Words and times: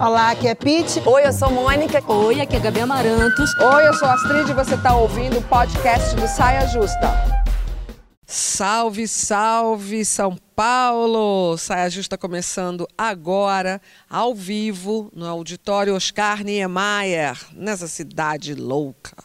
Olá, 0.00 0.30
aqui 0.30 0.48
é 0.48 0.54
Pete. 0.54 1.02
Oi, 1.06 1.26
eu 1.26 1.32
sou 1.32 1.50
Mônica. 1.50 2.02
Oi, 2.12 2.40
aqui 2.40 2.56
é 2.56 2.60
Gabi 2.60 2.80
Amarantos. 2.80 3.50
Oi, 3.58 3.88
eu 3.88 3.94
sou 3.94 4.08
Astrid 4.08 4.50
e 4.50 4.54
você 4.54 4.74
está 4.74 4.96
ouvindo 4.96 5.38
o 5.38 5.42
podcast 5.42 6.14
do 6.16 6.26
Saia 6.26 6.66
Justa. 6.66 7.34
Salve, 8.26 9.06
salve 9.06 10.04
São 10.04 10.36
Paulo! 10.56 11.56
Saia 11.58 11.88
Justa 11.90 12.18
começando 12.18 12.88
agora, 12.96 13.80
ao 14.08 14.34
vivo, 14.34 15.10
no 15.14 15.26
auditório 15.26 15.94
Oscar 15.94 16.42
Niemeyer, 16.42 17.38
nessa 17.52 17.86
cidade 17.86 18.54
louca. 18.54 19.16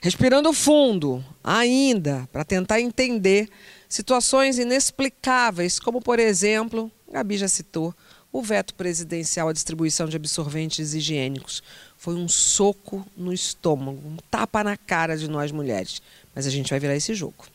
Respirando 0.00 0.52
fundo, 0.52 1.22
ainda, 1.44 2.26
para 2.32 2.44
tentar 2.44 2.80
entender 2.80 3.48
situações 3.88 4.58
inexplicáveis, 4.58 5.78
como 5.78 6.00
por 6.00 6.18
exemplo, 6.18 6.90
Gabi 7.12 7.36
já 7.36 7.48
citou, 7.48 7.94
o 8.32 8.42
veto 8.42 8.74
presidencial 8.74 9.48
à 9.48 9.52
distribuição 9.52 10.06
de 10.08 10.16
absorventes 10.16 10.94
higiênicos. 10.94 11.62
Foi 11.96 12.14
um 12.14 12.28
soco 12.28 13.06
no 13.16 13.32
estômago, 13.32 14.00
um 14.06 14.16
tapa 14.30 14.64
na 14.64 14.76
cara 14.76 15.16
de 15.16 15.28
nós 15.28 15.52
mulheres. 15.52 16.00
Mas 16.34 16.46
a 16.46 16.50
gente 16.50 16.70
vai 16.70 16.78
virar 16.78 16.96
esse 16.96 17.14
jogo. 17.14 17.46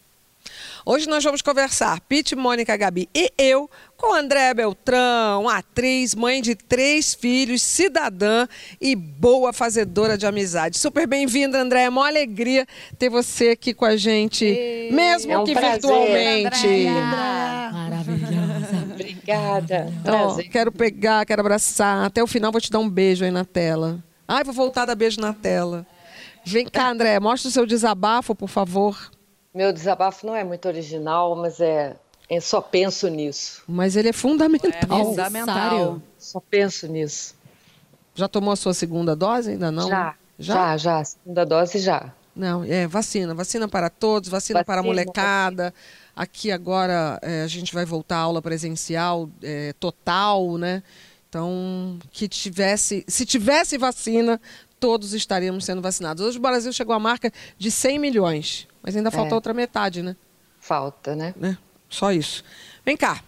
Hoje 0.86 1.10
nós 1.10 1.24
vamos 1.24 1.42
conversar, 1.42 2.00
Pete, 2.02 2.36
Mônica, 2.36 2.78
Gabi 2.78 3.10
e 3.16 3.32
eu, 3.40 3.68
com 3.98 4.14
Andréa 4.14 4.54
Beltrão, 4.54 5.50
atriz, 5.50 6.14
mãe 6.14 6.44
de 6.44 6.54
três 6.54 7.16
filhos, 7.16 7.64
cidadã 7.64 8.48
e 8.80 8.96
boa 8.96 9.52
fazedora 9.52 10.16
de 10.16 10.28
amizade. 10.28 10.78
Super 10.78 11.08
bem-vinda, 11.08 11.60
Andréa. 11.60 11.86
É 11.86 11.90
uma 11.90 12.08
alegria 12.08 12.68
ter 13.00 13.10
você 13.10 13.50
aqui 13.50 13.74
com 13.74 13.86
a 13.86 13.98
gente, 13.98 14.46
Ei, 14.46 14.92
mesmo 14.92 15.32
é 15.32 15.40
um 15.40 15.44
que 15.44 15.54
prazer, 15.54 15.82
virtualmente. 15.82 16.68
Obrigada. 19.26 19.92
Ó, 20.06 20.36
quero 20.52 20.72
pegar, 20.72 21.26
quero 21.26 21.42
abraçar. 21.42 22.06
Até 22.06 22.22
o 22.22 22.28
final 22.28 22.52
vou 22.52 22.62
te 22.62 22.70
dar 22.70 22.80
um 22.80 22.90
beijo 22.90 23.26
aí 23.26 23.32
na 23.32 23.44
tela. 23.44 24.04
Ai, 24.28 24.44
vou 24.44 24.54
voltar 24.54 24.84
a 24.84 24.86
dar 24.88 24.96
beijo 24.96 25.20
na 25.20 25.34
tela. 25.34 25.86
Vem 26.46 26.68
cá, 26.68 26.90
André, 26.90 27.20
mostra 27.20 27.50
o 27.50 27.52
seu 27.52 27.66
desabafo, 27.66 28.36
por 28.36 28.50
favor. 28.50 29.12
Meu 29.54 29.74
desabafo 29.74 30.28
não 30.28 30.36
é 30.36 30.44
muito 30.44 30.68
original, 30.68 31.36
mas 31.36 31.60
é, 31.60 31.96
eu 32.30 32.42
só 32.42 32.62
penso 32.62 33.08
nisso. 33.08 33.64
Mas 33.68 33.96
ele 33.96 34.10
é 34.10 34.14
fundamental. 34.14 35.06
Fundamental. 35.06 36.02
Só 36.20 36.40
penso 36.40 36.88
nisso. 36.88 37.36
Já 38.14 38.28
tomou 38.28 38.52
a 38.52 38.56
sua 38.56 38.74
segunda 38.74 39.16
dose? 39.16 39.52
Ainda 39.52 39.72
não? 39.72 39.88
já, 39.88 40.16
Já? 40.38 40.54
já, 40.54 40.78
já. 40.78 41.04
Segunda 41.04 41.46
dose 41.46 41.80
já. 41.80 42.14
Não, 42.36 42.64
é 42.64 42.86
vacina. 42.86 43.34
Vacina 43.34 43.68
para 43.68 43.90
todos, 43.90 44.30
vacina, 44.30 44.64
para 44.64 44.76
a 44.76 44.84
Vacina, 44.84 44.94
molecada. 44.94 45.74
Aqui 46.16 46.52
agora 46.52 47.20
é, 47.22 47.42
a 47.44 47.48
gente 47.48 47.74
vai 47.74 47.86
voltar 47.86 48.18
à 48.18 48.22
aula 48.22 48.42
presencial 48.42 49.30
é, 49.44 49.74
total, 49.74 50.58
né? 50.58 50.82
Então, 51.28 52.00
que 52.12 52.30
tivesse, 52.30 53.04
se 53.08 53.26
tivesse 53.26 53.78
vacina, 53.78 54.40
todos 54.80 55.14
estaríamos 55.14 55.66
sendo 55.66 55.82
vacinados. 55.82 56.24
Hoje 56.24 56.38
o 56.38 56.42
Brasil 56.42 56.72
chegou 56.72 56.96
à 56.96 57.00
marca 57.00 57.32
de 57.58 57.70
100 57.70 58.00
milhões, 58.00 58.68
mas 58.82 58.96
ainda 58.96 59.12
falta 59.12 59.32
É. 59.32 59.36
outra 59.36 59.54
metade, 59.54 60.02
né? 60.02 60.16
Falta, 60.60 61.16
né? 61.16 61.34
né? 61.38 61.58
Só 61.90 62.12
isso. 62.14 62.44
Vem 62.86 62.96
cá. 62.96 63.22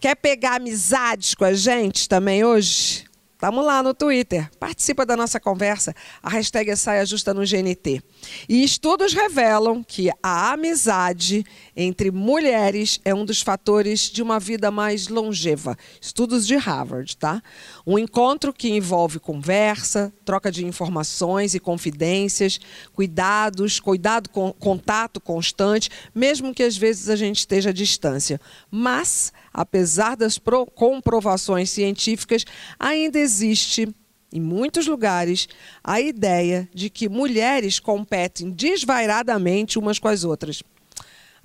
Quer 0.00 0.16
pegar 0.16 0.56
amizades 0.56 1.34
com 1.34 1.44
a 1.44 1.54
gente 1.54 2.08
também 2.08 2.44
hoje? 2.44 3.06
Tamo 3.38 3.60
lá 3.60 3.82
no 3.82 3.92
Twitter. 3.92 4.50
Participa 4.58 5.04
da 5.04 5.16
nossa 5.16 5.38
conversa. 5.38 5.94
A 6.22 6.30
hashtag 6.30 6.70
é 6.70 6.76
Saia 6.76 7.04
Justa 7.04 7.34
no 7.34 7.42
GNT. 7.42 8.02
E 8.48 8.64
estudos 8.64 9.12
revelam 9.12 9.84
que 9.84 10.10
a 10.22 10.52
amizade 10.52 11.44
entre 11.76 12.10
mulheres 12.10 12.98
é 13.04 13.14
um 13.14 13.24
dos 13.24 13.42
fatores 13.42 14.10
de 14.10 14.22
uma 14.22 14.40
vida 14.40 14.70
mais 14.70 15.08
longeva. 15.08 15.76
Estudos 16.00 16.46
de 16.46 16.56
Harvard, 16.56 17.16
tá? 17.16 17.42
Um 17.86 17.98
encontro 17.98 18.52
que 18.52 18.70
envolve 18.70 19.20
conversa, 19.20 20.12
troca 20.24 20.50
de 20.50 20.64
informações 20.64 21.54
e 21.54 21.60
confidências, 21.60 22.58
cuidados, 22.94 23.78
cuidado 23.78 24.30
com 24.30 24.52
contato 24.52 25.20
constante, 25.20 25.90
mesmo 26.14 26.54
que 26.54 26.62
às 26.62 26.76
vezes 26.76 27.10
a 27.10 27.16
gente 27.16 27.40
esteja 27.40 27.70
à 27.70 27.72
distância. 27.72 28.40
Mas, 28.70 29.32
apesar 29.52 30.16
das 30.16 30.38
pro- 30.38 30.66
comprovações 30.66 31.68
científicas, 31.68 32.44
ainda 32.78 33.18
existe 33.18 33.88
em 34.32 34.40
muitos 34.40 34.86
lugares 34.86 35.48
a 35.84 36.00
ideia 36.00 36.68
de 36.74 36.90
que 36.90 37.08
mulheres 37.08 37.78
competem 37.78 38.50
desvairadamente 38.50 39.78
umas 39.78 39.98
com 39.98 40.08
as 40.08 40.24
outras. 40.24 40.62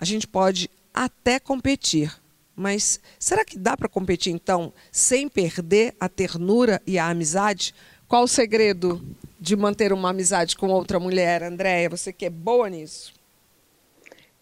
A 0.02 0.06
gente 0.06 0.28
pode 0.28 0.68
até 0.92 1.40
competir, 1.40 2.12
mas 2.56 3.00
será 3.20 3.46
que 3.46 3.56
dá 3.56 3.78
para 3.78 3.88
competir 3.88 4.34
então 4.34 4.74
sem 4.92 5.30
perder 5.30 5.94
a 6.00 6.10
ternura 6.10 6.82
e 6.88 6.98
a 6.98 7.08
amizade? 7.08 7.72
Qual 8.08 8.24
o 8.24 8.28
segredo 8.28 9.00
de 9.40 9.56
manter 9.56 9.94
uma 9.94 10.10
amizade 10.10 10.58
com 10.58 10.70
outra 10.70 11.00
mulher, 11.00 11.44
Andréia? 11.44 11.88
Você 11.88 12.12
que 12.12 12.26
é 12.26 12.32
boa 12.32 12.68
nisso. 12.68 13.14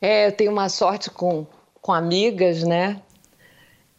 É, 0.01 0.27
eu 0.27 0.31
tenho 0.31 0.49
uma 0.53 0.69
sorte 0.69 1.09
com, 1.09 1.45
com 1.81 1.91
amigas, 1.91 2.63
né? 2.63 3.01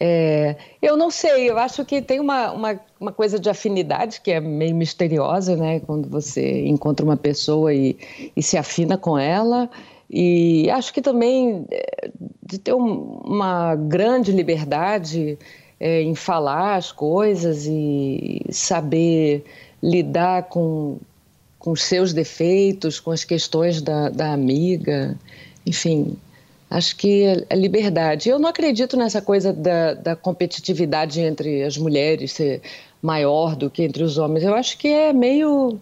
É, 0.03 0.57
eu 0.81 0.97
não 0.97 1.11
sei, 1.11 1.51
eu 1.51 1.59
acho 1.59 1.85
que 1.85 2.01
tem 2.01 2.21
uma, 2.21 2.53
uma, 2.53 2.81
uma 2.99 3.13
coisa 3.13 3.39
de 3.39 3.51
afinidade 3.51 4.23
que 4.23 4.31
é 4.31 4.41
meio 4.41 4.75
misteriosa, 4.75 5.55
né? 5.57 5.81
Quando 5.81 6.09
você 6.09 6.67
encontra 6.67 7.05
uma 7.05 7.19
pessoa 7.19 7.75
e, 7.75 7.99
e 8.35 8.43
se 8.43 8.57
afina 8.57 8.97
com 8.97 9.19
ela. 9.19 9.69
E 10.11 10.69
acho 10.71 10.93
que 10.93 11.01
também 11.01 11.65
é, 11.71 12.11
de 12.43 12.59
ter 12.59 12.75
um- 12.75 13.21
uma 13.25 13.77
grande 13.77 14.33
liberdade 14.33 15.39
é, 15.79 16.03
em 16.03 16.15
falar 16.15 16.77
as 16.77 16.91
coisas 16.91 17.65
e 17.67 18.43
saber 18.51 19.45
lidar 19.83 20.45
com, 20.45 20.99
com 21.59 21.71
os 21.71 21.83
seus 21.83 22.13
defeitos, 22.13 22.99
com 22.99 23.11
as 23.13 23.25
questões 23.25 23.81
da, 23.81 24.09
da 24.11 24.33
amiga, 24.33 25.17
enfim, 25.65 26.17
acho 26.69 26.97
que 26.97 27.23
é, 27.23 27.45
é 27.49 27.57
liberdade. 27.57 28.29
Eu 28.29 28.39
não 28.39 28.49
acredito 28.49 28.97
nessa 28.97 29.23
coisa 29.23 29.53
da, 29.53 29.95
da 29.95 30.17
competitividade 30.17 31.21
entre 31.21 31.63
as 31.63 31.79
mulheres 31.79 32.33
ser 32.33 32.61
maior 33.01 33.57
do 33.57 33.71
que 33.71 33.85
entre 33.85 34.03
os 34.03 34.19
homens. 34.19 34.45
Eu 34.45 34.55
acho 34.55 34.77
que 34.77 34.89
é 34.89 35.13
meio, 35.13 35.79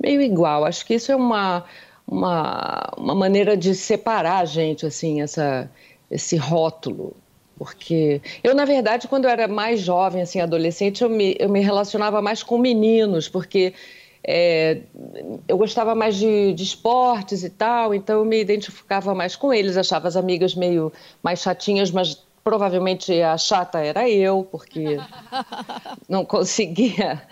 meio 0.00 0.20
igual. 0.20 0.64
Acho 0.64 0.86
que 0.86 0.94
isso 0.94 1.10
é 1.10 1.16
uma, 1.16 1.64
uma, 2.06 2.92
uma 2.96 3.14
maneira 3.14 3.56
de 3.56 3.74
separar 3.74 4.38
a 4.38 4.44
gente, 4.44 4.86
assim, 4.86 5.22
essa, 5.22 5.70
esse 6.10 6.36
rótulo. 6.36 7.16
Porque 7.56 8.20
eu, 8.42 8.54
na 8.54 8.64
verdade, 8.64 9.06
quando 9.06 9.26
eu 9.26 9.30
era 9.30 9.46
mais 9.46 9.80
jovem, 9.80 10.22
assim, 10.22 10.40
adolescente, 10.40 11.02
eu 11.02 11.08
me, 11.08 11.36
eu 11.38 11.48
me 11.48 11.60
relacionava 11.60 12.20
mais 12.20 12.42
com 12.42 12.58
meninos, 12.58 13.28
porque 13.28 13.72
é, 14.26 14.80
eu 15.46 15.58
gostava 15.58 15.94
mais 15.94 16.16
de, 16.16 16.52
de 16.54 16.62
esportes 16.62 17.44
e 17.44 17.50
tal, 17.50 17.94
então 17.94 18.20
eu 18.20 18.24
me 18.24 18.40
identificava 18.40 19.14
mais 19.14 19.36
com 19.36 19.52
eles, 19.52 19.76
achava 19.76 20.08
as 20.08 20.16
amigas 20.16 20.54
meio 20.54 20.92
mais 21.22 21.40
chatinhas, 21.40 21.90
mas 21.90 22.24
provavelmente 22.42 23.20
a 23.22 23.36
chata 23.36 23.78
era 23.78 24.08
eu, 24.08 24.46
porque 24.50 24.98
não 26.08 26.24
conseguia, 26.24 27.22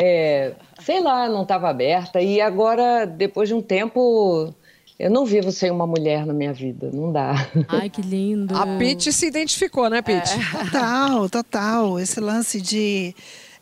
é, 0.00 0.52
sei 0.80 1.00
lá, 1.00 1.28
não 1.28 1.42
estava 1.42 1.68
aberta. 1.68 2.20
E 2.20 2.40
agora, 2.40 3.04
depois 3.04 3.48
de 3.48 3.54
um 3.54 3.60
tempo, 3.60 4.54
eu 4.96 5.10
não 5.10 5.26
vivo 5.26 5.50
sem 5.50 5.72
uma 5.72 5.88
mulher 5.88 6.24
na 6.24 6.32
minha 6.32 6.52
vida, 6.52 6.88
não 6.92 7.10
dá. 7.10 7.34
Ai, 7.66 7.90
que 7.90 8.00
lindo. 8.00 8.56
A 8.56 8.78
Pete 8.78 9.12
se 9.12 9.26
identificou, 9.26 9.90
né, 9.90 10.00
Pete? 10.00 10.30
Total, 10.70 11.28
total. 11.28 11.98
Esse 11.98 12.20
lance 12.20 12.60
de 12.60 13.12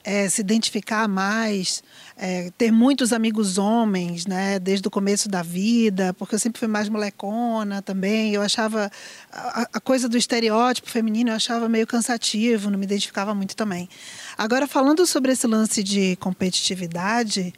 eh, 0.04 0.28
se 0.28 0.40
identificar 0.40 1.08
mais, 1.08 1.82
eh, 2.16 2.52
ter 2.56 2.70
muitos 2.70 3.12
amigos 3.12 3.58
homens, 3.58 4.24
né, 4.24 4.60
desde 4.60 4.86
o 4.86 4.90
começo 4.90 5.28
da 5.28 5.42
vida, 5.42 6.14
porque 6.14 6.36
eu 6.36 6.38
sempre 6.38 6.60
fui 6.60 6.68
mais 6.68 6.88
molecona 6.88 7.82
também. 7.82 8.32
Eu 8.32 8.40
achava 8.40 8.88
a, 9.32 9.68
a 9.72 9.80
coisa 9.80 10.08
do 10.08 10.16
estereótipo 10.16 10.88
feminino, 10.88 11.30
eu 11.30 11.34
achava 11.34 11.68
meio 11.68 11.88
cansativo, 11.88 12.70
não 12.70 12.78
me 12.78 12.84
identificava 12.84 13.34
muito 13.34 13.56
também. 13.56 13.88
Agora, 14.38 14.66
falando 14.66 15.06
sobre 15.06 15.32
esse 15.32 15.46
lance 15.46 15.82
de 15.82 16.16
competitividade, 16.16 17.54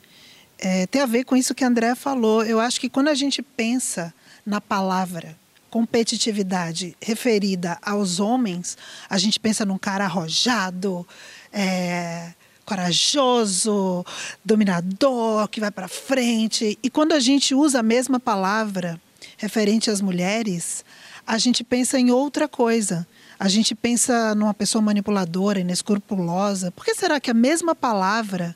eh, 0.58 0.86
tem 0.86 1.02
a 1.02 1.06
ver 1.06 1.24
com 1.24 1.36
isso 1.36 1.54
que 1.54 1.64
a 1.64 1.66
André 1.66 1.94
falou. 1.96 2.44
Eu 2.44 2.60
acho 2.60 2.80
que 2.80 2.88
quando 2.88 3.08
a 3.08 3.14
gente 3.14 3.42
pensa 3.42 4.14
na 4.46 4.60
palavra 4.60 5.36
competitividade 5.70 6.96
referida 7.00 7.78
aos 7.82 8.20
homens, 8.20 8.78
a 9.10 9.18
gente 9.18 9.38
pensa 9.38 9.64
num 9.64 9.76
cara 9.76 10.04
arrojado, 10.04 11.06
é, 11.52 12.32
corajoso, 12.64 14.04
dominador, 14.44 15.48
que 15.48 15.60
vai 15.60 15.70
para 15.70 15.88
frente. 15.88 16.78
E 16.82 16.88
quando 16.88 17.12
a 17.12 17.20
gente 17.20 17.54
usa 17.54 17.80
a 17.80 17.82
mesma 17.82 18.20
palavra 18.20 19.00
referente 19.36 19.90
às 19.90 20.00
mulheres, 20.00 20.84
a 21.26 21.38
gente 21.38 21.64
pensa 21.64 21.98
em 21.98 22.10
outra 22.10 22.48
coisa. 22.48 23.06
A 23.38 23.48
gente 23.48 23.74
pensa 23.74 24.34
numa 24.34 24.52
pessoa 24.52 24.82
manipuladora, 24.82 25.60
inescrupulosa. 25.60 26.70
Por 26.72 26.84
que 26.84 26.94
será 26.94 27.20
que 27.20 27.30
a 27.30 27.34
mesma 27.34 27.74
palavra 27.74 28.54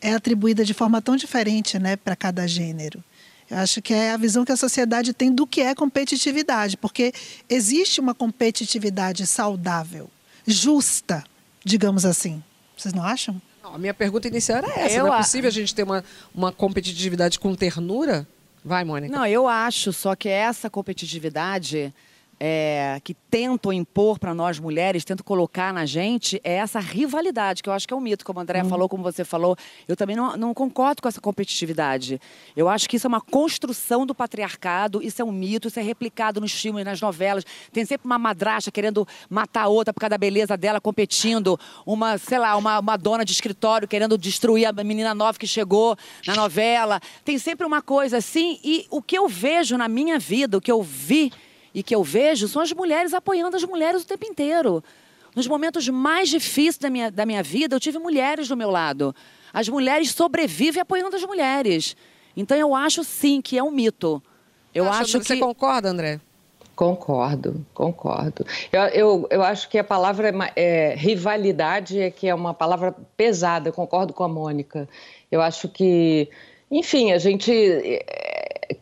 é 0.00 0.12
atribuída 0.14 0.64
de 0.64 0.72
forma 0.72 1.02
tão 1.02 1.14
diferente 1.16 1.78
né, 1.78 1.96
para 1.96 2.16
cada 2.16 2.46
gênero? 2.46 3.02
Eu 3.50 3.58
acho 3.58 3.82
que 3.82 3.92
é 3.92 4.12
a 4.12 4.16
visão 4.16 4.44
que 4.44 4.52
a 4.52 4.56
sociedade 4.56 5.12
tem 5.12 5.30
do 5.30 5.46
que 5.46 5.60
é 5.60 5.74
competitividade, 5.74 6.76
porque 6.78 7.12
existe 7.50 8.00
uma 8.00 8.14
competitividade 8.14 9.26
saudável, 9.26 10.08
justa, 10.46 11.22
digamos 11.62 12.06
assim. 12.06 12.42
Vocês 12.76 12.94
não 12.94 13.02
acham? 13.02 13.40
Não, 13.62 13.74
a 13.74 13.78
minha 13.78 13.92
pergunta 13.94 14.26
inicial 14.28 14.58
era 14.58 14.68
essa. 14.80 14.96
Eu 14.96 15.04
não 15.06 15.12
é 15.12 15.16
a- 15.16 15.20
possível 15.20 15.48
a 15.48 15.52
gente 15.52 15.74
ter 15.74 15.82
uma, 15.82 16.02
uma 16.34 16.50
competitividade 16.50 17.38
com 17.38 17.54
ternura? 17.54 18.26
Vai, 18.64 18.82
Mônica. 18.84 19.14
Não, 19.14 19.26
eu 19.26 19.46
acho 19.46 19.92
só 19.92 20.14
que 20.16 20.28
essa 20.28 20.70
competitividade 20.70 21.92
é, 22.38 23.00
que 23.02 23.14
tentam 23.14 23.72
impor 23.72 24.18
para 24.18 24.34
nós 24.34 24.58
mulheres, 24.58 25.04
tentam 25.04 25.24
colocar 25.24 25.72
na 25.72 25.86
gente, 25.86 26.40
é 26.44 26.54
essa 26.54 26.80
rivalidade, 26.80 27.62
que 27.62 27.68
eu 27.68 27.72
acho 27.72 27.86
que 27.86 27.92
é 27.92 27.96
um 27.96 28.00
mito, 28.00 28.24
como 28.24 28.38
a 28.38 28.42
Andréa 28.42 28.64
falou, 28.64 28.88
como 28.88 29.02
você 29.02 29.24
falou. 29.24 29.56
Eu 29.88 29.96
também 29.96 30.16
não, 30.16 30.36
não 30.36 30.54
concordo 30.54 31.02
com 31.02 31.08
essa 31.08 31.20
competitividade. 31.20 32.20
Eu 32.56 32.68
acho 32.68 32.88
que 32.88 32.96
isso 32.96 33.06
é 33.06 33.08
uma 33.08 33.20
construção 33.20 34.06
do 34.06 34.14
patriarcado, 34.14 35.02
isso 35.02 35.20
é 35.20 35.24
um 35.24 35.32
mito, 35.32 35.68
isso 35.68 35.78
é 35.78 35.82
replicado 35.82 36.40
nos 36.40 36.52
filmes, 36.52 36.84
nas 36.84 37.00
novelas. 37.00 37.44
Tem 37.72 37.84
sempre 37.84 38.06
uma 38.06 38.18
madrasta 38.18 38.70
querendo 38.70 39.06
matar 39.28 39.62
a 39.62 39.68
outra 39.68 39.92
por 39.92 40.00
causa 40.00 40.10
da 40.10 40.18
beleza 40.18 40.56
dela, 40.56 40.80
competindo. 40.80 41.58
Uma, 41.84 42.18
sei 42.18 42.38
lá, 42.38 42.56
uma, 42.56 42.78
uma 42.78 42.96
dona 42.96 43.24
de 43.24 43.32
escritório 43.32 43.88
querendo 43.88 44.16
destruir 44.16 44.66
a 44.66 44.72
menina 44.72 45.14
nova 45.14 45.38
que 45.38 45.46
chegou 45.46 45.96
na 46.26 46.34
novela. 46.34 47.00
Tem 47.24 47.38
sempre 47.38 47.66
uma 47.66 47.82
coisa 47.82 48.18
assim. 48.18 48.58
E 48.62 48.86
o 48.90 49.02
que 49.02 49.16
eu 49.16 49.28
vejo 49.28 49.76
na 49.76 49.88
minha 49.88 50.18
vida, 50.18 50.58
o 50.58 50.60
que 50.60 50.70
eu 50.70 50.82
vi 50.82 51.32
e 51.74 51.82
que 51.82 51.94
eu 51.94 52.04
vejo 52.04 52.46
são 52.46 52.62
as 52.62 52.72
mulheres 52.72 53.12
apoiando 53.12 53.56
as 53.56 53.64
mulheres 53.64 54.02
o 54.02 54.06
tempo 54.06 54.24
inteiro. 54.24 54.82
Nos 55.34 55.48
momentos 55.48 55.88
mais 55.88 56.28
difíceis 56.28 56.78
da 56.78 56.88
minha, 56.88 57.10
da 57.10 57.26
minha 57.26 57.42
vida, 57.42 57.74
eu 57.74 57.80
tive 57.80 57.98
mulheres 57.98 58.46
do 58.46 58.56
meu 58.56 58.70
lado. 58.70 59.14
As 59.52 59.68
mulheres 59.68 60.12
sobrevivem 60.12 60.80
apoiando 60.80 61.16
as 61.16 61.24
mulheres. 61.24 61.96
Então 62.36 62.56
eu 62.56 62.74
acho 62.74 63.02
sim 63.02 63.42
que 63.42 63.58
é 63.58 63.62
um 63.62 63.70
mito. 63.70 64.22
Eu 64.72 64.88
acho 64.90 65.18
Você 65.18 65.34
que 65.34 65.40
concorda, 65.40 65.88
André? 65.88 66.20
Concordo, 66.74 67.64
concordo. 67.72 68.44
Eu, 68.72 68.82
eu, 68.82 69.26
eu 69.30 69.42
acho 69.42 69.68
que 69.68 69.78
a 69.78 69.84
palavra 69.84 70.32
é 70.56 70.94
rivalidade 70.96 72.00
é 72.00 72.10
que 72.10 72.26
é 72.26 72.34
uma 72.34 72.52
palavra 72.52 72.94
pesada, 73.16 73.70
concordo 73.70 74.12
com 74.12 74.24
a 74.24 74.28
Mônica. 74.28 74.88
Eu 75.30 75.40
acho 75.40 75.68
que, 75.68 76.28
enfim, 76.68 77.12
a 77.12 77.18
gente 77.18 77.52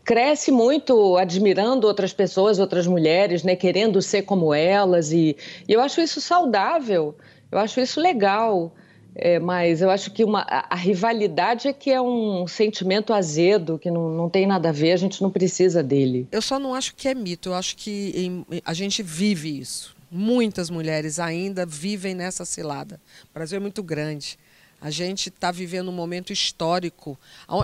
cresce 0.05 0.51
muito 0.51 1.17
admirando 1.17 1.87
outras 1.87 2.13
pessoas, 2.13 2.59
outras 2.59 2.87
mulheres, 2.87 3.43
né, 3.43 3.57
querendo 3.57 4.01
ser 4.03 4.23
como 4.23 4.53
elas, 4.55 5.13
e, 5.13 5.37
e 5.69 5.73
eu 5.73 5.81
acho 5.81 6.01
isso 6.01 6.21
saudável, 6.21 7.15
eu 7.51 7.59
acho 7.59 7.81
isso 7.81 8.01
legal. 8.01 8.73
É, 9.15 9.39
mas 9.39 9.83
eu 9.83 9.91
acho 9.91 10.11
que 10.11 10.25
uma, 10.25 10.41
a, 10.49 10.73
a 10.73 10.75
rivalidade 10.75 11.69
é 11.69 11.73
que 11.75 11.91
é 11.91 12.01
um 12.01 12.47
sentimento 12.47 13.13
azedo, 13.13 13.79
que 13.79 13.91
não, 13.91 14.09
não 14.09 14.31
tem 14.31 14.47
nada 14.47 14.71
a 14.71 14.73
ver, 14.73 14.93
a 14.93 14.97
gente 14.97 15.21
não 15.21 15.31
precisa 15.31 15.83
dele. 15.83 16.27
Eu 16.33 16.41
só 16.41 16.59
não 16.59 16.75
acho 16.75 16.95
que 16.95 17.07
é 17.09 17.15
mito, 17.15 17.51
eu 17.51 17.55
acho 17.55 17.77
que 17.77 18.11
em- 18.17 18.63
a 18.65 18.73
gente 18.73 19.03
vive 19.03 19.59
isso. 19.61 19.95
Muitas 20.11 20.71
mulheres 20.71 21.19
ainda 21.19 21.67
vivem 21.67 22.15
nessa 22.15 22.47
cilada. 22.47 22.99
O 23.31 23.35
Brasil 23.35 23.59
é 23.59 23.61
muito 23.61 23.83
grande. 23.83 24.39
A 24.83 24.91
gente 24.91 25.29
está 25.29 25.53
vivendo 25.53 25.91
um 25.91 25.93
momento 25.93 26.33
histórico. 26.33 27.17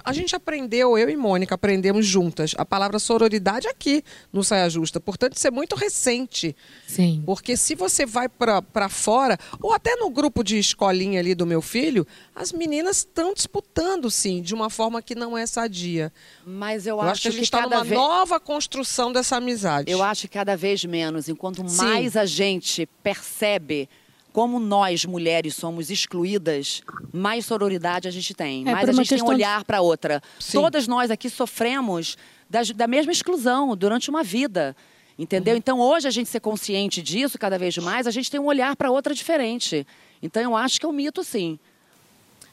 A 0.04 0.12
gente 0.12 0.36
aprendeu, 0.36 0.96
eu 0.96 1.10
e 1.10 1.16
Mônica 1.16 1.52
aprendemos 1.52 2.06
juntas, 2.06 2.54
a 2.56 2.64
palavra 2.64 3.00
sororidade 3.00 3.66
aqui 3.66 4.04
no 4.32 4.44
Saia 4.44 4.70
Justa. 4.70 5.00
Portanto, 5.00 5.36
isso 5.36 5.44
é 5.44 5.50
muito 5.50 5.74
recente. 5.74 6.54
Sim. 6.86 7.20
Porque 7.26 7.56
se 7.56 7.74
você 7.74 8.06
vai 8.06 8.28
para 8.28 8.88
fora, 8.88 9.36
ou 9.60 9.72
até 9.72 9.96
no 9.96 10.10
grupo 10.10 10.44
de 10.44 10.58
escolinha 10.58 11.18
ali 11.18 11.34
do 11.34 11.44
meu 11.44 11.60
filho, 11.60 12.06
as 12.36 12.52
meninas 12.52 12.98
estão 12.98 13.34
disputando, 13.34 14.08
sim, 14.12 14.40
de 14.40 14.54
uma 14.54 14.70
forma 14.70 15.02
que 15.02 15.16
não 15.16 15.36
é 15.36 15.44
sadia. 15.44 16.12
Mas 16.46 16.86
eu, 16.86 16.98
Eu, 16.98 17.00
acho 17.00 17.22
que 17.22 17.28
a 17.28 17.32
gente 17.32 17.42
está 17.42 17.62
numa 17.62 17.82
vez 17.82 17.98
nova 17.98 18.38
construção 18.38 19.12
dessa 19.12 19.38
amizade. 19.38 19.90
Eu 19.90 20.04
acho 20.04 20.22
que 20.22 20.28
cada 20.28 20.56
vez 20.56 20.84
menos. 20.84 21.28
Enquanto 21.28 21.68
Sim. 21.68 21.84
mais 21.84 22.16
a 22.16 22.24
gente 22.24 22.86
percebe 23.02 23.88
como 24.38 24.60
nós, 24.60 25.04
mulheres, 25.04 25.56
somos 25.56 25.90
excluídas, 25.90 26.80
mais 27.12 27.44
sororidade 27.44 28.06
a 28.06 28.10
gente 28.12 28.32
tem. 28.32 28.62
É, 28.68 28.70
mais 28.72 28.88
a 28.88 28.92
gente 28.92 29.08
tem 29.08 29.16
um 29.16 29.18
questão 29.18 29.28
de- 29.30 29.34
olhar 29.34 29.64
para 29.64 29.80
outra. 29.80 30.22
Sim. 30.38 30.58
Todas 30.60 30.86
nós 30.86 31.10
aqui 31.10 31.28
sofremos 31.28 32.16
das- 32.48 32.70
da 32.70 32.86
mesma 32.86 33.10
exclusão 33.10 33.76
durante 33.76 34.08
uma 34.08 34.22
vida. 34.22 34.76
Entendeu? 35.18 35.54
Uhum. 35.54 35.58
Então, 35.58 35.80
hoje, 35.80 36.06
a 36.06 36.10
gente 36.12 36.28
ser 36.28 36.38
consciente 36.38 37.02
disso 37.02 37.36
cada 37.36 37.58
vez 37.58 37.76
mais, 37.78 38.06
a 38.06 38.12
gente 38.12 38.30
tem 38.30 38.38
um 38.38 38.46
olhar 38.46 38.76
para 38.76 38.92
outra 38.92 39.12
diferente. 39.12 39.84
Então, 40.22 40.40
eu 40.40 40.54
acho 40.54 40.78
que 40.78 40.86
é 40.86 40.88
um 40.88 40.92
mito, 40.92 41.24
sim. 41.24 41.58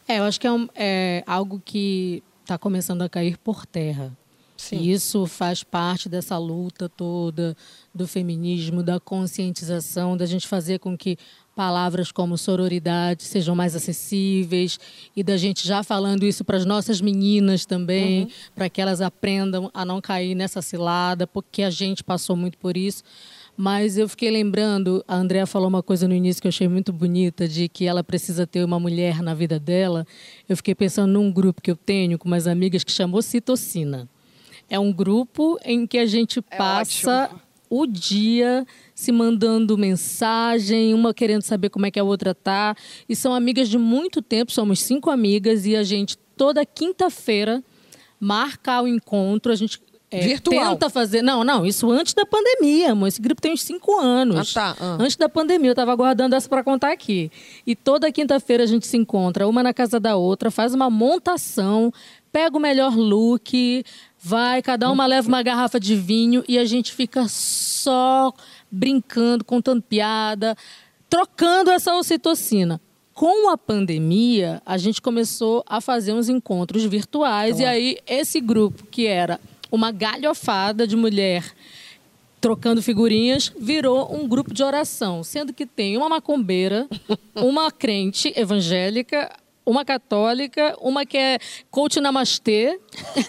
É, 0.07 0.17
eu 0.17 0.23
acho 0.23 0.39
que 0.41 0.47
é, 0.47 0.51
um- 0.51 0.67
é 0.73 1.23
algo 1.27 1.61
que 1.63 2.23
está 2.41 2.57
começando 2.57 3.03
a 3.03 3.09
cair 3.09 3.37
por 3.37 3.63
terra. 3.63 4.11
Sim. 4.57 4.77
E 4.77 4.91
isso 4.91 5.27
faz 5.27 5.63
parte 5.63 6.07
dessa 6.09 6.37
luta 6.39 6.89
toda 6.89 7.55
do 7.93 8.07
feminismo, 8.07 8.81
da 8.81 8.99
conscientização, 8.99 10.17
da 10.17 10.25
gente 10.25 10.47
fazer 10.47 10.79
com 10.79 10.97
que 10.97 11.17
palavras 11.55 12.11
como 12.11 12.37
sororidade 12.37 13.23
sejam 13.23 13.55
mais 13.55 13.75
acessíveis 13.75 14.77
e 15.15 15.23
da 15.23 15.37
gente 15.37 15.65
já 15.65 15.81
falando 15.81 16.25
isso 16.25 16.43
para 16.43 16.57
as 16.57 16.65
nossas 16.65 16.99
meninas 16.99 17.65
também, 17.65 18.27
para 18.53 18.69
que 18.69 18.81
elas 18.81 18.99
aprendam 19.01 19.71
a 19.73 19.85
não 19.85 20.01
cair 20.01 20.35
nessa 20.35 20.61
cilada, 20.61 21.25
porque 21.25 21.63
a 21.63 21.69
gente 21.69 22.03
passou 22.03 22.35
muito 22.35 22.57
por 22.57 22.75
isso. 22.75 23.03
Mas 23.57 23.97
eu 23.97 24.09
fiquei 24.09 24.29
lembrando, 24.29 25.03
a 25.07 25.15
Andrea 25.15 25.45
falou 25.45 25.69
uma 25.69 25.81
coisa 25.81 26.07
no 26.09 26.13
início 26.13 26.41
que 26.41 26.47
eu 26.47 26.49
achei 26.49 26.67
muito 26.67 26.91
bonita, 26.91 27.47
de 27.47 27.69
que 27.69 27.85
ela 27.85 28.03
precisa 28.03 28.45
ter 28.45 28.65
uma 28.65 28.77
mulher 28.77 29.21
na 29.21 29.33
vida 29.33 29.57
dela. 29.57 30.05
Eu 30.49 30.57
fiquei 30.57 30.75
pensando 30.75 31.13
num 31.13 31.31
grupo 31.31 31.61
que 31.61 31.71
eu 31.71 31.75
tenho 31.77 32.19
com 32.19 32.27
umas 32.27 32.47
amigas 32.47 32.83
que 32.83 32.91
chamou 32.91 33.21
Citocina. 33.21 34.09
É 34.69 34.77
um 34.77 34.91
grupo 34.91 35.57
em 35.63 35.87
que 35.87 35.97
a 35.97 36.05
gente 36.05 36.41
passa 36.41 37.29
o 37.81 37.87
dia 37.87 38.65
se 38.93 39.11
mandando 39.11 39.77
mensagem, 39.77 40.93
uma 40.93 41.13
querendo 41.13 41.41
saber 41.41 41.69
como 41.69 41.85
é 41.85 41.91
que 41.91 41.99
a 41.99 42.03
outra 42.03 42.33
tá. 42.33 42.75
E 43.07 43.15
são 43.15 43.33
amigas 43.33 43.69
de 43.69 43.77
muito 43.77 44.21
tempo, 44.21 44.51
somos 44.51 44.79
cinco 44.79 45.09
amigas 45.09 45.65
e 45.65 45.75
a 45.75 45.83
gente 45.83 46.17
toda 46.37 46.65
quinta-feira 46.65 47.63
marca 48.19 48.81
o 48.81 48.87
encontro, 48.87 49.51
a 49.51 49.55
gente 49.55 49.79
é, 50.11 50.21
Virtual. 50.21 50.73
tenta 50.73 50.89
fazer. 50.89 51.21
Não, 51.21 51.43
não, 51.43 51.65
isso 51.65 51.89
antes 51.91 52.13
da 52.13 52.25
pandemia, 52.25 52.91
amor. 52.91 53.07
Esse 53.07 53.21
grupo 53.21 53.41
tem 53.41 53.51
uns 53.51 53.63
cinco 53.63 53.99
anos. 53.99 54.55
Ah, 54.55 54.75
tá, 54.75 54.77
ah. 54.79 54.97
Antes 54.99 55.15
da 55.15 55.27
pandemia, 55.27 55.69
eu 55.69 55.73
estava 55.73 55.91
aguardando 55.91 56.35
essa 56.35 56.47
para 56.47 56.63
contar 56.63 56.91
aqui. 56.91 57.31
E 57.65 57.75
toda 57.75 58.11
quinta-feira 58.11 58.63
a 58.63 58.67
gente 58.67 58.87
se 58.87 58.97
encontra, 58.97 59.47
uma 59.47 59.63
na 59.63 59.73
casa 59.73 59.99
da 59.99 60.15
outra, 60.15 60.51
faz 60.51 60.73
uma 60.73 60.89
montação, 60.89 61.91
pega 62.31 62.55
o 62.55 62.59
melhor 62.59 62.95
look, 62.95 63.83
vai, 64.25 64.59
cada 64.63 64.91
uma 64.91 65.05
leva 65.05 65.27
uma 65.27 65.43
garrafa 65.43 65.79
de 65.79 65.95
vinho 65.95 66.43
e 66.47 66.57
a 66.57 66.65
gente 66.65 66.91
fica 66.91 67.27
só 67.29 68.33
brincando, 68.71 69.45
contando 69.45 69.83
piada, 69.83 70.57
trocando 71.07 71.69
essa 71.69 71.95
ocitocina. 71.95 72.81
Com 73.13 73.51
a 73.51 73.57
pandemia, 73.57 74.63
a 74.65 74.79
gente 74.79 74.99
começou 74.99 75.63
a 75.67 75.79
fazer 75.79 76.11
uns 76.11 76.27
encontros 76.27 76.83
virtuais 76.85 77.59
e 77.59 77.65
aí 77.65 77.99
esse 78.07 78.41
grupo 78.41 78.87
que 78.87 79.05
era 79.05 79.39
uma 79.71 79.91
galhofada 79.91 80.87
de 80.87 80.95
mulher 80.95 81.53
trocando 82.41 82.81
figurinhas, 82.81 83.51
virou 83.59 84.11
um 84.11 84.27
grupo 84.27 84.53
de 84.53 84.63
oração, 84.63 85.23
sendo 85.23 85.53
que 85.53 85.67
tem 85.67 85.97
uma 85.97 86.09
macumbeira, 86.09 86.87
uma 87.35 87.71
crente 87.71 88.33
evangélica, 88.35 89.31
uma 89.65 89.83
católica, 89.83 90.75
uma 90.79 91.05
que 91.05 91.17
é 91.17 91.39
coach 91.71 91.99
namastê. 91.99 92.79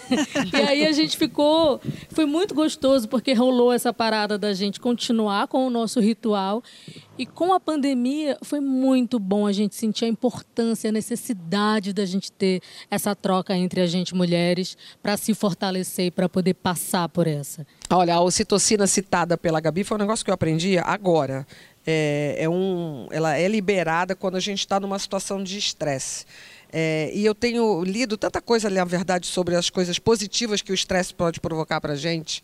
e 0.53 0.61
aí 0.61 0.85
a 0.85 0.91
gente 0.91 1.17
ficou. 1.17 1.81
Foi 2.09 2.25
muito 2.25 2.53
gostoso, 2.53 3.07
porque 3.07 3.33
rolou 3.33 3.73
essa 3.73 3.91
parada 3.91 4.37
da 4.37 4.53
gente 4.53 4.79
continuar 4.79 5.47
com 5.47 5.65
o 5.65 5.69
nosso 5.69 5.99
ritual. 5.99 6.63
E 7.17 7.25
com 7.25 7.51
a 7.51 7.59
pandemia, 7.59 8.37
foi 8.43 8.59
muito 8.59 9.17
bom 9.17 9.47
a 9.47 9.51
gente 9.51 9.75
sentir 9.75 10.05
a 10.05 10.07
importância, 10.07 10.89
a 10.89 10.93
necessidade 10.93 11.91
da 11.91 12.05
gente 12.05 12.31
ter 12.31 12.61
essa 12.91 13.15
troca 13.15 13.57
entre 13.57 13.81
a 13.81 13.87
gente 13.87 14.13
mulheres 14.13 14.77
para 15.01 15.17
se 15.17 15.33
fortalecer 15.33 16.05
e 16.05 16.11
para 16.11 16.29
poder 16.29 16.53
passar 16.53 17.09
por 17.09 17.25
essa. 17.25 17.65
Olha, 17.89 18.13
a 18.13 18.21
ocitocina 18.21 18.85
citada 18.85 19.35
pela 19.35 19.59
Gabi 19.59 19.83
foi 19.83 19.97
um 19.97 20.01
negócio 20.01 20.23
que 20.23 20.29
eu 20.29 20.35
aprendi 20.35 20.77
agora. 20.77 21.47
É, 21.89 22.35
é 22.39 22.49
um, 22.49 23.07
ela 23.11 23.37
é 23.37 23.47
liberada 23.47 24.13
quando 24.13 24.35
a 24.35 24.41
gente 24.41 24.59
está 24.59 24.77
numa 24.77 24.99
situação 24.99 25.41
de 25.41 25.57
estresse. 25.57 26.25
É, 26.69 27.09
e 27.13 27.25
eu 27.25 27.33
tenho 27.33 27.81
lido 27.81 28.17
tanta 28.17 28.41
coisa, 28.41 28.69
na 28.69 28.83
verdade, 28.83 29.25
sobre 29.25 29.55
as 29.55 29.69
coisas 29.69 29.97
positivas 29.97 30.61
que 30.61 30.69
o 30.69 30.75
estresse 30.75 31.13
pode 31.13 31.39
provocar 31.39 31.79
para 31.79 31.93
a 31.93 31.95
gente. 31.95 32.41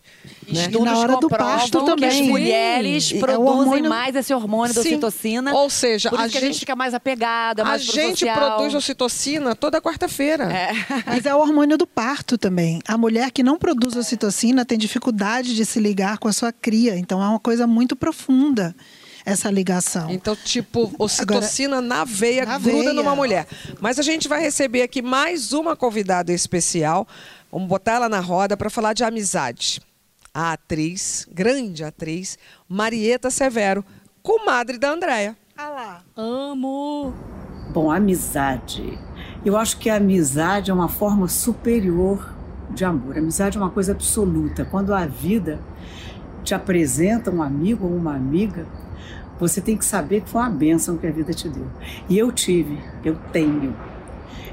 Né? 0.47 0.61
Estudos 0.61 0.85
na 0.85 0.97
hora 0.97 1.17
do 1.17 1.27
comprovam 1.27 1.57
parto 1.57 1.79
que 1.79 1.85
também. 1.85 2.09
as 2.21 2.27
mulheres 2.29 3.03
Sim. 3.09 3.17
É 3.17 3.19
produzem 3.19 3.49
hormônio- 3.59 3.89
mais 3.89 4.15
esse 4.15 4.33
hormônio 4.33 4.73
da 4.73 4.81
Sim. 4.81 4.91
ocitocina. 4.93 5.53
Ou 5.53 5.69
seja, 5.69 6.09
por 6.09 6.15
isso 6.19 6.25
a 6.25 6.29
que 6.29 6.37
a 6.37 6.39
gente 6.39 6.51
gente- 6.53 6.59
fica 6.61 6.73
mais 6.73 6.93
apegada, 6.93 7.63
A 7.63 7.65
mais 7.65 7.83
gente 7.83 8.19
social. 8.19 8.37
produz 8.37 8.73
ocitocina 8.73 9.55
toda 9.57 9.81
quarta-feira. 9.81 10.47
Mas 11.05 11.25
é 11.25 11.35
o 11.35 11.39
hormônio 11.39 11.77
do 11.77 11.85
parto 11.85 12.37
também. 12.37 12.79
A 12.87 12.97
mulher 12.97 13.29
que 13.29 13.43
não 13.43 13.59
produz 13.59 13.93
ocitocina 13.97 14.63
tem 14.63 14.77
dificuldade 14.77 15.53
de 15.53 15.65
se 15.65 15.81
ligar 15.81 16.17
com 16.17 16.29
a 16.29 16.33
sua 16.33 16.53
cria. 16.53 16.95
Então 16.97 17.21
é 17.21 17.27
uma 17.27 17.39
coisa 17.41 17.67
muito 17.67 17.93
profunda 17.93 18.73
essa 19.25 19.49
ligação. 19.49 20.09
Então, 20.09 20.35
tipo, 20.35 20.93
ocitocina 20.99 21.81
na 21.81 22.03
veia 22.03 22.45
na 22.45 22.57
gruda 22.57 22.79
veia. 22.79 22.93
numa 22.93 23.15
mulher. 23.15 23.47
Mas 23.79 23.99
a 23.99 24.01
gente 24.01 24.27
vai 24.27 24.41
receber 24.41 24.81
aqui 24.81 25.01
mais 25.01 25.53
uma 25.53 25.75
convidada 25.75 26.31
especial. 26.31 27.07
Vamos 27.51 27.67
botar 27.67 27.93
ela 27.93 28.09
na 28.09 28.19
roda 28.19 28.57
para 28.57 28.69
falar 28.69 28.93
de 28.93 29.03
amizade. 29.03 29.81
A 30.33 30.53
atriz, 30.53 31.27
grande 31.31 31.83
atriz, 31.83 32.37
Marieta 32.67 33.29
Severo, 33.29 33.85
comadre 34.21 34.77
da 34.77 34.91
Andréia. 34.91 35.37
Ah 35.55 35.69
lá. 35.69 36.03
Amo! 36.17 37.13
Bom, 37.71 37.91
amizade. 37.91 38.97
Eu 39.45 39.55
acho 39.55 39.77
que 39.77 39.89
a 39.89 39.97
amizade 39.97 40.71
é 40.71 40.73
uma 40.73 40.89
forma 40.89 41.27
superior 41.27 42.33
de 42.71 42.83
amor. 42.83 43.15
A 43.15 43.19
amizade 43.19 43.57
é 43.57 43.61
uma 43.61 43.69
coisa 43.69 43.91
absoluta. 43.91 44.65
Quando 44.65 44.93
a 44.93 45.05
vida 45.05 45.59
te 46.43 46.55
apresenta 46.55 47.29
um 47.29 47.41
amigo 47.41 47.85
ou 47.85 47.95
uma 47.95 48.15
amiga, 48.15 48.65
você 49.39 49.61
tem 49.61 49.75
que 49.75 49.85
saber 49.85 50.21
que 50.21 50.29
foi 50.29 50.41
uma 50.41 50.49
bênção 50.49 50.97
que 50.97 51.07
a 51.07 51.11
vida 51.11 51.33
te 51.33 51.49
deu. 51.49 51.67
E 52.09 52.17
eu 52.17 52.31
tive, 52.31 52.77
eu 53.03 53.15
tenho 53.31 53.75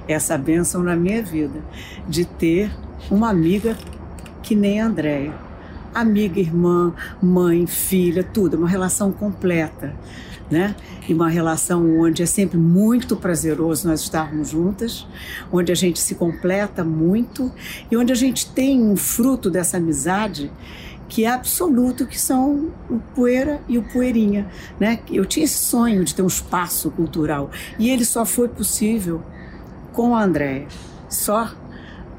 essa 0.08 0.36
bênção 0.36 0.82
na 0.82 0.96
minha 0.96 1.22
vida 1.22 1.60
de 2.08 2.24
ter 2.24 2.70
uma 3.10 3.30
amiga 3.30 3.76
que 4.42 4.54
nem 4.54 4.80
a 4.80 4.86
Andréia. 4.86 5.32
Amiga, 5.92 6.38
irmã, 6.38 6.94
mãe, 7.20 7.66
filha, 7.66 8.22
tudo, 8.22 8.56
uma 8.56 8.68
relação 8.68 9.10
completa, 9.10 9.94
né? 10.48 10.76
E 11.08 11.12
uma 11.12 11.28
relação 11.28 12.00
onde 12.00 12.22
é 12.22 12.26
sempre 12.26 12.58
muito 12.58 13.16
prazeroso 13.16 13.88
nós 13.88 14.00
estarmos 14.00 14.50
juntas, 14.50 15.06
onde 15.50 15.72
a 15.72 15.74
gente 15.74 15.98
se 15.98 16.14
completa 16.14 16.84
muito 16.84 17.50
e 17.90 17.96
onde 17.96 18.12
a 18.12 18.16
gente 18.16 18.50
tem 18.50 18.80
um 18.80 18.96
fruto 18.96 19.50
dessa 19.50 19.78
amizade 19.78 20.50
que 21.10 21.24
é 21.24 21.28
absoluto, 21.28 22.06
que 22.06 22.18
são 22.18 22.70
o 22.88 23.00
Poeira 23.14 23.60
e 23.68 23.76
o 23.76 23.82
Poeirinha. 23.82 24.46
Né? 24.78 25.00
Eu 25.10 25.26
tinha 25.26 25.44
esse 25.44 25.58
sonho 25.58 26.04
de 26.04 26.14
ter 26.14 26.22
um 26.22 26.28
espaço 26.28 26.88
cultural 26.92 27.50
e 27.78 27.90
ele 27.90 28.04
só 28.04 28.24
foi 28.24 28.48
possível 28.48 29.20
com 29.92 30.14
a 30.14 30.22
Andréia. 30.22 30.68
Só 31.08 31.52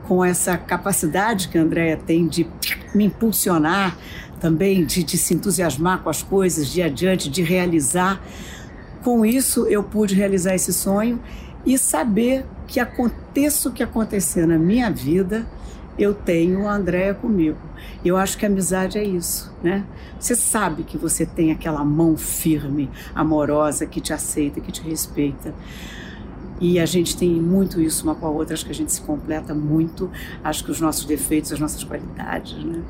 com 0.07 0.23
essa 0.23 0.57
capacidade 0.57 1.47
que 1.47 1.57
a 1.57 1.61
Andréia 1.61 1.95
tem 1.95 2.27
de 2.27 2.45
me 2.93 3.05
impulsionar 3.05 3.97
também, 4.41 4.83
de, 4.83 5.03
de 5.03 5.17
se 5.17 5.33
entusiasmar 5.33 5.99
com 6.01 6.09
as 6.09 6.21
coisas, 6.21 6.67
de 6.67 6.81
adiante, 6.81 7.29
de 7.29 7.41
realizar. 7.41 8.21
Com 9.03 9.25
isso, 9.25 9.67
eu 9.67 9.83
pude 9.83 10.13
realizar 10.15 10.53
esse 10.53 10.73
sonho 10.73 11.21
e 11.65 11.77
saber 11.77 12.45
que 12.67 12.79
aconteça 12.79 13.69
o 13.69 13.71
que 13.71 13.83
acontecer 13.83 14.45
na 14.45 14.57
minha 14.57 14.91
vida, 14.91 15.47
eu 15.97 16.13
tenho 16.13 16.67
a 16.67 16.73
Andréia 16.73 17.13
comigo. 17.13 17.70
Eu 18.03 18.17
acho 18.17 18.37
que 18.37 18.45
a 18.45 18.49
amizade 18.49 18.97
é 18.97 19.03
isso, 19.03 19.53
né? 19.61 19.85
Você 20.19 20.35
sabe 20.35 20.83
que 20.83 20.97
você 20.97 21.25
tem 21.25 21.51
aquela 21.51 21.83
mão 21.83 22.17
firme, 22.17 22.89
amorosa, 23.13 23.85
que 23.85 24.01
te 24.01 24.13
aceita, 24.13 24.59
que 24.59 24.71
te 24.71 24.81
respeita. 24.81 25.53
E 26.59 26.79
a 26.79 26.85
gente 26.85 27.17
tem 27.17 27.41
muito 27.41 27.81
isso 27.81 28.03
uma 28.03 28.13
com 28.13 28.27
a 28.27 28.29
outra, 28.29 28.53
acho 28.53 28.63
que 28.63 28.71
a 28.71 28.75
gente 28.75 28.93
se 28.93 29.01
completa 29.01 29.51
muito. 29.53 30.11
Acho 30.43 30.63
que 30.63 30.69
os 30.69 30.79
nossos 30.79 31.05
defeitos, 31.05 31.51
as 31.51 31.59
nossas 31.59 31.83
qualidades, 31.83 32.63
né? 32.63 32.83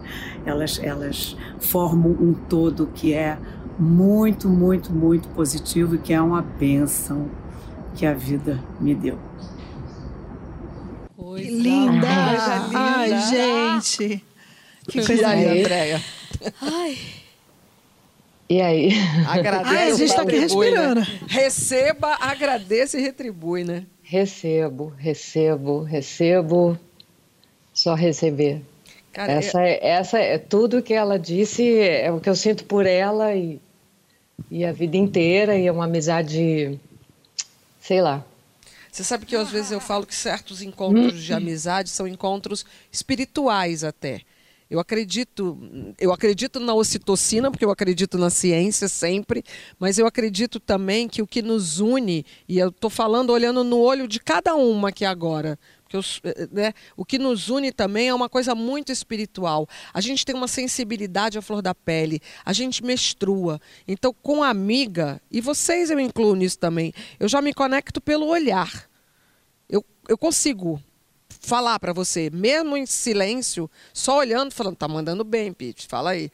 elas, 0.46 0.78
elas 0.84 1.38
formam 1.58 2.12
um 2.12 2.34
todo 2.34 2.88
que 2.88 3.14
é 3.14 3.38
muito, 3.80 4.50
muito, 4.50 4.92
muito 4.92 5.30
positivo 5.30 5.96
e 5.96 5.98
que 5.98 6.14
é 6.14 6.22
uma 6.22 6.42
benção 6.42 7.30
que 7.96 8.06
a 8.06 8.14
vida 8.14 8.62
me 8.80 8.94
deu. 8.94 9.18
Que 11.38 11.50
linda! 11.50 12.08
Ai, 12.74 13.22
gente! 13.30 14.31
Que 14.92 15.06
coisa 15.06 15.30
aí, 15.30 15.62
Andréia? 15.62 16.04
Ai. 16.62 16.98
E 18.50 18.62
aí? 18.62 18.92
Agradeça. 19.26 19.74
Ai, 19.74 19.92
a 19.92 19.96
gente 19.96 20.14
tá 20.14 20.22
aqui 20.24 20.38
retribui, 20.38 20.66
respirando. 20.68 21.00
Né? 21.00 21.20
Receba, 21.28 22.18
agradeça 22.20 23.00
e 23.00 23.02
retribui, 23.02 23.64
né? 23.64 23.86
Recebo, 24.04 24.94
recebo, 24.98 25.84
recebo. 25.84 26.78
Só 27.74 27.94
receber. 27.94 28.62
Cara, 29.14 29.32
essa, 29.32 29.62
é, 29.62 29.80
essa 29.82 30.20
é 30.20 30.38
tudo 30.38 30.82
que 30.82 30.94
ela 30.94 31.18
disse, 31.18 31.80
é 31.80 32.12
o 32.12 32.20
que 32.20 32.30
eu 32.30 32.36
sinto 32.36 32.66
por 32.66 32.86
ela 32.86 33.34
e, 33.34 33.62
e 34.50 34.66
a 34.66 34.74
vida 34.74 34.98
inteira, 34.98 35.58
e 35.58 35.68
é 35.68 35.72
uma 35.72 35.86
amizade, 35.86 36.78
sei 37.80 38.02
lá. 38.02 38.26
Você 38.92 39.06
sabe 39.06 39.26
que 39.26 39.38
às 39.38 39.50
vezes 39.50 39.72
eu 39.72 39.80
falo 39.80 40.06
que 40.06 40.14
certos 40.14 40.62
encontros 40.62 41.24
de 41.24 41.34
amizade 41.34 41.90
são 41.90 42.06
encontros 42.06 42.66
espirituais 42.92 43.86
até. 43.86 44.22
Eu 44.72 44.80
acredito, 44.80 45.60
eu 46.00 46.14
acredito 46.14 46.58
na 46.58 46.74
ocitocina, 46.74 47.52
porque 47.52 47.66
eu 47.66 47.72
acredito 47.72 48.18
na 48.18 48.30
ciência 48.30 48.88
sempre, 48.88 49.44
mas 49.78 50.00
eu 50.00 50.08
acredito 50.08 50.62
também 50.62 51.10
que 51.10 51.22
o 51.22 51.28
que 51.28 51.42
nos 51.42 51.82
une, 51.82 52.26
e 52.48 52.58
eu 52.58 52.70
estou 52.70 52.90
falando 52.90 53.32
olhando 53.32 53.66
no 53.66 53.78
olho 53.78 54.08
de 54.08 54.18
cada 54.18 54.56
uma 54.56 54.88
aqui 54.88 55.04
agora, 55.04 55.60
eu, 55.92 56.02
né, 56.54 56.72
o 56.96 57.04
que 57.04 57.20
nos 57.20 57.50
une 57.50 57.70
também 57.74 58.08
é 58.08 58.14
uma 58.14 58.30
coisa 58.30 58.56
muito 58.56 58.94
espiritual. 58.94 59.68
A 59.94 60.00
gente 60.00 60.26
tem 60.26 60.34
uma 60.34 60.48
sensibilidade 60.48 61.38
à 61.38 61.42
flor 61.42 61.62
da 61.62 61.76
pele, 61.76 62.22
a 62.46 62.54
gente 62.54 62.82
menstrua. 62.82 63.60
Então, 63.86 64.16
com 64.24 64.42
a 64.42 64.48
amiga, 64.48 65.22
e 65.30 65.42
vocês 65.42 65.92
eu 65.92 66.00
incluo 66.00 66.34
nisso 66.34 66.58
também, 66.58 66.94
eu 67.20 67.28
já 67.28 67.42
me 67.42 67.54
conecto 67.54 68.00
pelo 68.00 68.26
olhar. 68.26 68.90
Eu, 69.68 69.84
eu 70.08 70.18
consigo 70.18 70.82
falar 71.42 71.80
para 71.80 71.92
você, 71.92 72.30
mesmo 72.32 72.78
em 72.78 72.86
silêncio, 72.86 73.70
só 73.94 74.20
olhando, 74.20 74.54
falando, 74.54 74.76
tá 74.76 74.88
mandando 74.88 75.24
bem, 75.24 75.52
Pete, 75.52 75.88
fala 75.88 76.12
aí. 76.12 76.32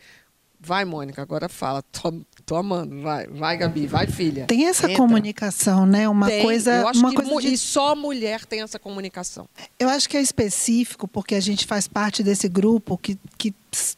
Vai, 0.59 0.83
Mônica, 0.85 1.21
agora 1.21 1.47
fala. 1.47 1.83
Tô, 1.83 2.11
tô 2.43 2.55
amando. 2.55 2.99
Vai, 3.01 3.27
vai, 3.27 3.55
Gabi, 3.57 3.85
vai, 3.85 4.07
filha. 4.07 4.47
Tem 4.47 4.65
essa 4.65 4.85
Entra. 4.87 4.97
comunicação, 4.97 5.85
né? 5.85 6.09
Uma 6.09 6.25
Tem, 6.25 6.41
coisa. 6.41 6.77
Eu 6.77 6.87
acho 6.87 6.99
uma 6.99 7.09
que 7.11 7.15
coisa 7.15 7.41
de- 7.41 7.53
E 7.53 7.57
só 7.59 7.95
mulher 7.95 8.43
tem 8.43 8.61
essa 8.61 8.79
comunicação. 8.79 9.47
Eu 9.77 9.87
acho 9.87 10.09
que 10.09 10.17
é 10.17 10.21
específico, 10.21 11.07
porque 11.07 11.35
a 11.35 11.39
gente 11.39 11.67
faz 11.67 11.87
parte 11.87 12.23
desse 12.23 12.49
grupo 12.49 12.97
que, 12.97 13.19
que 13.37 13.53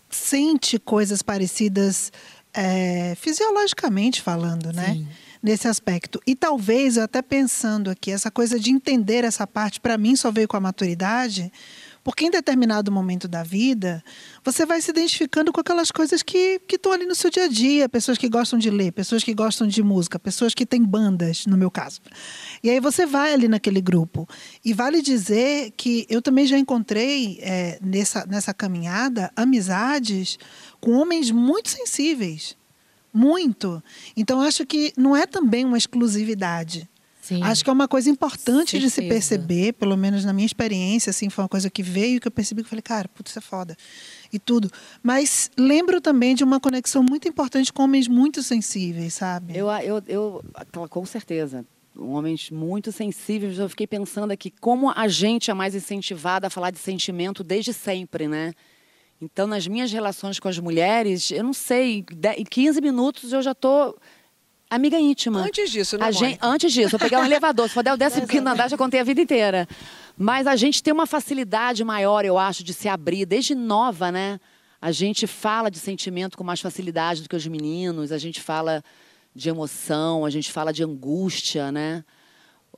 sente 0.10 0.78
coisas 0.78 1.22
parecidas 1.22 2.12
é, 2.54 3.16
fisiologicamente 3.16 4.22
falando, 4.22 4.74
né? 4.74 5.01
Nesse 5.41 5.69
aspecto. 5.69 6.19
E 6.27 6.36
talvez, 6.36 6.98
eu 6.98 7.03
até 7.03 7.22
pensando 7.22 7.89
aqui, 7.89 8.12
essa 8.12 8.29
coisa 8.29 8.60
de 8.60 8.72
entender 8.72 9.24
essa 9.24 9.48
parte, 9.48 9.79
para 9.79 9.98
mim, 9.98 10.13
só 10.17 10.29
veio 10.29 10.50
com 10.50 10.58
a 10.58 10.60
maturidade, 10.60 11.50
porque 12.03 12.25
em 12.25 12.31
determinado 12.31 12.91
momento 12.91 13.27
da 13.27 13.43
vida, 13.43 14.03
você 14.43 14.65
vai 14.65 14.81
se 14.81 14.91
identificando 14.91 15.53
com 15.53 15.62
aquelas 15.62 15.91
coisas 15.91 16.22
que 16.22 16.60
estão 16.69 16.91
ali 16.91 17.05
no 17.05 17.15
seu 17.15 17.29
dia 17.29 17.46
a 17.46 17.48
dia. 17.48 17.88
Pessoas 17.88 18.17
que 18.17 18.27
gostam 18.27 18.58
de 18.58 18.69
ler, 18.69 18.91
pessoas 18.91 19.24
que 19.24 19.34
gostam 19.34 19.67
de 19.67 19.84
música, 19.84 20.17
pessoas 20.19 20.53
que 20.53 20.65
têm 20.65 20.84
bandas, 20.84 21.46
no 21.46 21.55
meu 21.55 21.69
caso. 21.72 22.01
E 22.63 22.69
aí 22.69 22.79
você 22.79 23.05
vai 23.05 23.34
ali 23.34 23.48
naquele 23.48 23.79
grupo. 23.79 24.27
E 24.63 24.74
vale 24.74 25.01
dizer 25.01 25.72
que 25.77 26.05
eu 26.10 26.22
também 26.22 26.46
já 26.48 26.58
encontrei 26.58 27.39
é, 27.41 27.79
nessa, 27.81 28.25
nessa 28.25 28.53
caminhada 28.53 29.31
amizades 29.36 30.38
com 30.81 30.91
homens 30.91 31.31
muito 31.31 31.69
sensíveis. 31.69 32.59
Muito. 33.13 33.82
Então, 34.16 34.42
acho 34.42 34.66
que 34.66 34.94
não 34.98 35.16
é 35.16 35.25
também 35.25 35.66
uma 35.66 35.78
exclusividade. 35.78 36.88
Sim. 37.30 37.44
Acho 37.44 37.63
que 37.63 37.70
é 37.70 37.74
uma 37.74 37.88
coisa 37.88 38.10
importante 38.10 38.80
de 38.80 38.89
se 38.89 38.96
Certeza. 38.96 39.13
perceber, 39.13 39.74
pelo 39.74 39.96
menos 39.96 40.25
na 40.25 40.34
minha 40.34 40.48
experiência, 40.48 41.12
assim, 41.12 41.30
foi 41.30 41.44
uma 41.44 41.50
coisa 41.50 41.70
que 41.70 41.84
veio 41.84 42.20
que 42.20 42.28
eu 42.28 42.32
percebi 42.32 42.63
que 42.63 42.70
falei, 42.70 42.82
cara, 42.82 43.08
putz, 43.08 43.30
isso 43.30 43.38
é 43.38 43.42
foda. 43.42 43.78
E 44.34 44.39
tudo. 44.39 44.72
Mas 45.04 45.51
lembro 45.56 46.01
também 46.01 46.34
de 46.34 46.44
uma 46.44 46.60
conexão 46.60 47.04
muito 47.04 47.28
importante 47.28 47.72
com 47.72 47.84
homens 47.84 48.08
muito 48.08 48.42
sensíveis, 48.42 49.13
sabe? 49.13 49.56
Eu, 49.56 49.70
eu, 49.70 50.04
eu, 50.08 50.44
com 50.89 51.06
certeza. 51.06 51.63
Homens 51.96 52.50
muito 52.50 52.92
sensíveis. 52.92 53.60
Eu 53.60 53.70
fiquei 53.70 53.86
pensando 53.86 54.32
aqui 54.32 54.50
como 54.50 54.89
a 54.89 55.08
gente 55.08 55.51
é 55.51 55.54
mais 55.54 55.75
incentivada 55.75 56.48
a 56.48 56.50
falar 56.50 56.72
de 56.72 56.80
sentimento 56.80 57.44
desde 57.44 57.74
sempre, 57.74 58.28
né? 58.28 58.54
Então, 59.21 59.45
nas 59.47 59.67
minhas 59.67 59.91
relações 59.91 60.39
com 60.39 60.47
as 60.47 60.57
mulheres, 60.57 61.29
eu 61.31 61.43
não 61.43 61.53
sei, 61.53 62.05
em 62.38 62.45
15 62.45 62.79
minutos 62.79 63.33
eu 63.33 63.41
já 63.41 63.53
tô 63.53 63.97
amiga 64.69 64.97
íntima. 64.97 65.41
Antes 65.41 65.71
disso, 65.71 65.97
né, 65.97 66.05
A 66.05 66.11
gente, 66.11 66.39
antes 66.41 66.71
disso, 66.71 66.95
eu 66.95 66.99
peguei 66.99 67.17
um 67.17 67.23
elevador. 67.25 67.67
Se 67.67 67.73
for 67.73 67.83
der 67.83 67.93
o 67.93 67.97
décimo 67.97 68.27
quinto 68.27 68.47
andar, 68.47 68.69
já 68.69 68.77
contei 68.77 68.99
a 68.99 69.03
vida 69.03 69.19
inteira. 69.19 69.67
Mas 70.17 70.47
a 70.47 70.55
gente 70.55 70.81
tem 70.81 70.93
uma 70.93 71.05
facilidade 71.05 71.83
maior, 71.83 72.23
eu 72.23 72.38
acho, 72.38 72.63
de 72.63 72.73
se 72.73 72.88
abrir. 72.88 73.25
Desde 73.25 73.55
nova, 73.55 74.11
né? 74.11 74.39
A 74.81 74.91
gente 74.91 75.27
fala 75.27 75.69
de 75.69 75.79
sentimento 75.79 76.38
com 76.38 76.43
mais 76.43 76.61
facilidade 76.61 77.21
do 77.21 77.27
que 77.27 77.35
os 77.35 77.45
meninos. 77.45 78.11
A 78.13 78.17
gente 78.17 78.39
fala 78.39 78.81
de 79.35 79.49
emoção, 79.49 80.23
a 80.25 80.29
gente 80.29 80.51
fala 80.51 80.71
de 80.71 80.83
angústia, 80.83 81.71
né? 81.71 82.05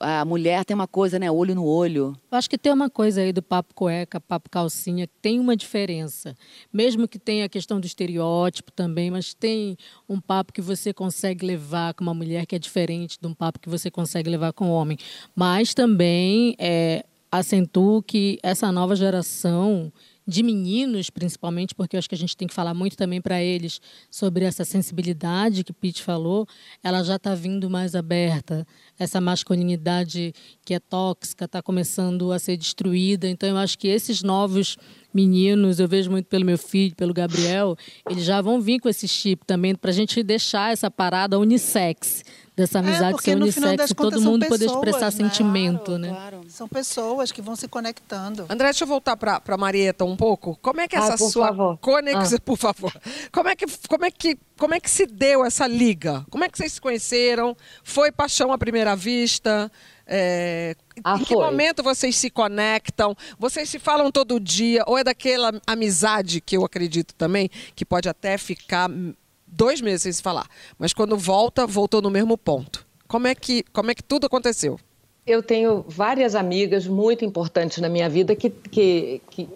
A 0.02 0.26
mulher 0.26 0.66
tem 0.66 0.74
uma 0.74 0.88
coisa, 0.88 1.20
né? 1.20 1.30
Olho 1.32 1.54
no 1.54 1.64
olho. 1.64 2.18
Eu 2.32 2.38
acho 2.38 2.50
que 2.50 2.58
tem 2.58 2.74
uma 2.74 2.90
coisa 2.90 3.22
aí 3.22 3.32
do 3.32 3.42
papo 3.42 3.74
cueca, 3.74 4.20
papo 4.20 4.50
calcinha, 4.50 5.08
tem 5.22 5.40
uma 5.40 5.56
diferença. 5.56 6.36
Mesmo 6.74 7.08
que 7.08 7.20
tenha 7.20 7.46
a 7.46 7.50
questão 7.50 7.80
do 7.80 7.86
estereótipo 7.86 8.72
também, 8.72 9.12
mas 9.12 9.34
tem 9.34 9.78
um 10.10 10.20
papo 10.20 10.52
que 10.52 10.62
você 10.62 10.94
consegue 10.94 11.46
levar 11.46 11.94
com 11.94 12.04
uma 12.04 12.14
mulher 12.14 12.46
que 12.46 12.56
é 12.56 12.60
diferente 12.60 13.18
de 13.22 13.28
um 13.28 13.34
papo 13.34 13.60
que 13.60 13.70
você 13.70 13.92
consegue 13.92 14.30
levar 14.30 14.54
com 14.54 14.66
um 14.66 14.72
homem. 14.72 14.98
Mas 15.36 15.74
também 15.74 16.56
é, 16.58 17.06
acentuo 17.32 18.04
que 18.04 18.38
essa 18.44 18.72
nova 18.72 18.96
geração 18.96 19.92
de 20.28 20.44
meninos, 20.44 21.10
principalmente, 21.10 21.74
porque 21.74 21.96
eu 21.96 22.00
acho 22.00 22.08
que 22.08 22.16
a 22.16 22.18
gente 22.18 22.38
tem 22.38 22.48
que 22.48 22.54
falar 22.54 22.74
muito 22.74 22.96
também 22.96 23.22
para 23.22 23.42
eles 23.42 23.82
sobre 24.10 24.46
essa 24.46 24.64
sensibilidade 24.64 25.64
que 25.64 25.74
Pete 25.74 26.02
falou, 26.02 26.48
ela 26.84 27.04
já 27.04 27.16
está 27.16 27.34
vindo 27.34 27.70
mais 27.70 27.96
aberta. 27.96 28.66
Essa 29.00 29.20
masculinidade 29.20 30.34
que 30.64 30.74
é 30.74 30.80
tóxica 30.80 31.46
está 31.46 31.62
começando 31.62 32.32
a 32.32 32.40
ser 32.40 32.58
destruída. 32.58 33.28
Então, 33.28 33.50
eu 33.50 33.58
acho 33.58 33.78
que 33.78 33.88
esses 33.88 34.22
novos 34.22 34.78
meninos, 35.14 35.80
eu 35.80 35.88
vejo 35.88 36.10
muito 36.10 36.28
pelo 36.28 36.46
meu 36.46 36.58
filho, 36.58 36.96
pelo 36.96 37.14
Gabriel, 37.14 37.76
eles 38.10 38.24
já 38.24 38.42
vão 38.42 38.62
vir 38.62 38.80
com 38.80 38.88
esse 38.88 39.08
chip 39.08 39.46
também, 39.46 39.76
para 39.76 39.92
a 39.92 39.94
gente 39.94 40.24
deixar 40.24 40.72
essa 40.72 40.90
parada 40.90 41.38
unissex, 41.38 42.24
dessa 42.62 42.80
amizade 42.80 43.12
porque 43.12 43.32
ser 43.32 43.38
unissex 43.38 43.92
e 43.92 43.96
todo 43.96 44.22
mundo 44.22 44.46
poder 44.48 44.66
pessoas, 44.66 44.88
expressar 44.88 45.06
né? 45.06 45.12
sentimento, 45.12 45.98
né? 45.98 46.10
Claro. 46.10 46.42
São 46.48 46.68
pessoas 46.68 47.32
que 47.32 47.42
vão 47.42 47.56
se 47.56 47.68
conectando. 47.68 48.46
André, 48.50 48.66
deixa 48.70 48.84
eu 48.84 48.88
voltar 48.88 49.18
para 49.18 49.42
a 49.46 49.58
Marieta 49.58 50.06
um 50.06 50.16
pouco. 50.16 50.58
Como 50.62 50.80
é 50.82 50.88
que 50.88 50.96
Ah, 50.96 51.00
essa 51.00 51.18
por 51.18 51.30
sua 51.32 51.48
favor. 51.48 51.78
conexão, 51.80 52.40
por 52.46 52.58
favor. 52.58 52.94
Como 53.32 53.50
é 53.50 53.56
que 53.56 53.66
como 53.88 54.06
é 54.06 54.12
que 54.12 54.38
como 54.58 54.74
é 54.76 54.80
que 54.80 54.90
se 54.90 55.06
deu 55.08 55.44
essa 55.44 55.66
liga? 55.68 56.26
Como 56.30 56.44
é 56.44 56.50
que 56.50 56.58
vocês 56.58 56.74
se 56.74 56.82
conheceram? 56.82 57.56
Foi 57.84 58.12
paixão 58.12 58.52
à 58.54 58.58
primeira 58.58 58.96
vista? 58.96 59.72
É, 60.14 60.76
Ah, 61.04 61.16
em 61.16 61.24
que 61.24 61.34
foi. 61.34 61.44
momento 61.44 61.82
vocês 61.82 62.16
se 62.18 62.30
conectam? 62.30 63.16
Vocês 63.40 63.70
se 63.70 63.80
falam 63.80 64.12
todo 64.12 64.40
dia? 64.40 64.84
Ou 64.86 64.98
é 64.98 65.04
daquela 65.04 65.52
amizade 65.66 66.42
que 66.42 66.58
eu 66.58 66.66
acredito 66.66 67.16
também, 67.16 67.50
que 67.76 67.86
pode 67.86 68.10
até 68.10 68.38
ficar 68.38 68.90
dois 69.62 69.80
meses 69.80 70.02
sem 70.02 70.12
se 70.12 70.24
falar, 70.24 70.48
mas 70.80 70.92
quando 70.92 71.16
volta, 71.16 71.68
voltou 71.68 72.02
no 72.02 72.10
mesmo 72.10 72.36
ponto. 72.36 72.84
Como 73.08 73.28
é 73.28 73.36
que 73.36 73.64
como 73.72 73.92
é 73.92 73.94
que 73.94 74.02
tudo 74.02 74.26
aconteceu? 74.26 74.80
Eu 75.24 75.44
tenho 75.44 75.86
várias 75.88 76.34
amigas 76.34 76.88
muito 76.88 77.24
importantes 77.24 77.78
na 77.78 77.88
minha 77.88 78.10
vida 78.10 78.36
que, 78.36 78.50
que, 78.50 79.22
que, 79.30 79.48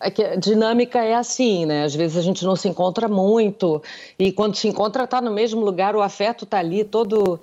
é 0.00 0.10
que 0.12 0.22
a 0.22 0.36
dinâmica 0.36 1.02
é 1.02 1.12
assim, 1.12 1.66
né? 1.66 1.82
Às 1.82 1.92
vezes 1.92 2.16
a 2.16 2.22
gente 2.22 2.44
não 2.44 2.54
se 2.54 2.68
encontra 2.68 3.08
muito 3.08 3.82
e 4.16 4.30
quando 4.30 4.54
se 4.54 4.68
encontra 4.68 5.02
está 5.02 5.20
no 5.20 5.32
mesmo 5.32 5.60
lugar, 5.64 5.96
o 5.96 6.02
afeto 6.02 6.44
está 6.44 6.60
ali 6.60 6.84
todo 6.84 7.40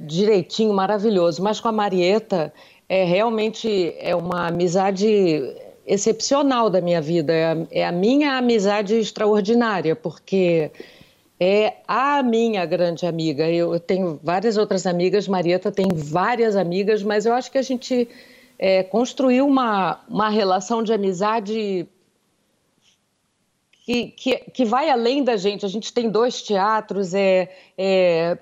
direitinho, 0.00 0.72
maravilhoso. 0.72 1.42
Mas 1.42 1.60
com 1.60 1.68
a 1.68 1.72
Marieta 1.72 2.50
é 2.88 3.04
realmente 3.04 3.94
é 3.98 4.16
uma 4.16 4.46
amizade 4.46 5.54
excepcional 5.86 6.70
da 6.70 6.80
minha 6.80 7.02
vida. 7.02 7.34
É 7.34 7.44
a, 7.44 7.56
é 7.70 7.86
a 7.86 7.92
minha 7.92 8.38
amizade 8.38 8.94
extraordinária, 8.94 9.94
porque 9.94 10.70
é 11.40 11.76
a 11.86 12.22
minha 12.22 12.64
grande 12.66 13.06
amiga. 13.06 13.48
Eu 13.48 13.78
tenho 13.78 14.18
várias 14.22 14.56
outras 14.56 14.86
amigas, 14.86 15.28
Marieta 15.28 15.70
tem 15.70 15.86
várias 15.92 16.56
amigas, 16.56 17.02
mas 17.02 17.26
eu 17.26 17.32
acho 17.32 17.50
que 17.50 17.58
a 17.58 17.62
gente 17.62 18.08
é, 18.58 18.82
construiu 18.82 19.46
uma, 19.46 20.00
uma 20.08 20.28
relação 20.28 20.82
de 20.82 20.92
amizade 20.92 21.86
que, 23.84 24.08
que, 24.08 24.36
que 24.52 24.64
vai 24.64 24.90
além 24.90 25.22
da 25.22 25.36
gente. 25.36 25.64
A 25.64 25.68
gente 25.68 25.92
tem 25.92 26.10
dois 26.10 26.42
teatros, 26.42 27.14
é, 27.14 27.48
é 27.76 28.36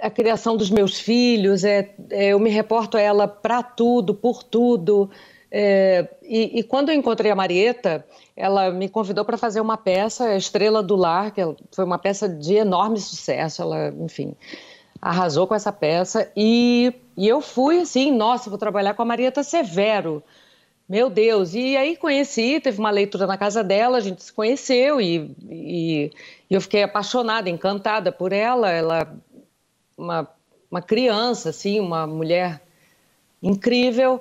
a 0.00 0.10
criação 0.10 0.56
dos 0.56 0.70
meus 0.70 0.98
filhos, 0.98 1.64
é, 1.64 1.94
é, 2.10 2.28
eu 2.28 2.38
me 2.38 2.50
reporto 2.50 2.96
a 2.96 3.00
ela 3.00 3.26
para 3.26 3.62
tudo, 3.62 4.14
por 4.14 4.42
tudo. 4.42 5.10
É, 5.50 6.06
e, 6.22 6.60
e 6.60 6.62
quando 6.62 6.90
eu 6.90 6.94
encontrei 6.94 7.30
a 7.30 7.34
Marieta, 7.34 8.04
ela 8.36 8.70
me 8.70 8.88
convidou 8.88 9.24
para 9.24 9.38
fazer 9.38 9.60
uma 9.60 9.76
peça, 9.76 10.36
Estrela 10.36 10.82
do 10.82 10.94
Lar, 10.94 11.32
que 11.32 11.40
foi 11.72 11.84
uma 11.84 11.98
peça 11.98 12.28
de 12.28 12.54
enorme 12.54 13.00
sucesso. 13.00 13.62
Ela, 13.62 13.88
enfim, 13.98 14.34
arrasou 15.00 15.46
com 15.46 15.54
essa 15.54 15.72
peça. 15.72 16.30
E, 16.36 16.92
e 17.16 17.26
eu 17.26 17.40
fui 17.40 17.80
assim, 17.80 18.12
nossa, 18.12 18.50
vou 18.50 18.58
trabalhar 18.58 18.94
com 18.94 19.02
a 19.02 19.06
Marieta 19.06 19.42
Severo. 19.42 20.22
Meu 20.88 21.10
Deus, 21.10 21.54
e 21.54 21.76
aí 21.76 21.96
conheci, 21.96 22.60
teve 22.60 22.78
uma 22.78 22.90
leitura 22.90 23.26
na 23.26 23.36
casa 23.36 23.62
dela, 23.62 23.98
a 23.98 24.00
gente 24.00 24.22
se 24.22 24.32
conheceu 24.32 24.98
e, 24.98 25.36
e, 25.50 26.10
e 26.48 26.54
eu 26.54 26.62
fiquei 26.62 26.82
apaixonada, 26.82 27.50
encantada 27.50 28.10
por 28.10 28.32
ela. 28.32 28.70
Ela, 28.70 29.14
uma, 29.98 30.26
uma 30.70 30.80
criança, 30.80 31.50
assim, 31.50 31.78
uma 31.78 32.06
mulher 32.06 32.62
incrível. 33.42 34.20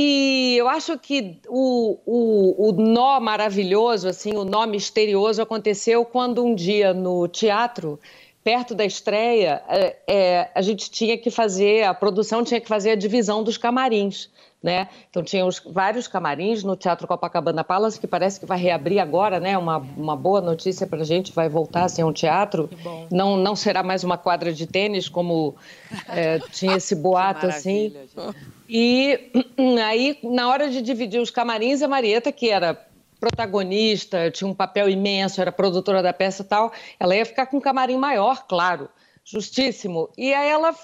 E 0.00 0.54
eu 0.56 0.68
acho 0.68 0.96
que 0.96 1.40
o, 1.48 1.98
o, 2.06 2.68
o 2.68 2.72
nó 2.72 3.18
maravilhoso, 3.18 4.06
assim, 4.06 4.32
o 4.36 4.44
nó 4.44 4.64
misterioso 4.64 5.42
aconteceu 5.42 6.04
quando 6.04 6.44
um 6.44 6.54
dia 6.54 6.94
no 6.94 7.26
teatro, 7.26 7.98
perto 8.44 8.76
da 8.76 8.84
estreia, 8.84 9.60
é, 9.68 9.96
é, 10.06 10.50
a 10.54 10.62
gente 10.62 10.88
tinha 10.88 11.18
que 11.18 11.32
fazer, 11.32 11.82
a 11.82 11.92
produção 11.92 12.44
tinha 12.44 12.60
que 12.60 12.68
fazer 12.68 12.92
a 12.92 12.94
divisão 12.94 13.42
dos 13.42 13.58
camarins. 13.58 14.30
Né? 14.62 14.88
Então 15.10 15.20
tinha 15.20 15.44
os, 15.44 15.60
vários 15.66 16.06
camarins 16.06 16.62
no 16.62 16.76
Teatro 16.76 17.08
Copacabana 17.08 17.64
Palace, 17.64 17.98
que 17.98 18.06
parece 18.06 18.38
que 18.38 18.46
vai 18.46 18.58
reabrir 18.58 19.00
agora, 19.00 19.40
né? 19.40 19.56
Uma, 19.58 19.78
uma 19.96 20.16
boa 20.16 20.40
notícia 20.40 20.86
para 20.86 21.00
a 21.00 21.04
gente, 21.04 21.32
vai 21.32 21.48
voltar 21.48 21.84
a 21.84 21.88
ser 21.88 22.04
um 22.04 22.12
teatro. 22.12 22.68
Não, 23.10 23.36
não 23.36 23.54
será 23.54 23.84
mais 23.84 24.02
uma 24.02 24.18
quadra 24.18 24.52
de 24.52 24.66
tênis, 24.66 25.08
como 25.08 25.54
é, 26.08 26.38
tinha 26.50 26.76
esse 26.76 26.94
boato 26.96 27.46
assim. 27.46 27.92
E 28.68 29.30
aí, 29.84 30.18
na 30.22 30.48
hora 30.48 30.68
de 30.68 30.82
dividir 30.82 31.20
os 31.20 31.30
camarins, 31.30 31.80
a 31.82 31.88
Marieta, 31.88 32.30
que 32.30 32.50
era 32.50 32.78
protagonista, 33.18 34.30
tinha 34.30 34.48
um 34.48 34.54
papel 34.54 34.88
imenso, 34.88 35.40
era 35.40 35.50
produtora 35.50 36.02
da 36.02 36.12
peça 36.12 36.42
e 36.42 36.46
tal, 36.46 36.72
ela 37.00 37.16
ia 37.16 37.24
ficar 37.24 37.46
com 37.46 37.56
um 37.56 37.60
camarim 37.60 37.96
maior, 37.96 38.46
claro, 38.46 38.88
justíssimo. 39.24 40.08
E 40.16 40.32
aí 40.32 40.48
ela 40.48 40.74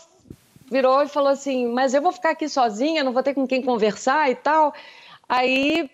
virou 0.71 1.03
e 1.03 1.09
falou 1.09 1.29
assim: 1.29 1.67
Mas 1.69 1.95
eu 1.95 2.03
vou 2.03 2.13
ficar 2.13 2.31
aqui 2.31 2.49
sozinha, 2.49 3.05
não 3.05 3.13
vou 3.13 3.23
ter 3.23 3.35
com 3.35 3.47
quem 3.47 3.63
conversar 3.63 4.31
e 4.31 4.35
tal. 4.35 4.75
Aí 5.29 5.91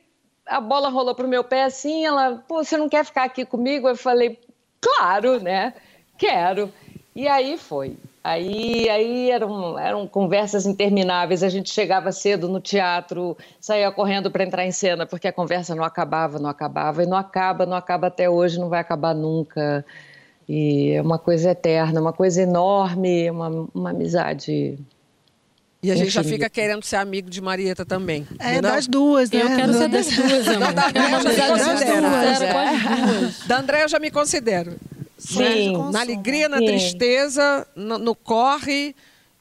a 0.46 0.60
bola 0.60 0.88
rolou 0.88 1.14
pro 1.14 1.28
meu 1.28 1.44
pé 1.44 1.64
assim, 1.64 2.04
ela, 2.04 2.42
pô, 2.48 2.64
você 2.64 2.76
não 2.76 2.88
quer 2.88 3.04
ficar 3.04 3.24
aqui 3.24 3.44
comigo? 3.44 3.88
Eu 3.88 3.96
falei, 3.96 4.38
claro, 4.80 5.40
né? 5.40 5.74
Quero. 6.18 6.72
E 7.14 7.28
aí 7.28 7.56
foi. 7.56 7.96
Aí, 8.22 8.86
aí 8.90 9.30
eram, 9.30 9.78
eram 9.78 10.06
conversas 10.06 10.66
intermináveis. 10.66 11.42
A 11.42 11.48
gente 11.48 11.70
chegava 11.70 12.12
cedo 12.12 12.48
no 12.48 12.60
teatro, 12.60 13.36
saía 13.58 13.90
correndo 13.90 14.30
para 14.30 14.44
entrar 14.44 14.66
em 14.66 14.72
cena, 14.72 15.06
porque 15.06 15.26
a 15.26 15.32
conversa 15.32 15.74
não 15.74 15.82
acabava, 15.82 16.38
não 16.38 16.50
acabava. 16.50 17.02
E 17.02 17.06
não 17.06 17.16
acaba, 17.16 17.64
não 17.64 17.76
acaba 17.76 18.08
até 18.08 18.28
hoje, 18.28 18.58
não 18.58 18.68
vai 18.68 18.80
acabar 18.80 19.14
nunca. 19.14 19.84
E 20.46 20.90
é 20.92 21.00
uma 21.00 21.18
coisa 21.18 21.50
eterna, 21.52 22.00
uma 22.00 22.12
coisa 22.12 22.42
enorme, 22.42 23.30
uma, 23.30 23.68
uma 23.74 23.90
amizade. 23.90 24.78
E 25.82 25.90
a 25.90 25.94
gente 25.96 26.10
já 26.10 26.22
fica 26.22 26.50
querendo 26.50 26.84
ser 26.84 26.96
amigo 26.96 27.30
de 27.30 27.40
Marieta 27.40 27.86
também. 27.86 28.28
É, 28.38 28.60
não? 28.60 28.70
das 28.70 28.86
duas, 28.86 29.30
né? 29.30 29.40
Eu 29.40 29.46
quero 29.46 29.72
ser 29.72 29.88
das 29.88 30.06
da 30.10 30.90
já 31.56 31.74
me 31.74 32.00
duas. 33.22 33.46
Da 33.46 33.58
André 33.60 33.84
eu 33.84 33.88
já 33.88 33.98
me 33.98 34.10
considero. 34.10 34.76
Sim. 35.20 35.72
consumo. 35.72 35.92
Na 35.92 36.00
alegria, 36.00 36.48
na 36.48 36.58
Sim. 36.58 36.64
tristeza, 36.66 37.66
no, 37.76 37.98
no 37.98 38.14
corre 38.14 38.94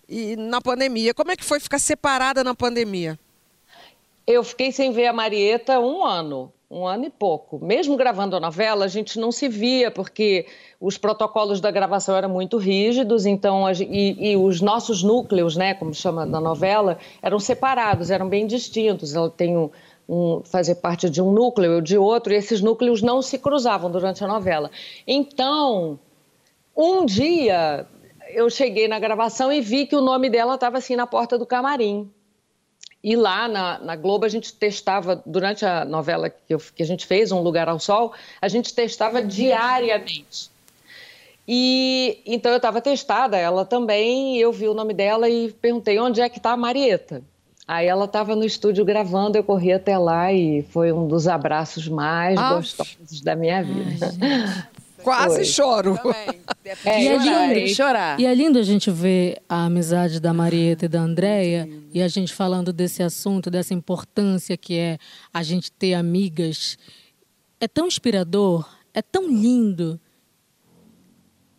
e 0.07 0.35
na 0.35 0.59
pandemia. 0.59 1.13
Como 1.13 1.31
é 1.31 1.35
que 1.35 1.45
foi 1.45 1.59
ficar 1.59 1.79
separada 1.79 2.43
na 2.43 2.53
pandemia? 2.53 3.17
Eu 4.27 4.43
fiquei 4.43 4.71
sem 4.71 4.91
ver 4.91 5.07
a 5.07 5.13
Marieta 5.13 5.79
um 5.79 6.05
ano, 6.05 6.53
um 6.69 6.85
ano 6.85 7.05
e 7.05 7.09
pouco. 7.09 7.63
Mesmo 7.63 7.97
gravando 7.97 8.35
a 8.35 8.39
novela, 8.39 8.85
a 8.85 8.87
gente 8.87 9.19
não 9.19 9.31
se 9.31 9.47
via, 9.47 9.89
porque 9.89 10.45
os 10.79 10.97
protocolos 10.97 11.59
da 11.59 11.71
gravação 11.71 12.15
eram 12.15 12.29
muito 12.29 12.57
rígidos, 12.57 13.25
então 13.25 13.65
a 13.65 13.73
e, 13.73 14.33
e 14.33 14.37
os 14.37 14.61
nossos 14.61 15.01
núcleos, 15.01 15.55
né, 15.55 15.73
como 15.73 15.93
chama 15.93 16.25
na 16.25 16.39
novela, 16.39 16.99
eram 17.23 17.39
separados, 17.39 18.11
eram 18.11 18.29
bem 18.29 18.45
distintos. 18.45 19.15
Ela 19.15 19.31
tem 19.31 19.57
um, 19.57 19.71
um- 20.09 20.41
fazer 20.43 20.75
parte 20.75 21.07
de 21.09 21.21
um 21.21 21.31
núcleo, 21.31 21.73
eu 21.73 21.81
de 21.81 21.97
outro, 21.97 22.33
e 22.33 22.35
esses 22.35 22.59
núcleos 22.61 23.01
não 23.01 23.21
se 23.21 23.37
cruzavam 23.37 23.91
durante 23.91 24.23
a 24.23 24.27
novela. 24.27 24.71
Então, 25.05 25.99
um 26.75 27.05
dia 27.05 27.85
eu 28.31 28.49
cheguei 28.49 28.87
na 28.87 28.99
gravação 28.99 29.51
e 29.53 29.61
vi 29.61 29.85
que 29.85 29.95
o 29.95 30.01
nome 30.01 30.29
dela 30.29 30.55
estava 30.55 30.79
assim 30.79 30.95
na 30.95 31.05
porta 31.07 31.37
do 31.37 31.45
camarim. 31.45 32.09
E 33.01 33.15
lá 33.15 33.47
na, 33.47 33.79
na 33.79 33.95
Globo 33.95 34.25
a 34.25 34.29
gente 34.29 34.51
testava, 34.51 35.21
durante 35.25 35.65
a 35.65 35.85
novela 35.85 36.29
que, 36.29 36.53
eu- 36.53 36.59
que 36.75 36.83
a 36.83 36.85
gente 36.85 37.05
fez, 37.05 37.31
Um 37.31 37.39
Lugar 37.41 37.69
ao 37.69 37.79
Sol, 37.79 38.11
a 38.41 38.47
gente 38.49 38.73
testava 38.73 39.21
diariamente. 39.21 40.49
E 41.47 42.19
então 42.25 42.51
eu 42.51 42.57
estava 42.57 42.81
testada, 42.81 43.37
ela 43.37 43.65
também, 43.65 44.37
eu 44.37 44.51
vi 44.51 44.67
o 44.67 44.73
nome 44.73 44.93
dela 44.93 45.29
e 45.29 45.51
perguntei 45.51 45.97
onde 45.99 46.21
é 46.21 46.29
que 46.29 46.37
está 46.37 46.51
a 46.51 46.57
Marieta. 46.57 47.23
Aí 47.71 47.85
ela 47.85 48.05
estava 48.05 48.35
no 48.35 48.43
estúdio 48.43 48.83
gravando, 48.83 49.37
eu 49.37 49.43
corri 49.43 49.71
até 49.71 49.95
lá 49.95 50.33
e 50.33 50.63
foi 50.71 50.91
um 50.91 51.07
dos 51.07 51.27
abraços 51.27 51.87
mais 51.87 52.35
Ah. 52.39 52.55
gostosos 52.55 53.21
da 53.21 53.35
minha 53.35 53.61
vida. 53.63 54.09
Quase 55.03 55.35
Foi. 55.35 55.45
choro. 55.45 55.99
É, 56.83 57.03
E 57.03 57.07
é 57.07 57.15
eu 57.15 57.21
chorei. 57.21 57.59
lindo, 57.63 57.75
chorar. 57.75 58.19
E 58.19 58.25
é 58.25 58.33
lindo 58.33 58.57
a 58.57 58.63
gente 58.63 58.89
ver 58.89 59.37
a 59.47 59.65
amizade 59.65 60.19
da 60.19 60.33
Marieta 60.33 60.85
e 60.85 60.87
da 60.89 60.99
Andréia 60.99 61.69
e 61.93 62.01
a 62.01 62.07
gente 62.07 62.33
falando 62.33 62.73
desse 62.73 63.03
assunto, 63.03 63.51
dessa 63.51 63.73
importância 63.75 64.57
que 64.57 64.75
é 64.75 64.97
a 65.31 65.43
gente 65.43 65.71
ter 65.71 65.93
amigas. 65.93 66.75
É 67.61 67.67
tão 67.67 67.85
inspirador, 67.85 68.67
é 68.95 69.01
tão 69.03 69.27
lindo, 69.29 69.99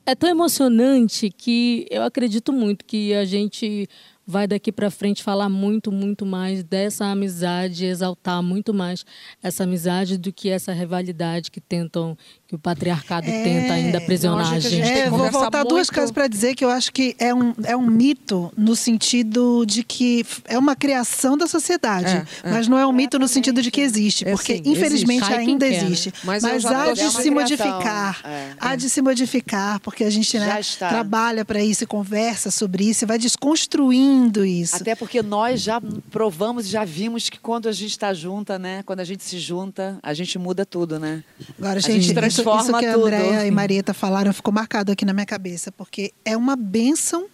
é 0.05 0.15
tão 0.17 0.29
emocionante 0.29 1.31
que 1.31 1.87
eu 1.89 2.03
acredito 2.03 2.53
muito 2.53 2.85
que 2.85 3.15
a 3.15 3.25
gente 3.25 3.89
vai 4.31 4.47
daqui 4.47 4.71
para 4.71 4.91
frente 4.91 5.23
falar 5.23 5.49
muito, 5.49 5.91
muito 5.91 6.25
mais 6.25 6.63
dessa 6.63 7.07
amizade, 7.07 7.85
exaltar 7.85 8.41
muito 8.43 8.73
mais 8.73 9.05
essa 9.43 9.65
amizade 9.65 10.17
do 10.17 10.33
que 10.33 10.49
essa 10.49 10.73
rivalidade 10.73 11.51
que 11.51 11.61
tentam 11.61 12.17
que 12.51 12.57
o 12.57 12.59
patriarcado 12.59 13.27
tenta 13.29 13.75
ainda 13.75 13.99
aprisionar 13.99 14.45
a 14.45 14.51
a 14.57 14.59
gente- 14.59 14.71
gente. 14.75 14.83
a 14.83 14.87
gente 14.87 14.99
É, 15.03 15.09
vou 15.09 15.31
voltar 15.31 15.63
duas 15.63 15.87
muito. 15.87 15.93
coisas 15.95 16.11
para 16.11 16.27
dizer 16.27 16.57
que 16.57 16.65
eu 16.65 16.69
acho 16.71 16.91
que 16.93 17.15
é 17.17 17.33
um, 17.33 17.55
é 17.63 17.77
um 17.77 17.87
mito 17.87 18.53
no 18.57 18.75
sentido 18.75 19.65
de 19.65 19.85
que 19.85 20.27
é 20.47 20.59
uma 20.59 20.75
criação 20.75 21.39
da 21.39 21.47
sociedade, 21.47 22.09
É, 22.09 22.49
é. 22.49 22.51
mas 22.51 22.67
não 22.67 22.77
é 22.77 22.85
um 22.85 22.91
mito 22.91 23.21
no 23.21 23.29
sentido 23.29 23.63
de 23.63 23.71
que 23.71 23.81
existe, 23.81 24.27
É, 24.27 24.33
porque 24.33 24.57
sim, 24.57 24.63
infelizmente 24.65 25.19
existe. 25.23 25.29
Cai 25.33 25.45
quem 25.45 25.49
ainda 25.55 25.67
quer, 25.69 25.71
né? 25.81 25.87
existe. 25.87 26.13
Mas 26.25 26.43
Mas, 26.43 26.65
há 26.67 26.93
de 26.93 27.01
É 27.03 27.09
se 27.09 27.13
criação, 27.13 27.35
modificar, 27.35 28.21
é. 28.25 28.51
há 28.59 28.75
de 28.75 28.91
se 28.91 29.01
modificar, 29.01 29.79
porque 29.79 30.03
a 30.03 30.11
gente 30.11 30.37
né, 30.37 30.61
trabalha 30.81 31.45
para 31.45 31.63
isso, 31.63 31.85
e 31.85 31.87
conversa 31.87 32.51
sobre 32.51 32.83
isso, 32.83 33.05
e 33.05 33.07
vai 33.07 33.17
desconstruindo 33.17 34.45
isso. 34.45 34.75
Até 34.75 34.97
porque 34.97 35.23
nós 35.23 35.61
já 35.63 35.81
provamos 36.11 36.67
e 36.67 36.71
já 36.71 36.85
vimos 36.85 37.29
que 37.31 37.39
quando 37.39 37.69
a 37.69 37.73
gente 37.73 37.91
está 37.93 38.13
junta, 38.13 38.59
né? 38.59 38.83
Quando 38.85 38.99
a 38.99 39.05
gente 39.05 39.23
se 39.23 39.39
junta, 39.39 40.01
a 40.03 40.13
gente 40.13 40.37
muda 40.37 40.67
tudo, 40.67 40.99
né? 40.99 41.23
Agora, 41.57 41.79
A 41.79 41.81
gente, 41.81 41.93
gente 42.03 42.05
isso, 42.07 42.15
transforma 42.43 42.63
isso 42.63 42.79
que 42.79 42.87
a 42.87 42.93
tudo. 42.95 43.07
Andréa 43.07 43.47
e 43.47 43.51
Marieta 43.51 43.95
falaram 43.95 44.33
ficou 44.33 44.53
marcado 44.53 44.93
aqui 44.93 45.05
na 45.05 45.13
minha 45.13 45.27
cabeça, 45.27 45.71
porque 45.73 46.13
é 46.25 46.37
uma 46.37 46.57
bênção 46.57 47.27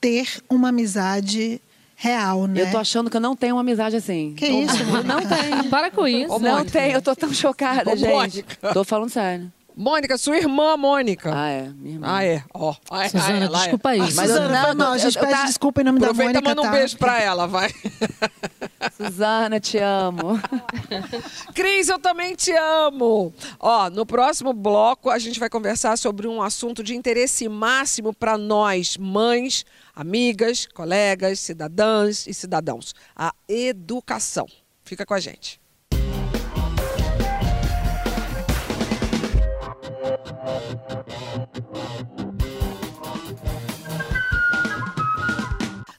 ter 0.00 0.42
uma 0.48 0.68
amizade 0.68 1.60
real, 1.96 2.46
né? 2.46 2.62
Eu 2.62 2.70
tô 2.70 2.78
achando 2.78 3.10
que 3.10 3.16
eu 3.16 3.20
não 3.20 3.34
tenho 3.34 3.56
uma 3.56 3.60
amizade 3.60 3.96
assim. 3.96 4.34
Que 4.36 4.46
isso, 4.46 4.76
Eu 4.82 5.02
Não 5.02 5.20
tenho. 5.20 5.64
Para 5.68 5.90
com 5.90 6.06
isso. 6.06 6.32
Ô, 6.32 6.38
não 6.38 6.64
tenho, 6.64 6.94
eu 6.94 7.02
tô 7.02 7.14
tão 7.16 7.32
chocada, 7.32 7.92
Ô, 7.92 7.96
gente. 7.96 8.12
Mônica. 8.12 8.72
Tô 8.72 8.84
falando 8.84 9.10
sério. 9.10 9.52
Mônica, 9.80 10.18
sua 10.18 10.36
irmã, 10.36 10.76
Mônica. 10.76 11.30
Ah, 11.32 11.48
é, 11.50 11.68
minha 11.68 11.94
irmã. 11.94 12.06
Ah, 12.10 12.24
é. 12.24 12.42
Ó. 12.52 12.74
Ah, 12.90 13.04
é, 13.04 13.08
Suzana, 13.08 13.44
ela 13.44 13.58
é. 13.58 13.60
desculpa 13.62 13.88
aí. 13.90 14.00
Ah, 14.00 14.02
Mas 14.02 14.18
eu- 14.18 14.36
Suzana, 14.36 14.74
não, 14.74 14.74
mal, 14.74 14.92
a 14.92 14.98
gente 14.98 15.16
eu- 15.16 15.20
pede 15.22 15.32
tá- 15.34 15.44
desculpa 15.44 15.80
em 15.80 15.84
nome 15.84 16.00
da 16.00 16.06
Aproveita 16.06 16.32
e 16.32 16.34
Mônica, 16.34 16.48
manda 16.50 16.60
um 16.62 16.64
tá? 16.64 16.70
beijo 16.72 16.98
pra 16.98 17.20
ela, 17.22 17.46
vai. 17.46 17.70
Suzana, 18.96 19.60
te 19.60 19.78
amo. 19.78 20.40
Cris, 21.54 21.88
eu 21.88 21.98
também 22.00 22.34
te 22.34 22.50
amo. 22.52 23.32
Ó, 23.60 23.88
no 23.90 24.04
próximo 24.04 24.52
bloco 24.52 25.10
a 25.10 25.18
gente 25.18 25.38
vai 25.38 25.48
conversar 25.48 25.96
sobre 25.96 26.26
um 26.26 26.42
assunto 26.42 26.82
de 26.82 26.96
interesse 26.96 27.48
máximo 27.48 28.12
para 28.12 28.36
nós, 28.36 28.96
mães, 28.96 29.64
amigas, 29.94 30.66
colegas, 30.74 31.38
cidadãs 31.38 32.26
e 32.26 32.34
cidadãos: 32.34 32.94
a 33.14 33.32
educação. 33.48 34.46
Fica 34.84 35.06
com 35.06 35.14
a 35.14 35.20
gente. 35.20 35.60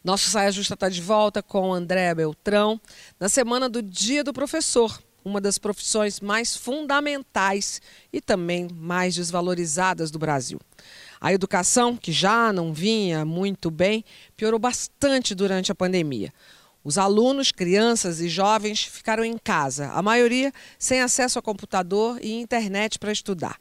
Nosso 0.04 0.30
Saia 0.30 0.52
Justa 0.52 0.74
está 0.74 0.90
de 0.90 1.02
volta 1.02 1.44
com 1.44 1.74
André 1.74 2.16
Beltrão 2.16 2.82
na 3.20 3.30
semana 3.30 3.70
do 3.70 3.82
Dia 3.82 4.24
do 4.24 4.34
Professor, 4.34 5.00
uma 5.24 5.40
das 5.40 5.58
profissões 5.58 6.20
mais 6.20 6.56
fundamentais 6.56 7.82
e 8.12 8.20
também 8.20 8.68
mais 8.74 9.16
desvalorizadas 9.16 10.10
do 10.10 10.18
Brasil. 10.18 10.60
A 11.22 11.32
educação, 11.32 11.96
que 11.96 12.12
já 12.12 12.52
não 12.52 12.74
vinha 12.74 13.24
muito 13.24 13.70
bem, 13.70 14.04
piorou 14.36 14.60
bastante 14.60 15.36
durante 15.36 15.72
a 15.72 15.76
pandemia. 15.76 16.34
Os 16.84 16.98
alunos, 16.98 17.52
crianças 17.52 18.22
e 18.22 18.30
jovens 18.30 18.84
ficaram 18.84 19.24
em 19.24 19.38
casa, 19.38 19.90
a 19.92 20.02
maioria 20.02 20.52
sem 20.80 21.02
acesso 21.02 21.38
a 21.38 21.42
computador 21.42 22.18
e 22.20 22.40
internet 22.40 22.98
para 22.98 23.12
estudar. 23.12 23.60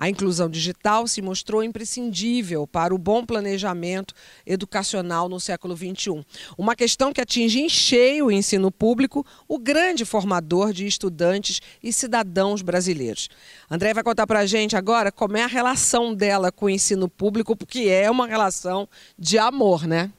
A 0.00 0.08
inclusão 0.08 0.48
digital 0.48 1.06
se 1.06 1.20
mostrou 1.20 1.62
imprescindível 1.62 2.66
para 2.66 2.94
o 2.94 2.96
bom 2.96 3.22
planejamento 3.22 4.14
educacional 4.46 5.28
no 5.28 5.38
século 5.38 5.76
XXI. 5.76 6.24
Uma 6.56 6.74
questão 6.74 7.12
que 7.12 7.20
atinge 7.20 7.60
em 7.60 7.68
cheio 7.68 8.28
o 8.28 8.32
ensino 8.32 8.70
público, 8.70 9.26
o 9.46 9.58
grande 9.58 10.06
formador 10.06 10.72
de 10.72 10.86
estudantes 10.86 11.60
e 11.82 11.92
cidadãos 11.92 12.62
brasileiros. 12.62 13.28
André 13.70 13.92
vai 13.92 14.02
contar 14.02 14.26
para 14.26 14.38
a 14.38 14.46
gente 14.46 14.74
agora 14.74 15.12
como 15.12 15.36
é 15.36 15.42
a 15.42 15.46
relação 15.46 16.14
dela 16.14 16.50
com 16.50 16.64
o 16.64 16.70
ensino 16.70 17.06
público, 17.06 17.54
porque 17.54 17.80
é 17.80 18.10
uma 18.10 18.26
relação 18.26 18.88
de 19.18 19.36
amor, 19.36 19.86
né? 19.86 20.10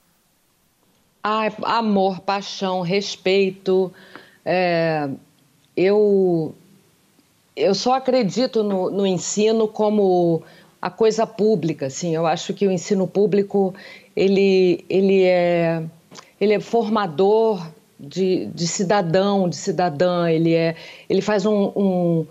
Ai, 1.23 1.51
amor, 1.63 2.19
paixão, 2.19 2.81
respeito. 2.81 3.91
É, 4.45 5.09
eu, 5.75 6.53
eu 7.55 7.73
só 7.75 7.93
acredito 7.93 8.63
no, 8.63 8.89
no 8.89 9.05
ensino 9.05 9.67
como 9.67 10.43
a 10.81 10.89
coisa 10.89 11.27
pública. 11.27 11.87
Assim. 11.87 12.15
Eu 12.15 12.25
acho 12.25 12.53
que 12.53 12.67
o 12.67 12.71
ensino 12.71 13.07
público 13.07 13.73
ele, 14.15 14.83
ele, 14.89 15.23
é, 15.23 15.83
ele 16.39 16.53
é 16.53 16.59
formador 16.59 17.65
de, 17.99 18.47
de 18.47 18.67
cidadão, 18.67 19.47
de 19.47 19.55
cidadã. 19.55 20.29
Ele, 20.29 20.53
é, 20.53 20.75
ele 21.09 21.21
faz 21.21 21.45
um, 21.45 21.71
um 21.75 22.25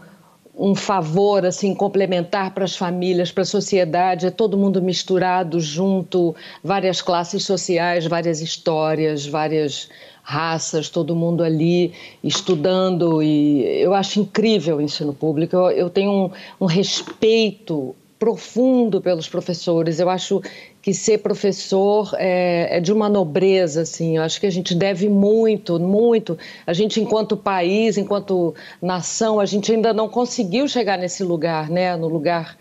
um 0.60 0.74
favor 0.74 1.46
assim 1.46 1.74
complementar 1.74 2.52
para 2.52 2.64
as 2.64 2.76
famílias, 2.76 3.32
para 3.32 3.44
a 3.44 3.46
sociedade, 3.46 4.26
é 4.26 4.30
todo 4.30 4.58
mundo 4.58 4.82
misturado 4.82 5.58
junto, 5.58 6.36
várias 6.62 7.00
classes 7.00 7.44
sociais, 7.44 8.06
várias 8.06 8.42
histórias, 8.42 9.26
várias 9.26 9.88
raças, 10.30 10.88
todo 10.88 11.16
mundo 11.16 11.42
ali 11.42 11.92
estudando 12.22 13.20
e 13.20 13.64
eu 13.82 13.92
acho 13.92 14.20
incrível 14.20 14.76
o 14.76 14.80
ensino 14.80 15.12
público. 15.12 15.56
Eu, 15.56 15.70
eu 15.72 15.90
tenho 15.90 16.10
um, 16.12 16.30
um 16.60 16.66
respeito 16.66 17.96
profundo 18.16 19.00
pelos 19.00 19.28
professores. 19.28 19.98
Eu 19.98 20.08
acho 20.08 20.40
que 20.80 20.94
ser 20.94 21.18
professor 21.18 22.14
é, 22.16 22.76
é, 22.76 22.80
de 22.80 22.92
uma 22.92 23.08
nobreza, 23.08 23.82
assim. 23.82 24.18
Eu 24.18 24.22
acho 24.22 24.38
que 24.38 24.46
a 24.46 24.50
gente 24.50 24.72
deve 24.72 25.08
muito, 25.08 25.80
muito. 25.80 26.38
A 26.64 26.72
gente, 26.72 27.00
enquanto 27.00 27.36
país, 27.36 27.98
enquanto 27.98 28.54
nação, 28.80 29.40
a 29.40 29.46
gente 29.46 29.72
ainda 29.72 29.92
não 29.92 30.08
conseguiu 30.08 30.68
chegar 30.68 30.96
nesse 30.96 31.24
lugar, 31.24 31.68
né? 31.68 31.96
No 31.96 32.06
lugar 32.06 32.56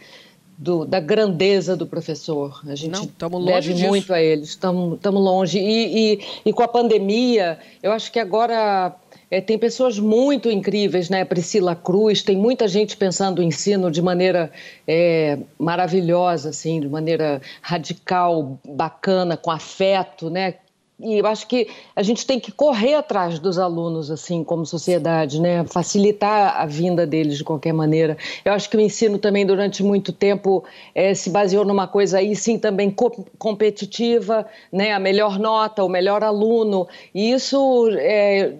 do, 0.59 0.83
da 0.83 0.99
grandeza 0.99 1.73
do 1.77 1.87
professor. 1.87 2.59
A 2.67 2.75
gente 2.75 2.91
Não, 2.91 3.45
deve 3.45 3.73
disso. 3.73 3.87
muito 3.87 4.13
a 4.13 4.21
eles. 4.21 4.49
Estamos 4.49 4.99
longe. 5.01 5.57
E, 5.57 6.15
e, 6.15 6.19
e 6.47 6.53
com 6.53 6.61
a 6.61 6.67
pandemia, 6.67 7.57
eu 7.81 7.93
acho 7.93 8.11
que 8.11 8.19
agora 8.19 8.93
é, 9.31 9.39
tem 9.39 9.57
pessoas 9.57 9.97
muito 9.97 10.51
incríveis, 10.51 11.09
né? 11.09 11.23
Priscila 11.23 11.77
Cruz, 11.77 12.21
tem 12.21 12.35
muita 12.35 12.67
gente 12.67 12.97
pensando 12.97 13.39
o 13.39 13.43
ensino 13.43 13.89
de 13.89 14.01
maneira 14.01 14.51
é, 14.85 15.39
maravilhosa, 15.57 16.49
assim, 16.49 16.81
de 16.81 16.89
maneira 16.89 17.41
radical, 17.61 18.59
bacana, 18.67 19.37
com 19.37 19.51
afeto, 19.51 20.29
né? 20.29 20.55
E 21.01 21.17
eu 21.17 21.25
acho 21.27 21.47
que 21.47 21.67
a 21.95 22.03
gente 22.03 22.25
tem 22.25 22.39
que 22.39 22.51
correr 22.51 22.95
atrás 22.95 23.39
dos 23.39 23.57
alunos, 23.57 24.11
assim, 24.11 24.43
como 24.43 24.65
sociedade, 24.65 25.39
né? 25.39 25.63
Facilitar 25.65 26.59
a 26.59 26.65
vinda 26.65 27.07
deles 27.07 27.37
de 27.37 27.43
qualquer 27.43 27.71
maneira. 27.71 28.17
Eu 28.43 28.51
acho 28.51 28.69
que 28.69 28.75
o 28.75 28.81
ensino 28.81 29.17
também, 29.17 29.45
durante 29.45 29.81
muito 29.81 30.11
tempo, 30.11 30.63
eh, 30.93 31.13
se 31.13 31.29
baseou 31.29 31.63
numa 31.63 31.87
coisa 31.87 32.17
aí, 32.17 32.35
sim, 32.35 32.59
também 32.59 32.91
co 32.91 33.09
competitiva, 33.37 34.45
né? 34.71 34.91
A 34.91 34.99
melhor 34.99 35.39
nota, 35.39 35.85
o 35.85 35.89
melhor 35.89 36.21
aluno. 36.21 36.85
E 37.15 37.31
isso, 37.31 37.89
eh, 37.93 38.53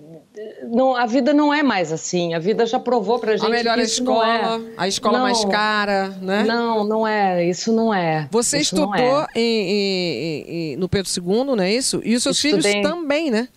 não, 0.69 0.95
a 0.95 1.05
vida 1.05 1.33
não 1.33 1.53
é 1.53 1.61
mais 1.63 1.91
assim. 1.91 2.33
A 2.33 2.39
vida 2.39 2.65
já 2.65 2.79
provou 2.79 3.19
pra 3.19 3.35
gente 3.35 3.45
A 3.45 3.49
melhor 3.49 3.75
que 3.77 3.83
isso 3.83 4.03
não 4.03 4.23
é. 4.23 4.35
escola, 4.37 4.61
a 4.77 4.87
escola 4.87 5.17
Não. 5.17 5.23
mais 5.25 5.45
cara, 5.45 6.09
né? 6.21 6.43
Não, 6.43 6.83
não 6.83 7.07
é. 7.07 7.45
Isso 7.45 7.71
não 7.73 7.93
é. 7.93 8.27
Você 8.31 8.57
Isso 8.59 8.75
estudou 8.75 8.95
é. 8.95 9.27
em- 9.35 9.41
em- 9.71 10.45
em- 10.73 10.75
no 10.77 10.87
Pedro 10.89 11.09
II, 11.11 11.43
não 11.55 11.61
é 11.61 11.71
isso? 11.73 12.01
E 12.03 12.15
os 12.15 12.23
seus 12.23 12.43
Estudei. 12.43 12.71
filhos 12.73 12.89
também, 12.89 13.29
né? 13.31 13.47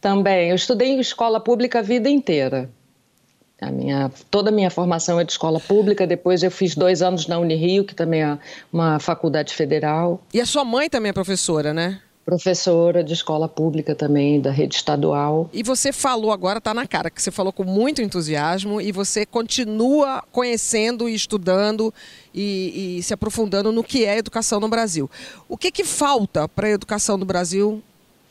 Também. 0.00 0.50
Eu 0.50 0.56
estudei 0.56 0.88
em 0.88 1.00
escola 1.00 1.40
pública 1.40 1.80
a 1.80 1.82
vida 1.82 2.08
inteira. 2.08 2.70
A 3.60 3.72
minha, 3.72 4.08
toda 4.30 4.50
a 4.50 4.52
minha 4.52 4.70
formação 4.70 5.18
é 5.18 5.24
de 5.24 5.32
escola 5.32 5.58
pública. 5.58 6.06
Depois 6.06 6.44
eu 6.44 6.50
fiz 6.50 6.76
dois 6.76 7.02
anos 7.02 7.26
na 7.26 7.40
Unirio, 7.40 7.82
que 7.84 7.92
também 7.92 8.22
é 8.22 8.38
uma 8.72 9.00
faculdade 9.00 9.52
federal. 9.52 10.22
E 10.32 10.40
a 10.40 10.46
sua 10.46 10.64
mãe 10.64 10.88
também 10.88 11.10
é 11.10 11.12
professora, 11.12 11.74
né? 11.74 12.00
Professora 12.28 13.02
de 13.02 13.14
escola 13.14 13.48
pública 13.48 13.94
também, 13.94 14.38
da 14.38 14.50
rede 14.50 14.74
estadual. 14.74 15.48
E 15.50 15.62
você 15.62 15.94
falou 15.94 16.30
agora, 16.30 16.60
tá 16.60 16.74
na 16.74 16.86
cara, 16.86 17.08
que 17.08 17.22
você 17.22 17.30
falou 17.30 17.50
com 17.50 17.64
muito 17.64 18.02
entusiasmo 18.02 18.82
e 18.82 18.92
você 18.92 19.24
continua 19.24 20.22
conhecendo 20.30 21.08
e 21.08 21.14
estudando 21.14 21.92
e, 22.34 22.98
e 22.98 23.02
se 23.02 23.14
aprofundando 23.14 23.72
no 23.72 23.82
que 23.82 24.04
é 24.04 24.18
educação 24.18 24.60
no 24.60 24.68
Brasil. 24.68 25.10
O 25.48 25.56
que, 25.56 25.70
que 25.70 25.84
falta 25.84 26.46
para 26.46 26.66
a 26.66 26.70
educação 26.70 27.16
no 27.16 27.24
Brasil 27.24 27.82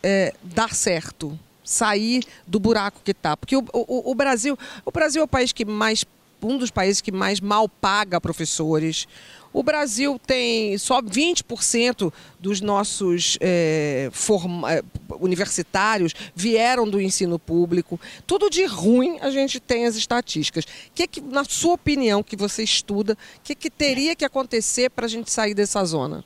é, 0.03 0.31
dar 0.43 0.75
certo? 0.75 1.35
Sair 1.63 2.23
do 2.45 2.59
buraco 2.59 3.01
que 3.03 3.09
está? 3.09 3.35
Porque 3.35 3.57
o, 3.57 3.65
o, 3.73 4.11
o 4.11 4.13
Brasil, 4.13 4.55
o 4.85 4.91
Brasil 4.91 5.23
é 5.23 5.25
o 5.25 5.27
país 5.27 5.51
que 5.51 5.65
mais 5.65 6.05
um 6.43 6.57
dos 6.57 6.71
países 6.71 7.01
que 7.01 7.11
mais 7.11 7.39
mal 7.39 7.67
paga 7.67 8.19
professores. 8.21 9.07
O 9.53 9.63
Brasil 9.63 10.19
tem 10.25 10.77
só 10.77 11.01
20% 11.01 12.13
dos 12.39 12.61
nossos 12.61 13.37
eh, 13.41 14.09
forma- 14.11 14.71
eh, 14.71 14.83
universitários 15.19 16.13
vieram 16.35 16.87
do 16.87 17.01
ensino 17.01 17.39
público. 17.39 17.99
Tudo 18.27 18.49
de 18.49 18.65
ruim 18.65 19.17
a 19.21 19.31
gente 19.31 19.59
tem 19.59 19.85
as 19.85 19.95
estatísticas. 19.95 20.65
O 20.65 20.67
que, 20.93 21.07
que 21.07 21.21
na 21.21 21.43
sua 21.43 21.73
opinião, 21.73 22.21
que 22.21 22.35
você 22.35 22.61
estuda, 22.63 23.13
o 23.13 23.41
que, 23.43 23.55
que 23.55 23.69
teria 23.69 24.15
que 24.15 24.25
acontecer 24.25 24.89
para 24.91 25.05
a 25.05 25.09
gente 25.09 25.31
sair 25.31 25.53
dessa 25.53 25.83
zona? 25.85 26.23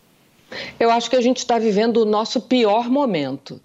Eu 0.79 0.91
acho 0.91 1.09
que 1.09 1.15
a 1.15 1.21
gente 1.21 1.37
está 1.37 1.57
vivendo 1.57 1.97
o 1.97 2.05
nosso 2.05 2.41
pior 2.41 2.89
momento. 2.89 3.61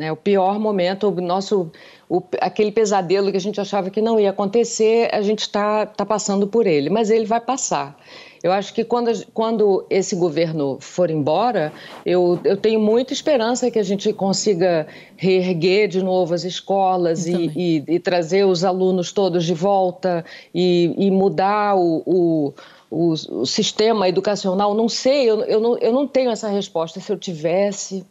Né? 0.00 0.10
O 0.10 0.16
pior 0.16 0.58
momento, 0.58 1.08
o 1.08 1.20
nosso, 1.20 1.70
o, 2.08 2.22
aquele 2.40 2.72
pesadelo 2.72 3.30
que 3.30 3.36
a 3.36 3.40
gente 3.40 3.60
achava 3.60 3.90
que 3.90 4.00
não 4.00 4.18
ia 4.18 4.30
acontecer, 4.30 5.10
a 5.12 5.20
gente 5.20 5.40
está 5.40 5.84
tá 5.84 6.06
passando 6.06 6.46
por 6.46 6.66
ele, 6.66 6.88
mas 6.88 7.10
ele 7.10 7.26
vai 7.26 7.38
passar. 7.38 7.94
Eu 8.42 8.50
acho 8.50 8.72
que 8.72 8.82
quando, 8.82 9.12
quando 9.34 9.84
esse 9.90 10.16
governo 10.16 10.78
for 10.80 11.10
embora, 11.10 11.70
eu, 12.06 12.40
eu 12.44 12.56
tenho 12.56 12.80
muita 12.80 13.12
esperança 13.12 13.70
que 13.70 13.78
a 13.78 13.82
gente 13.82 14.10
consiga 14.14 14.86
reerguer 15.18 15.86
de 15.86 16.02
novo 16.02 16.32
as 16.32 16.44
escolas 16.44 17.26
e, 17.26 17.52
e, 17.54 17.84
e, 17.86 17.98
trazer 17.98 18.46
os 18.46 18.64
alunos 18.64 19.12
todos 19.12 19.44
de 19.44 19.52
volta 19.52 20.24
e, 20.54 20.94
e 20.96 21.10
mudar 21.10 21.76
o, 21.76 22.02
o 22.06 22.54
o, 22.90 23.12
o, 23.12 23.46
sistema 23.46 24.08
educacional, 24.08 24.74
não 24.74 24.88
sei, 24.88 25.30
eu, 25.30 25.42
eu, 25.44 25.60
não, 25.60 25.78
eu 25.78 25.92
não 25.92 26.08
tenho 26.08 26.28
essa 26.28 26.48
resposta. 26.48 26.98
Se 26.98 27.12
eu 27.12 27.16
tivesse, 27.16 28.04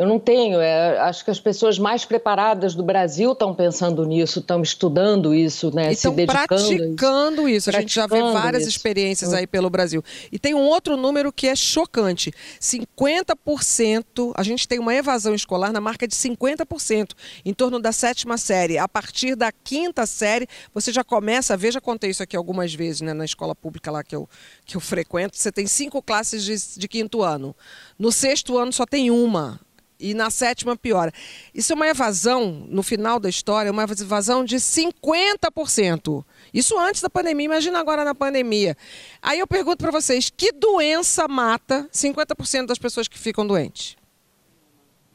eu 0.00 0.06
não 0.06 0.18
tenho. 0.18 0.58
É, 0.62 0.98
acho 1.00 1.22
que 1.22 1.30
as 1.30 1.38
pessoas 1.38 1.78
mais 1.78 2.06
preparadas 2.06 2.74
do 2.74 2.82
Brasil 2.82 3.32
estão 3.32 3.54
pensando 3.54 4.02
nisso, 4.06 4.38
estão 4.38 4.62
estando 4.62 5.34
isso, 5.34 5.70
né? 5.74 5.92
estão 5.92 6.16
praticando 6.16 7.46
isso. 7.46 7.68
A 7.68 7.74
gente 7.74 7.94
já 7.94 8.06
vê 8.06 8.22
várias 8.22 8.62
isso. 8.62 8.70
experiências 8.70 9.34
aí 9.34 9.46
pelo 9.46 9.68
Brasil. 9.68 10.02
E 10.32 10.38
tem 10.38 10.54
um 10.54 10.62
outro 10.62 10.96
número 10.96 11.30
que 11.30 11.46
é 11.46 11.54
chocante: 11.54 12.32
50%. 12.58 14.32
A 14.34 14.42
gente 14.42 14.66
tem 14.66 14.78
uma 14.78 14.94
evasão 14.94 15.34
escolar 15.34 15.70
na 15.70 15.82
marca 15.82 16.08
de 16.08 16.14
50%, 16.16 17.10
em 17.44 17.52
torno 17.52 17.78
da 17.78 17.92
sétima 17.92 18.38
série. 18.38 18.78
A 18.78 18.88
partir 18.88 19.34
da 19.34 19.52
quinta 19.52 20.06
série, 20.06 20.48
você 20.72 20.94
já 20.94 21.04
começa 21.04 21.52
a 21.52 21.56
ver, 21.58 21.72
já 21.72 21.80
contei 21.80 22.08
isso 22.08 22.22
aqui 22.22 22.34
algumas 22.34 22.72
vezes, 22.72 23.02
né? 23.02 23.12
Na 23.12 23.26
escola 23.26 23.54
pública 23.54 23.90
lá 23.90 24.02
que 24.02 24.16
eu, 24.16 24.26
que 24.64 24.78
eu 24.78 24.80
frequento, 24.80 25.36
você 25.36 25.52
tem 25.52 25.66
cinco 25.66 26.00
classes 26.00 26.42
de, 26.42 26.80
de 26.80 26.88
quinto 26.88 27.22
ano. 27.22 27.54
No 27.98 28.10
sexto 28.10 28.56
ano 28.56 28.72
só 28.72 28.86
tem 28.86 29.10
uma 29.10 29.60
e 30.00 30.14
na 30.14 30.30
sétima 30.30 30.76
piora. 30.76 31.12
Isso 31.54 31.72
é 31.72 31.76
uma 31.76 31.86
evasão, 31.86 32.66
no 32.68 32.82
final 32.82 33.20
da 33.20 33.28
história, 33.28 33.70
uma 33.70 33.82
evasão 33.84 34.44
de 34.44 34.56
50%. 34.56 36.24
Isso 36.52 36.78
antes 36.78 37.02
da 37.02 37.10
pandemia, 37.10 37.44
imagina 37.44 37.78
agora 37.78 38.04
na 38.04 38.14
pandemia. 38.14 38.76
Aí 39.20 39.38
eu 39.38 39.46
pergunto 39.46 39.78
para 39.78 39.90
vocês, 39.90 40.32
que 40.34 40.52
doença 40.52 41.28
mata 41.28 41.88
50% 41.92 42.66
das 42.66 42.78
pessoas 42.78 43.06
que 43.06 43.18
ficam 43.18 43.46
doentes? 43.46 43.96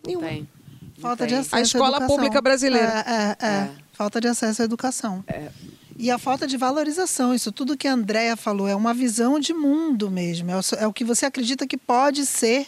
Nenhuma. 0.05 0.27
Tem. 0.27 0.47
Falta 0.99 1.27
de 1.27 1.35
acesso 1.35 1.55
A 1.55 1.61
escola 1.61 2.07
pública 2.07 2.41
brasileira. 2.41 3.03
É, 3.05 3.11
é, 3.11 3.47
é. 3.47 3.51
é, 3.51 3.71
Falta 3.91 4.21
de 4.21 4.27
acesso 4.27 4.61
à 4.61 4.65
educação. 4.65 5.23
É. 5.27 5.49
E 5.97 6.11
a 6.11 6.17
falta 6.17 6.45
de 6.45 6.57
valorização, 6.57 7.33
isso 7.33 7.51
tudo 7.51 7.77
que 7.77 7.87
a 7.87 7.93
Andrea 7.93 8.35
falou, 8.35 8.67
é 8.67 8.75
uma 8.75 8.93
visão 8.93 9.39
de 9.39 9.53
mundo 9.53 10.11
mesmo. 10.11 10.51
É 10.77 10.85
o 10.85 10.91
que 10.91 11.05
você 11.05 11.25
acredita 11.25 11.65
que 11.65 11.77
pode 11.77 12.25
ser 12.25 12.67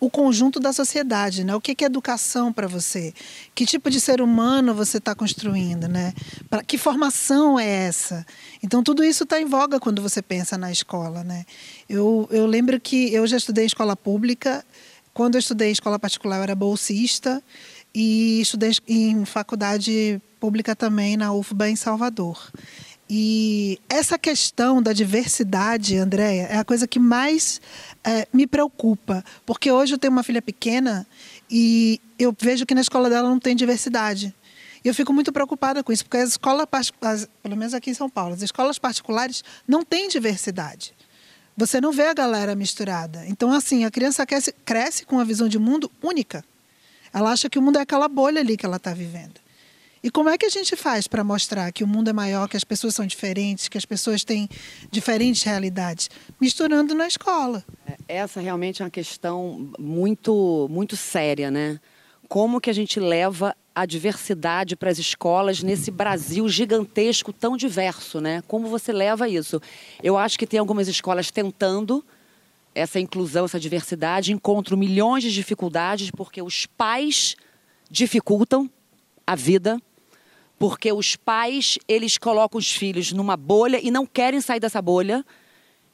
o 0.00 0.08
conjunto 0.08 0.60
da 0.60 0.72
sociedade, 0.72 1.42
né? 1.44 1.54
O 1.54 1.60
que 1.60 1.84
é 1.84 1.86
educação 1.86 2.52
para 2.52 2.66
você? 2.66 3.12
Que 3.54 3.66
tipo 3.66 3.90
de 3.90 4.00
ser 4.00 4.20
humano 4.20 4.74
você 4.74 4.98
está 4.98 5.14
construindo, 5.14 5.88
né? 5.88 6.14
Pra, 6.48 6.62
que 6.62 6.78
formação 6.78 7.58
é 7.58 7.68
essa? 7.68 8.24
Então 8.62 8.82
tudo 8.82 9.02
isso 9.02 9.24
está 9.24 9.40
em 9.40 9.46
voga 9.46 9.80
quando 9.80 10.00
você 10.00 10.22
pensa 10.22 10.56
na 10.56 10.70
escola, 10.70 11.24
né? 11.24 11.44
Eu, 11.88 12.28
eu 12.30 12.46
lembro 12.46 12.80
que 12.80 13.12
eu 13.12 13.26
já 13.26 13.36
estudei 13.36 13.64
em 13.64 13.66
escola 13.66 13.96
pública. 13.96 14.64
Quando 15.12 15.34
eu 15.34 15.40
estudei 15.40 15.70
em 15.70 15.72
escola 15.72 15.98
particular, 15.98 16.36
eu 16.36 16.42
era 16.44 16.54
bolsista 16.54 17.42
e 17.92 18.40
estudei 18.40 18.72
em 18.86 19.24
faculdade 19.24 20.22
pública 20.38 20.76
também 20.76 21.16
na 21.16 21.32
UFBA 21.32 21.70
em 21.70 21.76
Salvador. 21.76 22.52
E 23.10 23.80
essa 23.88 24.18
questão 24.18 24.82
da 24.82 24.92
diversidade, 24.92 25.96
Andréia, 25.96 26.42
é 26.50 26.58
a 26.58 26.64
coisa 26.64 26.86
que 26.86 26.98
mais 26.98 27.60
é, 28.04 28.28
me 28.32 28.46
preocupa. 28.46 29.24
Porque 29.46 29.72
hoje 29.72 29.94
eu 29.94 29.98
tenho 29.98 30.12
uma 30.12 30.22
filha 30.22 30.42
pequena 30.42 31.06
e 31.50 32.00
eu 32.18 32.36
vejo 32.38 32.66
que 32.66 32.74
na 32.74 32.82
escola 32.82 33.08
dela 33.08 33.28
não 33.28 33.38
tem 33.38 33.56
diversidade. 33.56 34.34
E 34.84 34.88
eu 34.88 34.94
fico 34.94 35.12
muito 35.12 35.32
preocupada 35.32 35.82
com 35.82 35.90
isso, 35.90 36.04
porque 36.04 36.18
as 36.18 36.30
escolas, 36.30 36.66
pelo 37.42 37.56
menos 37.56 37.74
aqui 37.74 37.90
em 37.90 37.94
São 37.94 38.10
Paulo, 38.10 38.34
as 38.34 38.42
escolas 38.42 38.78
particulares 38.78 39.42
não 39.66 39.82
têm 39.82 40.08
diversidade. 40.08 40.94
Você 41.56 41.80
não 41.80 41.90
vê 41.90 42.08
a 42.08 42.14
galera 42.14 42.54
misturada. 42.54 43.24
Então, 43.26 43.52
assim, 43.52 43.84
a 43.84 43.90
criança 43.90 44.24
cresce, 44.24 44.54
cresce 44.64 45.04
com 45.04 45.16
uma 45.16 45.24
visão 45.24 45.48
de 45.48 45.58
mundo 45.58 45.90
única. 46.02 46.44
Ela 47.12 47.32
acha 47.32 47.48
que 47.48 47.58
o 47.58 47.62
mundo 47.62 47.78
é 47.78 47.82
aquela 47.82 48.06
bolha 48.06 48.40
ali 48.40 48.56
que 48.56 48.66
ela 48.66 48.76
está 48.76 48.92
vivendo. 48.92 49.40
E 50.02 50.10
como 50.10 50.28
é 50.28 50.38
que 50.38 50.46
a 50.46 50.50
gente 50.50 50.76
faz 50.76 51.08
para 51.08 51.24
mostrar 51.24 51.72
que 51.72 51.82
o 51.82 51.86
mundo 51.86 52.08
é 52.08 52.12
maior, 52.12 52.48
que 52.48 52.56
as 52.56 52.64
pessoas 52.64 52.94
são 52.94 53.06
diferentes, 53.06 53.68
que 53.68 53.76
as 53.76 53.84
pessoas 53.84 54.22
têm 54.22 54.48
diferentes 54.90 55.42
realidades? 55.42 56.08
Misturando 56.40 56.94
na 56.94 57.08
escola. 57.08 57.64
É, 57.86 57.96
essa 58.08 58.40
realmente 58.40 58.80
é 58.80 58.84
uma 58.84 58.90
questão 58.90 59.70
muito, 59.78 60.68
muito 60.70 60.96
séria, 60.96 61.50
né? 61.50 61.80
Como 62.28 62.60
que 62.60 62.70
a 62.70 62.74
gente 62.74 63.00
leva 63.00 63.56
a 63.74 63.86
diversidade 63.86 64.76
para 64.76 64.90
as 64.90 64.98
escolas 64.98 65.62
nesse 65.62 65.90
Brasil 65.90 66.48
gigantesco, 66.48 67.32
tão 67.32 67.56
diverso, 67.56 68.20
né? 68.20 68.42
Como 68.46 68.68
você 68.68 68.92
leva 68.92 69.28
isso? 69.28 69.60
Eu 70.02 70.16
acho 70.16 70.38
que 70.38 70.46
tem 70.46 70.60
algumas 70.60 70.88
escolas 70.88 71.30
tentando 71.30 72.04
essa 72.74 73.00
inclusão, 73.00 73.46
essa 73.46 73.58
diversidade, 73.58 74.32
encontram 74.32 74.76
milhões 74.76 75.24
de 75.24 75.32
dificuldades 75.32 76.10
porque 76.10 76.40
os 76.40 76.66
pais 76.66 77.34
dificultam 77.90 78.70
a 79.26 79.34
vida 79.34 79.80
porque 80.58 80.92
os 80.92 81.16
pais 81.16 81.78
eles 81.86 82.18
colocam 82.18 82.58
os 82.58 82.70
filhos 82.70 83.12
numa 83.12 83.36
bolha 83.36 83.78
e 83.82 83.90
não 83.90 84.04
querem 84.04 84.40
sair 84.40 84.60
dessa 84.60 84.82
bolha. 84.82 85.24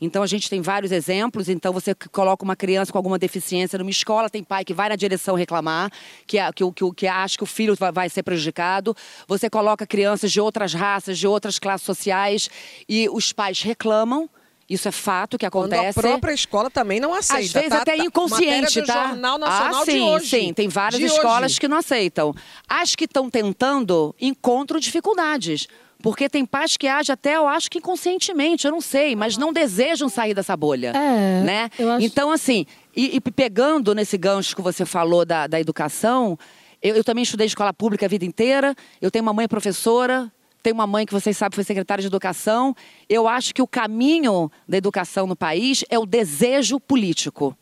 Então 0.01 0.23
a 0.23 0.27
gente 0.27 0.51
tem 0.51 0.61
vários 0.61 0.93
exemplos. 0.93 1.49
Então 1.49 1.73
você 1.73 1.95
coloca 1.95 2.45
uma 2.45 2.57
criança 2.57 2.91
com 2.91 2.99
alguma 2.99 3.19
deficiência 3.19 3.79
numa 3.79 3.91
escola, 3.91 4.29
tem 4.29 4.43
pai 4.43 4.65
que 4.65 4.75
vai 4.75 4.89
na 4.89 4.97
direção 4.97 5.35
reclamar, 5.35 5.91
que, 6.27 6.39
que, 6.53 6.73
que, 6.73 6.93
que 6.95 7.07
acha 7.07 7.37
que 7.37 7.43
o 7.43 7.47
filho 7.47 7.75
vai, 7.75 7.93
vai 7.93 8.09
ser 8.09 8.23
prejudicado. 8.23 8.97
Você 9.27 9.49
coloca 9.49 9.87
crianças 9.87 10.33
de 10.33 10.41
outras 10.41 10.75
raças, 10.75 11.19
de 11.19 11.27
outras 11.27 11.59
classes 11.59 11.87
sociais 11.87 12.49
e 12.89 13.09
os 13.09 13.33
pais 13.33 13.63
reclamam. 13.63 14.29
Isso 14.69 14.89
é 14.89 14.91
fato 14.91 15.37
que 15.37 15.45
acontece. 15.45 15.95
Quando 15.95 16.07
a 16.07 16.09
própria 16.11 16.33
escola 16.33 16.71
também 16.71 16.99
não 16.99 17.13
aceita. 17.13 17.45
Às 17.45 17.53
vezes 17.53 17.69
tá, 17.69 17.83
até 17.83 17.97
tá, 17.97 18.05
inconsciente, 18.05 18.83
tá? 18.83 19.09
Jornal 19.09 19.39
Nacional 19.39 19.83
ah, 19.83 19.85
sim, 19.85 19.93
de 19.93 20.01
hoje. 20.01 20.29
sim. 20.29 20.55
Tem 20.55 20.69
várias 20.69 21.01
de 21.01 21.07
escolas 21.07 21.53
hoje. 21.53 21.61
que 21.61 21.69
não 21.69 21.79
aceitam. 21.79 22.35
As 22.69 22.95
que 22.95 23.05
estão 23.05 23.29
tentando 23.29 24.15
encontram 24.21 24.81
dificuldades. 24.81 25.69
Porque 26.03 26.29
tem 26.29 26.45
pais 26.45 26.77
que 26.77 26.87
agem 26.87 27.15
até, 27.15 27.37
eu 27.37 27.49
acho 27.49 27.71
que 27.71 27.79
inconscientemente, 27.79 28.67
eu 28.67 28.71
não 28.71 28.81
sei, 28.83 29.17
mas 29.17 29.39
não 29.39 29.55
desejam 29.55 30.07
sair 30.07 30.35
dessa 30.35 30.55
bolha. 30.55 30.93
É, 30.95 31.43
né? 31.43 31.71
Acho... 31.79 32.05
Então, 32.05 32.31
assim, 32.31 32.67
e, 32.95 33.17
e, 33.17 33.21
pegando 33.21 33.95
nesse 33.95 34.19
gancho 34.19 34.55
que 34.55 34.61
você 34.61 34.85
falou 34.85 35.25
da, 35.25 35.47
da 35.47 35.59
educação, 35.59 36.39
eu, 36.83 36.97
eu 36.97 37.03
também 37.03 37.23
estudei 37.23 37.47
escola 37.47 37.73
pública 37.73 38.05
a 38.05 38.09
vida 38.09 38.25
inteira, 38.27 38.75
eu 39.01 39.11
tenho 39.11 39.23
uma 39.23 39.33
mãe 39.33 39.49
professora, 39.49 40.31
tenho 40.65 40.75
uma 40.75 40.87
mãe 40.87 41.05
que 41.05 41.13
vocês 41.13 41.37
sabem 41.37 41.55
foi 41.55 41.63
secretária 41.63 42.01
de 42.01 42.09
educação. 42.09 42.75
Eu 43.07 43.29
acho 43.29 43.55
que 43.55 43.61
o 43.61 43.69
caminho 43.69 44.51
da 44.67 44.79
educação 44.79 45.27
no 45.27 45.37
país 45.37 45.85
é 45.91 45.99
o 45.99 46.07
desejo 46.07 46.81
político. 46.81 47.55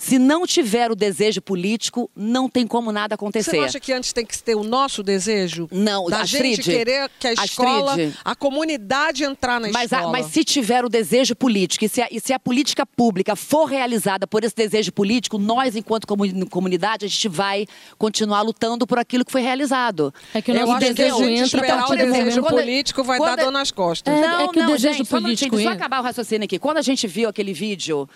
Se 0.00 0.16
não 0.16 0.46
tiver 0.46 0.92
o 0.92 0.94
desejo 0.94 1.42
político, 1.42 2.08
não 2.14 2.48
tem 2.48 2.68
como 2.68 2.92
nada 2.92 3.16
acontecer. 3.16 3.50
Você 3.50 3.56
não 3.56 3.64
acha 3.64 3.80
que 3.80 3.92
antes 3.92 4.12
tem 4.12 4.24
que 4.24 4.40
ter 4.40 4.54
o 4.54 4.62
nosso 4.62 5.02
desejo? 5.02 5.68
Não, 5.72 6.06
da 6.06 6.20
Astrid, 6.20 6.54
gente 6.54 6.70
querer 6.70 7.10
que 7.18 7.26
a 7.26 7.32
escola, 7.32 7.90
Astrid, 7.90 8.14
a 8.24 8.36
comunidade 8.36 9.24
entrar 9.24 9.60
na 9.60 9.68
mas, 9.70 9.90
escola. 9.90 10.08
A, 10.08 10.12
mas 10.12 10.26
se 10.26 10.44
tiver 10.44 10.84
o 10.84 10.88
desejo 10.88 11.34
político 11.34 11.84
e 11.84 11.88
se, 11.88 12.00
a, 12.00 12.06
e 12.12 12.20
se 12.20 12.32
a 12.32 12.38
política 12.38 12.86
pública 12.86 13.34
for 13.34 13.64
realizada 13.64 14.24
por 14.24 14.44
esse 14.44 14.54
desejo 14.54 14.92
político, 14.92 15.36
nós, 15.36 15.74
enquanto 15.74 16.06
comunidade, 16.48 17.04
a 17.04 17.08
gente 17.08 17.28
vai 17.28 17.66
continuar 17.98 18.42
lutando 18.42 18.86
por 18.86 19.00
aquilo 19.00 19.24
que 19.24 19.32
foi 19.32 19.42
realizado. 19.42 20.14
É 20.32 20.40
que 20.40 20.52
o 20.52 20.54
nosso 20.54 20.72
Eu 20.84 20.94
desejo 20.94 21.16
que 21.16 21.24
entra 21.24 21.60
a 21.60 21.76
partir 21.76 21.96
do 21.96 22.12
desejo 22.12 22.40
quando, 22.42 22.54
político 22.54 23.02
vai 23.02 23.18
quando, 23.18 23.36
dar 23.36 23.44
dor 23.44 23.50
nas 23.50 23.72
costas. 23.72 24.14
É, 24.14 24.20
não, 24.20 24.40
é 24.42 24.48
que 24.48 24.60
não, 24.60 24.68
o 24.68 24.72
desejo 24.76 24.98
gente, 24.98 25.08
político 25.08 25.56
só, 25.56 25.62
só 25.64 25.68
acabar 25.70 25.98
o 25.98 26.02
raciocínio 26.04 26.44
aqui. 26.44 26.56
Quando 26.56 26.78
a 26.78 26.82
gente 26.82 27.08
viu 27.08 27.28
aquele 27.28 27.52
vídeo 27.52 28.08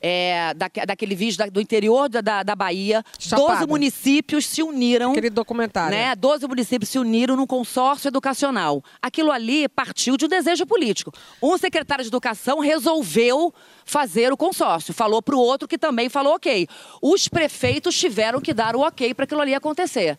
é, 0.00 0.54
da, 0.54 0.68
daquele 0.86 1.14
vídeo 1.14 1.38
da, 1.38 1.46
do 1.46 1.60
interior 1.60 2.08
da, 2.08 2.42
da 2.42 2.54
Bahia. 2.54 3.04
Chapada. 3.18 3.60
12 3.60 3.66
municípios 3.66 4.46
se 4.46 4.62
uniram. 4.62 5.12
Aquele 5.12 5.30
documentário. 5.30 5.96
Né? 5.96 6.14
12 6.14 6.46
municípios 6.46 6.90
se 6.90 6.98
uniram 6.98 7.36
num 7.36 7.46
consórcio 7.46 8.08
educacional. 8.08 8.82
Aquilo 9.02 9.30
ali 9.30 9.68
partiu 9.68 10.16
de 10.16 10.24
um 10.24 10.28
desejo 10.28 10.66
político. 10.66 11.12
Um 11.42 11.56
secretário 11.58 12.04
de 12.04 12.08
educação 12.08 12.60
resolveu 12.60 13.52
fazer 13.84 14.32
o 14.32 14.36
consórcio. 14.36 14.92
Falou 14.92 15.22
para 15.22 15.34
o 15.34 15.40
outro 15.40 15.66
que 15.66 15.78
também 15.78 16.08
falou 16.08 16.34
ok. 16.34 16.68
Os 17.02 17.28
prefeitos 17.28 17.98
tiveram 17.98 18.40
que 18.40 18.52
dar 18.52 18.76
o 18.76 18.80
ok 18.80 19.14
para 19.14 19.24
aquilo 19.24 19.40
ali 19.40 19.54
acontecer. 19.54 20.18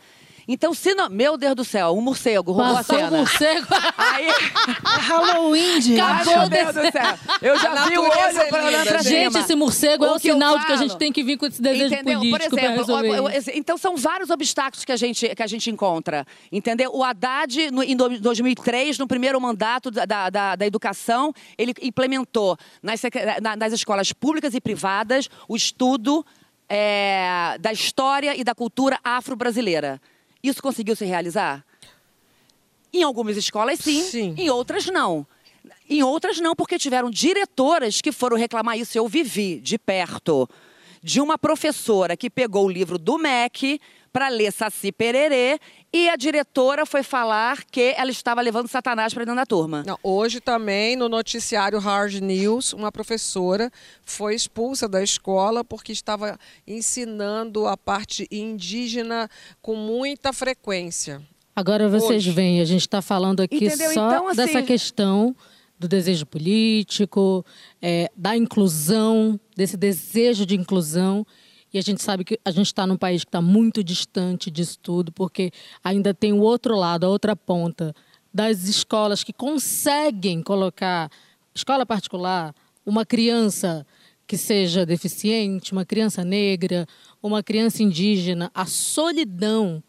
Então, 0.52 0.74
se 0.74 0.96
não. 0.96 1.08
Meu 1.10 1.38
Deus 1.38 1.54
do 1.54 1.64
céu, 1.64 1.96
um 1.96 2.02
morcego 2.02 2.52
roubou 2.52 2.74
Passou 2.74 2.96
a 2.96 3.00
cena. 3.02 3.12
um 3.16 3.20
morcego. 3.20 3.68
Aí. 3.96 4.28
É 4.30 4.34
Halloween, 5.00 5.80
gente. 5.80 6.02
Meu 6.26 6.50
Deus 6.50 6.74
do 6.74 6.92
céu. 6.92 7.20
Eu 7.40 7.60
já 7.60 7.72
A 7.72 7.88
vi 7.88 7.98
o 8.00 8.02
olho 8.02 8.12
é 8.14 8.46
pra 8.46 8.66
olhar 8.66 8.80
linda, 8.80 8.92
pra 8.92 9.02
Gente, 9.04 9.32
cima. 9.32 9.40
esse 9.46 9.56
morcego 9.56 10.06
é 10.06 10.12
O 10.12 10.16
um 10.16 10.20
que 10.20 10.28
eu 10.28 10.34
sinal 10.34 10.58
de 10.58 10.66
que 10.66 10.72
a 10.72 10.76
falo? 10.76 10.90
gente 10.90 10.98
tem 10.98 11.12
que 11.12 11.24
vir 11.24 11.38
com 11.38 11.46
esse 11.46 11.62
desejo 11.62 11.94
Entendeu? 11.94 12.18
político 12.20 12.50
Por 12.50 13.06
exemplo, 13.06 13.32
então 13.54 13.78
são 13.78 13.96
vários 13.96 14.32
obstáculos 14.32 14.84
que 14.84 14.92
a 14.92 14.98
gente, 14.98 15.36
que 15.36 15.44
a 15.44 15.48
gente 15.48 15.70
encontra. 15.70 16.26
Entendeu? 16.52 16.92
O 16.96 17.04
Haddad, 17.04 17.70
no, 17.70 17.84
em 17.84 17.96
do- 17.96 18.20
2003, 18.20 18.98
no 18.98 19.08
primeiro 19.08 19.40
mandato 19.40 19.92
da, 19.92 20.06
da, 20.30 20.56
da- 20.56 20.66
educação, 20.66 21.32
ele 21.60 21.74
implementou 21.82 22.58
nas, 22.82 23.00
nas 23.58 23.72
escolas 23.74 24.12
públicas 24.14 24.56
e 24.56 24.60
privadas 24.60 25.30
o 25.48 25.56
estudo 25.56 26.26
é, 26.68 27.56
da 27.60 27.72
história 27.72 28.36
e 28.36 28.44
da 28.44 28.56
cultura 28.56 29.00
afro-brasileira. 29.04 30.02
Isso 30.44 30.62
conseguiu 30.62 30.96
se 30.96 31.06
realizar? 31.06 31.66
Em 32.94 33.04
algumas 33.04 33.38
escolas, 33.38 33.80
sim, 33.80 34.02
Sim. 34.04 34.36
em 34.38 34.50
outras, 34.50 34.86
não. 34.88 35.26
Em 35.90 36.02
outras, 36.02 36.40
não, 36.40 36.56
porque 36.56 36.80
tiveram 36.80 37.10
diretoras 37.10 38.02
que 38.02 38.12
foram 38.12 38.38
reclamar 38.38 38.78
isso. 38.78 38.98
Eu 38.98 39.08
vivi 39.08 39.60
de 39.60 39.78
perto 39.78 40.50
de 41.04 41.22
uma 41.22 41.38
professora 41.38 42.18
que 42.18 42.30
pegou 42.30 42.66
o 42.66 42.70
livro 42.70 42.98
do 42.98 43.18
MEC 43.18 43.80
para 44.12 44.28
ler 44.30 44.52
Saci 44.52 44.92
Pererê 44.92 45.60
e 45.94 46.10
a 46.10 46.16
diretora 46.16 46.86
foi 46.86 47.02
falar 47.04 47.64
que 47.66 47.94
ela 47.98 48.12
estava 48.12 48.42
levando 48.42 48.68
Satanás 48.68 49.14
para 49.14 49.24
dentro 49.26 49.36
da 49.38 49.46
turma. 49.46 49.84
Não, 49.86 49.98
hoje 50.04 50.40
também, 50.40 50.96
no 50.96 51.08
noticiário 51.10 51.80
Hard 51.80 52.16
News, 52.22 52.74
uma 52.74 52.92
professora 52.92 53.72
foi 54.04 54.36
expulsa 54.36 54.88
da 54.88 55.02
escola 55.04 55.64
porque 55.64 55.92
estava 55.92 56.38
ensinando 56.68 57.68
a 57.68 57.76
parte 57.76 58.28
indígena 58.32 59.30
com 59.62 59.76
muita 59.76 60.32
frequência. 60.34 61.22
Agora 61.56 61.90
vocês 61.90 62.24
Hoje. 62.24 62.32
veem, 62.32 62.62
a 62.62 62.66
gente 62.66 62.82
está 62.82 63.02
falando 63.02 63.42
aqui 63.42 63.66
Entendeu? 63.66 63.94
só 63.94 64.08
Então, 64.10 64.28
assim- 64.30 64.38
dessa 64.38 64.62
questão 64.64 65.36
do 65.78 65.88
desejo 65.88 66.26
político, 66.26 67.46
é, 67.82 68.10
da 68.16 68.36
inclusão, 68.36 69.40
desse 69.56 69.76
desejo 69.78 70.46
de 70.46 70.56
inclusão. 70.56 71.26
E 71.74 71.78
a 71.78 71.82
gente 71.82 72.02
sabe 72.02 72.24
que 72.24 72.40
a 72.44 72.52
gente 72.52 72.68
está 72.68 72.88
num 72.88 72.98
país 72.98 73.24
que 73.24 73.30
está 73.30 73.42
muito 73.42 73.84
distante 73.84 74.50
disso 74.50 74.80
tudo, 74.82 75.12
porque 75.12 75.52
ainda 75.84 76.14
tem 76.14 76.34
o 76.34 76.42
outro 76.42 76.76
lado, 76.76 77.06
a 77.06 77.10
outra 77.10 77.36
ponta, 77.36 77.94
das 78.34 78.68
escolas 78.68 79.24
que 79.24 79.34
conseguem 79.34 80.42
colocar 80.42 81.10
escola 81.54 81.86
particular, 81.86 82.54
uma 82.86 83.06
criança 83.06 83.86
que 84.26 84.38
seja 84.38 84.86
deficiente, 84.86 85.72
uma 85.72 85.86
criança 85.86 86.24
negra, 86.24 86.88
uma 87.22 87.42
criança 87.42 87.82
indígena, 87.82 88.52
a 88.54 88.66
solidão 88.66 89.84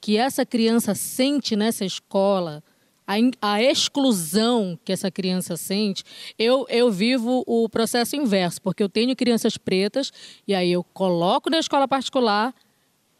que 0.00 0.16
essa 0.16 0.44
criança 0.44 0.94
sente 0.94 1.56
nessa 1.56 1.84
escola, 1.84 2.62
a, 3.06 3.14
a 3.40 3.62
exclusão 3.62 4.78
que 4.84 4.92
essa 4.92 5.10
criança 5.10 5.56
sente, 5.56 6.02
eu, 6.38 6.66
eu 6.68 6.90
vivo 6.90 7.44
o 7.46 7.68
processo 7.68 8.16
inverso, 8.16 8.60
porque 8.60 8.82
eu 8.82 8.88
tenho 8.88 9.14
crianças 9.14 9.56
pretas 9.56 10.12
e 10.46 10.54
aí 10.54 10.72
eu 10.72 10.82
coloco 10.82 11.48
na 11.48 11.58
escola 11.58 11.86
particular 11.86 12.54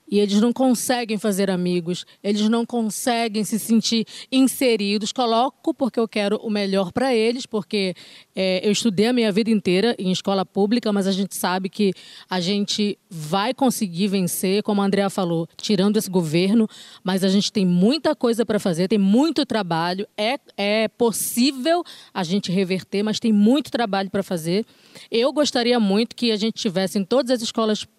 e 0.08 0.18
eles 0.20 0.40
não 0.40 0.52
conseguem 0.52 1.18
fazer 1.18 1.50
amigos, 1.50 2.04
eles 2.22 2.48
não 2.48 2.64
conseguem 2.64 3.44
se 3.44 3.58
sentir 3.58 4.06
inseridos. 4.30 5.12
Coloco 5.12 5.74
porque 5.74 5.98
eu 5.98 6.06
quero 6.06 6.36
o 6.36 6.50
melhor 6.50 6.92
para 6.92 7.14
eles, 7.14 7.46
porque 7.46 7.94
é, 8.34 8.66
eu 8.66 8.70
estudei 8.70 9.06
a 9.06 9.12
minha 9.12 9.32
vida 9.32 9.50
inteira 9.50 9.94
em 9.98 10.12
escola 10.12 10.44
pública, 10.44 10.92
mas 10.92 11.06
a 11.06 11.12
gente 11.12 11.34
sabe 11.36 11.68
que 11.68 11.92
a 12.30 12.40
gente 12.40 12.98
vai 13.10 13.52
conseguir 13.52 14.08
vencer, 14.08 14.62
como 14.62 14.80
a 14.80 14.84
Andrea 14.84 15.10
falou, 15.10 15.48
tirando 15.56 15.96
esse 15.96 16.10
governo, 16.10 16.68
mas 17.02 17.24
a 17.24 17.28
gente 17.28 17.50
tem 17.50 17.66
muita 17.66 18.14
coisa 18.14 18.46
para 18.46 18.58
fazer, 18.58 18.88
tem 18.88 18.98
muito 18.98 19.44
trabalho, 19.44 20.06
é, 20.16 20.38
é 20.56 20.88
possível 20.88 21.82
a 22.14 22.22
gente 22.22 22.52
reverter, 22.52 23.02
mas 23.02 23.18
tem 23.18 23.32
muito 23.32 23.70
trabalho 23.70 24.10
para 24.10 24.22
fazer. 24.22 24.64
Eu 25.10 25.32
gostaria 25.32 25.78
muito 25.80 26.14
que 26.14 26.30
a 26.30 26.36
gente 26.36 26.54
tivesse 26.54 26.98
em 26.98 27.04
todas 27.04 27.30
as 27.30 27.42
escolas 27.42 27.84
públicas, 27.84 27.95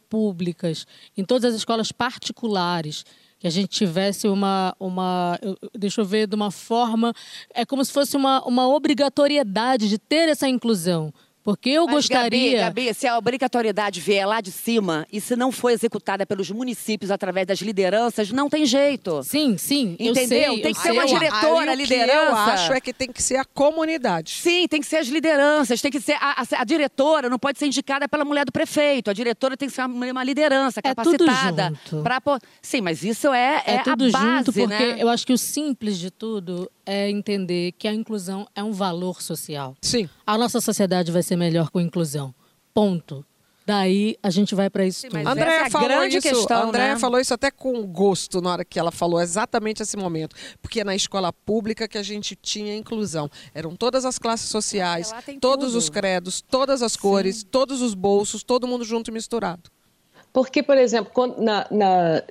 em 1.15 1.23
todas 1.23 1.53
as 1.53 1.55
escolas 1.55 1.91
particulares, 1.91 3.03
que 3.39 3.47
a 3.47 3.49
gente 3.51 3.69
tivesse 3.69 4.27
uma, 4.27 4.75
uma 4.79 5.39
deixa 5.73 6.01
eu 6.01 6.05
ver, 6.05 6.27
de 6.27 6.35
uma 6.35 6.49
forma, 6.49 7.13
é 7.53 7.65
como 7.65 7.83
se 7.85 7.91
fosse 7.91 8.17
uma, 8.17 8.43
uma 8.45 8.67
obrigatoriedade 8.67 9.87
de 9.87 9.97
ter 9.97 10.29
essa 10.29 10.47
inclusão. 10.47 11.13
Porque 11.47 11.69
eu 11.69 11.85
Mas, 11.85 11.95
gostaria... 11.95 12.59
Gabi, 12.59 12.83
Gabi, 12.87 12.93
se 12.93 13.07
a 13.07 13.17
obrigatoriedade 13.17 14.01
vier 14.01 14.27
lá 14.27 14.41
de 14.41 14.51
cima 14.51 15.07
e 15.09 15.21
se 15.21 15.33
não 15.33 15.49
for 15.49 15.69
executada 15.69 16.25
pelos 16.25 16.51
municípios 16.51 17.09
através 17.09 17.47
das 17.47 17.59
lideranças, 17.59 18.29
não 18.33 18.49
tem 18.49 18.65
jeito. 18.65 19.23
Sim, 19.23 19.57
sim, 19.57 19.95
eu 19.97 20.11
Entendeu? 20.11 20.27
sei, 20.27 20.61
Tem 20.61 20.71
eu 20.71 20.75
que 20.75 20.81
ser 20.81 20.91
uma 20.91 21.07
sei. 21.07 21.13
Aí, 21.15 21.19
diretora, 21.19 21.71
aí, 21.71 21.75
o 21.77 21.77
que 21.77 21.83
liderança. 21.83 22.19
eu 22.31 22.35
acho 22.35 22.73
é 22.73 22.81
que 22.81 22.91
tem 22.91 23.09
que 23.09 23.23
ser 23.23 23.37
a 23.37 23.45
comunidade. 23.45 24.31
Sim, 24.31 24.67
tem 24.67 24.81
que 24.81 24.87
ser 24.87 24.97
as 24.97 25.07
lideranças, 25.07 25.81
tem 25.81 25.89
que 25.89 26.01
ser 26.01 26.17
a, 26.19 26.41
a- 26.41 26.61
a 26.61 26.63
diretora 26.65 27.29
não 27.29 27.39
pode 27.39 27.57
ser 27.59 27.67
indicada 27.67 28.09
pela 28.09 28.25
mulher 28.25 28.43
do 28.43 28.51
prefeito. 28.51 29.09
A 29.09 29.13
diretora 29.13 29.55
tem 29.55 29.69
que 29.69 29.73
ser 29.73 29.85
uma, 29.85 30.05
uma 30.11 30.23
liderança 30.25 30.81
É 30.83 30.93
tudo 30.93 31.17
capacitada. 31.25 31.73
junto. 31.89 32.03
pra 32.03 32.21
Sim, 32.61 32.81
mas 32.81 33.03
isso 33.05 33.31
é, 33.31 33.63
É, 33.65 33.75
é 33.75 33.83
tudo 33.83 34.05
a 34.05 34.09
base, 34.11 34.35
junto, 34.39 34.51
porque 34.51 34.65
né? 34.67 34.97
eu 34.99 35.07
acho 35.07 35.25
que 35.25 35.31
o 35.31 35.37
simples 35.37 35.97
de 35.97 36.11
tudo 36.11 36.69
é 36.87 37.09
entender 37.09 37.73
que 37.73 37.87
a 37.87 37.93
inclusão 37.93 38.47
é 38.55 38.63
um 38.63 38.71
valor 38.71 39.21
social. 39.21 39.75
Sim. 39.81 40.09
A 40.25 40.37
nossa 40.37 40.61
sociedade 40.61 41.11
vai 41.11 41.21
ser 41.21 41.35
melhor 41.35 41.69
com 41.69 41.81
inclusão. 41.81 42.33
Ponto. 42.73 43.25
Daí 43.65 44.15
a 44.23 44.29
gente 44.29 44.55
vai 44.55 44.69
para 44.69 44.85
isso 44.85 45.01
Sim, 45.01 45.09
tudo. 45.09 45.23
mas 45.23 45.27
Andréa 45.27 45.55
essa 45.55 45.63
é 45.63 45.67
a 45.67 45.69
falou 45.71 45.87
grande 45.89 46.17
isso, 46.19 46.29
questão, 46.29 46.69
Andréa 46.69 46.93
né? 46.93 46.99
falou 46.99 47.19
isso 47.19 47.33
até 47.33 47.51
com 47.51 47.85
gosto 47.85 48.39
na 48.39 48.51
hora 48.53 48.63
que 48.63 48.79
ela 48.79 48.91
falou 48.93 49.19
exatamente 49.19 49.83
esse 49.83 49.97
momento, 49.97 50.37
porque 50.61 50.79
é 50.79 50.83
na 50.85 50.95
escola 50.95 51.33
pública 51.33 51.85
que 51.85 51.97
a 51.97 52.03
gente 52.03 52.33
tinha 52.33 52.73
inclusão. 52.77 53.29
Eram 53.53 53.75
todas 53.75 54.05
as 54.05 54.17
classes 54.17 54.49
sociais, 54.49 55.13
todos 55.41 55.71
tudo. 55.73 55.79
os 55.79 55.89
credos, 55.89 56.41
todas 56.41 56.81
as 56.81 56.95
cores, 56.95 57.43
todos 57.43 57.81
os 57.81 57.93
bolsos, 57.93 58.41
todo 58.41 58.65
mundo 58.65 58.85
junto 58.85 59.11
e 59.11 59.13
misturado. 59.13 59.69
Porque, 60.37 60.61
por 60.61 60.77
exemplo, 60.77 61.09
quando- 61.11 61.41
na, 61.41 61.65
na- 61.71 62.21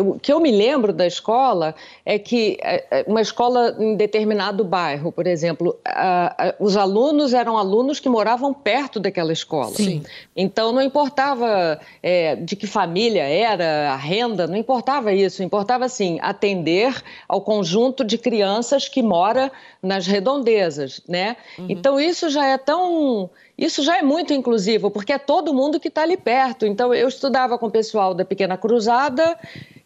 o 0.00 0.18
que 0.18 0.32
eu 0.32 0.40
me 0.40 0.50
lembro 0.50 0.92
da 0.92 1.06
escola 1.06 1.76
é 2.04 2.18
que 2.18 2.58
é, 2.60 2.84
é, 2.90 3.04
uma 3.06 3.20
escola 3.22 3.76
em 3.78 3.94
determinado 3.94 4.64
bairro, 4.64 5.12
por 5.12 5.28
exemplo, 5.28 5.78
a- 5.84 6.34
a- 6.48 6.54
os 6.58 6.76
alunos 6.76 7.32
eram 7.32 7.56
alunos 7.56 8.00
que 8.00 8.08
moravam 8.08 8.52
perto 8.52 8.98
daquela 8.98 9.32
escola. 9.32 9.76
Sim. 9.76 10.02
Então 10.36 10.72
não 10.72 10.82
importava 10.82 11.78
é, 12.02 12.34
de 12.34 12.56
que 12.56 12.66
família 12.66 13.22
era, 13.22 13.92
a 13.92 13.96
renda, 13.96 14.48
não 14.48 14.56
importava 14.56 15.12
isso. 15.12 15.40
Importava, 15.44 15.84
assim, 15.84 16.18
atender 16.20 17.00
ao 17.28 17.40
conjunto 17.42 18.02
de 18.02 18.18
crianças 18.18 18.88
que 18.88 19.04
mora 19.04 19.52
nas 19.80 20.04
redondezas, 20.04 21.00
né? 21.08 21.36
Então 21.68 22.00
isso 22.00 22.28
já 22.28 22.44
é 22.44 22.58
tão... 22.58 23.30
Isso 23.62 23.80
já 23.84 23.96
é 23.96 24.02
muito 24.02 24.34
inclusivo, 24.34 24.90
porque 24.90 25.12
é 25.12 25.18
todo 25.18 25.54
mundo 25.54 25.78
que 25.78 25.86
está 25.86 26.02
ali 26.02 26.16
perto. 26.16 26.66
Então 26.66 26.92
eu 26.92 27.06
estudava 27.06 27.56
com 27.56 27.66
o 27.66 27.70
pessoal 27.70 28.12
da 28.12 28.24
Pequena 28.24 28.58
Cruzada 28.58 29.38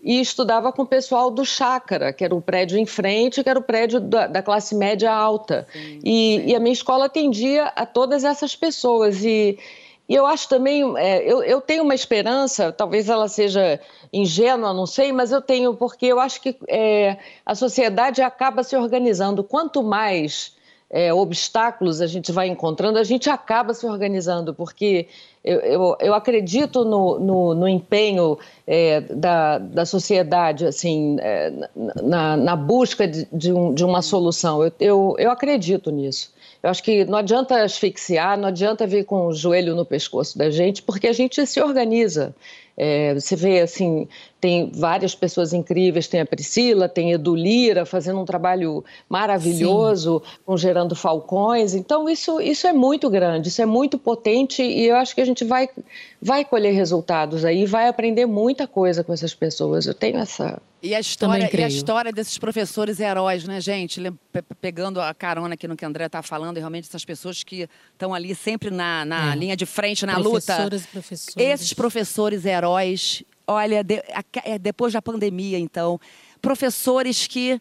e 0.03 0.19
estudava 0.19 0.73
com 0.73 0.81
o 0.81 0.87
pessoal 0.87 1.31
do 1.31 1.45
Chácara, 1.45 2.11
que 2.11 2.25
era 2.25 2.35
o 2.35 2.41
prédio 2.41 2.79
em 2.79 2.87
frente, 2.87 3.45
que 3.45 3.51
era 3.51 3.59
o 3.59 3.63
prédio 3.63 4.01
da, 4.01 4.29
da 4.29 4.43
classe 4.43 4.75
média 4.75 5.13
alta. 5.13 5.67
e, 6.03 6.51
e 6.51 6.55
a 6.55 6.59
minha 6.59 6.73
escola 6.73 7.05
atendia 7.05 7.67
a 7.77 7.85
todas 7.85 8.25
essas 8.25 8.57
pessoas. 8.57 9.23
E, 9.23 9.59
e 10.09 10.15
eu 10.15 10.25
acho 10.25 10.49
também, 10.49 10.83
é, 10.97 11.31
eu, 11.31 11.43
eu 11.43 11.61
tenho 11.61 11.83
uma 11.83 11.95
esperança, 11.95 12.73
talvez 12.73 13.11
ela 13.11 13.29
seja 13.29 13.79
ingênua, 14.11 14.73
não 14.73 14.87
sei, 14.87 15.13
mas 15.13 15.33
eu 15.33 15.43
tenho, 15.43 15.75
porque 15.75 16.07
eu 16.07 16.19
acho 16.19 16.41
que 16.41 16.57
é, 16.67 17.19
a 17.45 17.55
sociedade 17.55 18.23
acaba 18.23 18.63
se 18.63 18.75
organizando. 18.75 19.45
Quanto 19.45 19.83
mais 19.83 20.56
é, 20.91 21.13
obstáculos 21.13 22.01
a 22.01 22.07
gente 22.07 22.31
vai 22.31 22.49
encontrando, 22.49 22.99
a 22.99 23.05
gente 23.05 23.29
acaba 23.29 23.75
se 23.75 23.87
organizando, 23.87 24.55
porque 24.55 25.09
eu, 25.43 25.61
eu, 25.61 25.97
eu 26.01 26.15
acredito 26.15 26.85
no, 26.85 27.19
no, 27.19 27.55
no 27.55 27.69
empenho 27.69 28.39
é, 28.67 29.01
da, 29.01 29.59
da 29.59 29.85
sociedade, 29.85 30.67
assim, 30.67 31.17
é, 31.21 31.53
na, 32.03 32.37
na 32.37 32.57
busca 32.57 33.07
de, 33.07 33.27
de, 33.33 33.53
um, 33.53 33.75
de 33.75 33.85
uma 33.85 34.03
solução. 34.03 34.65
Eu, 34.65 34.73
eu, 34.81 35.15
eu 35.19 35.31
acredito 35.31 35.91
nisso. 35.91 36.35
Eu 36.63 36.71
acho 36.71 36.83
que 36.83 37.05
não 37.05 37.19
adianta 37.19 37.63
asfixiar, 37.63 38.37
não 38.37 38.49
adianta 38.49 38.87
vir 38.87 39.05
com 39.05 39.27
o 39.27 39.33
joelho 39.33 39.77
no 39.77 39.85
pescoço 39.85 40.37
da 40.37 40.51
gente, 40.51 40.83
porque 40.83 41.07
a 41.07 41.13
gente 41.13 41.47
se 41.47 41.61
organiza. 41.61 42.35
É, 42.77 43.15
você 43.15 43.37
vê, 43.37 43.61
assim, 43.61 44.09
tem 44.47 44.71
várias 44.73 45.13
pessoas 45.13 45.53
incríveis, 45.53 46.07
tem 46.07 46.21
a 46.21 46.25
Priscila, 46.25 46.89
tem 46.89 47.11
a 47.11 47.15
Edu 47.17 47.35
Lira 47.35 47.85
fazendo 47.85 48.21
um 48.21 48.25
trabalho 48.25 48.85
maravilhoso, 49.09 50.23
com 50.45 50.57
Gerando 50.57 50.95
Falcões. 50.95 51.75
Então, 51.75 52.09
isso, 52.09 52.41
isso 52.41 52.65
é 52.65 52.73
muito 52.73 53.11
grande, 53.11 53.49
isso 53.49 53.61
é 53.61 53.67
muito 53.67 53.99
potente 53.99 54.63
e 54.63 54.87
eu 54.87 54.95
acho 54.95 55.17
que 55.17 55.21
a 55.21 55.25
gente 55.25 55.45
vai, 55.45 55.69
vai 56.23 56.45
colher 56.45 56.73
resultados 56.73 57.45
aí, 57.45 57.67
vai 57.67 57.89
aprender 57.89 58.25
muita 58.25 58.69
coisa 58.69 59.03
com 59.03 59.13
essas 59.13 59.35
pessoas. 59.35 59.85
Eu 59.87 59.95
tenho 59.95 60.19
essa, 60.19 60.63
E 60.81 60.95
a 60.95 61.01
história, 61.01 61.51
e 61.53 61.65
a 61.65 61.67
história 61.67 62.13
desses 62.13 62.39
professores 62.39 63.01
heróis, 63.01 63.43
né, 63.45 63.61
gente? 63.61 64.01
Pegando 64.61 65.01
a 65.01 65.13
carona 65.13 65.55
aqui 65.55 65.67
no 65.67 65.77
que 65.77 65.85
a 65.85 65.89
André 65.89 66.07
está 66.07 66.23
falando, 66.23 66.57
e 66.57 66.61
realmente 66.61 66.87
essas 66.89 67.05
pessoas 67.05 67.43
que 67.43 67.69
estão 67.93 68.15
ali 68.15 68.33
sempre 68.33 68.71
na, 68.71 69.05
na 69.05 69.33
É. 69.33 69.37
linha 69.37 69.57
de 69.57 69.67
frente, 69.67 70.07
na 70.07 70.17
luta. 70.19 70.55
Professoras 70.55 70.85
e 70.85 70.87
professores. 70.87 71.35
Esses 71.37 71.73
professores 71.73 72.45
heróis, 72.45 73.25
olha, 73.47 73.83
de- 73.85 74.03
a- 74.13 74.25
é, 74.45 74.59
depois 74.59 74.93
da 74.93 75.01
pandemia, 75.03 75.59
então, 75.59 76.01
professores 76.41 77.27
que. 77.27 77.61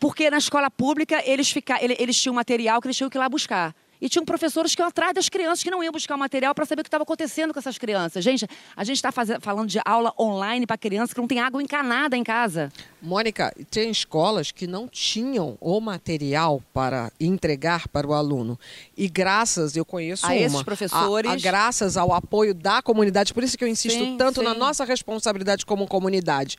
Porque 0.00 0.28
na 0.30 0.38
escola 0.38 0.68
pública 0.70 1.22
eles, 1.24 1.50
fica, 1.50 1.82
ele- 1.82 1.96
eles 1.98 2.20
tinham 2.20 2.34
material 2.34 2.80
que 2.80 2.88
eles 2.88 2.96
tinham 2.96 3.08
que 3.08 3.16
ir 3.16 3.20
lá 3.20 3.28
buscar. 3.28 3.74
E 4.02 4.08
tinham 4.08 4.24
professores 4.24 4.74
que 4.74 4.82
iam 4.82 4.88
atrás 4.88 5.14
das 5.14 5.28
crianças 5.28 5.62
que 5.62 5.70
não 5.70 5.82
iam 5.82 5.92
buscar 5.92 6.16
o 6.16 6.18
material 6.18 6.52
para 6.52 6.66
saber 6.66 6.80
o 6.80 6.84
que 6.84 6.88
estava 6.88 7.04
acontecendo 7.04 7.54
com 7.54 7.60
essas 7.60 7.78
crianças. 7.78 8.24
Gente, 8.24 8.48
a 8.76 8.82
gente 8.82 8.96
está 8.96 9.12
falando 9.12 9.68
de 9.68 9.80
aula 9.84 10.12
online 10.18 10.66
para 10.66 10.76
criança 10.76 11.14
que 11.14 11.20
não 11.20 11.28
tem 11.28 11.38
água 11.38 11.62
encanada 11.62 12.16
em 12.16 12.24
casa. 12.24 12.72
Mônica, 13.00 13.54
tem 13.70 13.90
escolas 13.90 14.50
que 14.50 14.66
não 14.66 14.88
tinham 14.88 15.56
o 15.60 15.80
material 15.80 16.60
para 16.74 17.12
entregar 17.20 17.86
para 17.86 18.04
o 18.04 18.12
aluno. 18.12 18.58
E 18.96 19.08
graças, 19.08 19.76
eu 19.76 19.84
conheço 19.84 20.26
a 20.26 20.30
uma, 20.30 20.36
esses 20.36 20.62
professores. 20.64 21.30
A, 21.30 21.34
a, 21.34 21.36
graças 21.36 21.96
ao 21.96 22.12
apoio 22.12 22.52
da 22.52 22.82
comunidade, 22.82 23.32
por 23.32 23.44
isso 23.44 23.56
que 23.56 23.62
eu 23.62 23.68
insisto 23.68 23.98
Sim, 23.98 24.16
tanto 24.16 24.40
sim. 24.40 24.44
na 24.44 24.52
nossa 24.52 24.84
responsabilidade 24.84 25.64
como 25.64 25.86
comunidade 25.86 26.58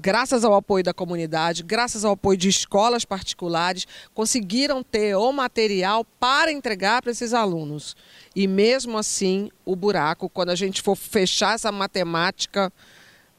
graças 0.00 0.44
ao 0.44 0.54
apoio 0.54 0.84
da 0.84 0.94
comunidade, 0.94 1.62
graças 1.62 2.04
ao 2.04 2.12
apoio 2.12 2.38
de 2.38 2.48
escolas 2.48 3.04
particulares, 3.04 3.86
conseguiram 4.14 4.82
ter 4.82 5.16
o 5.16 5.32
material 5.32 6.04
para 6.04 6.52
entregar 6.52 7.02
para 7.02 7.10
esses 7.10 7.34
alunos. 7.34 7.96
E 8.34 8.46
mesmo 8.46 8.96
assim, 8.96 9.50
o 9.64 9.74
buraco, 9.74 10.28
quando 10.28 10.50
a 10.50 10.54
gente 10.54 10.80
for 10.80 10.96
fechar 10.96 11.54
essa 11.54 11.72
matemática, 11.72 12.72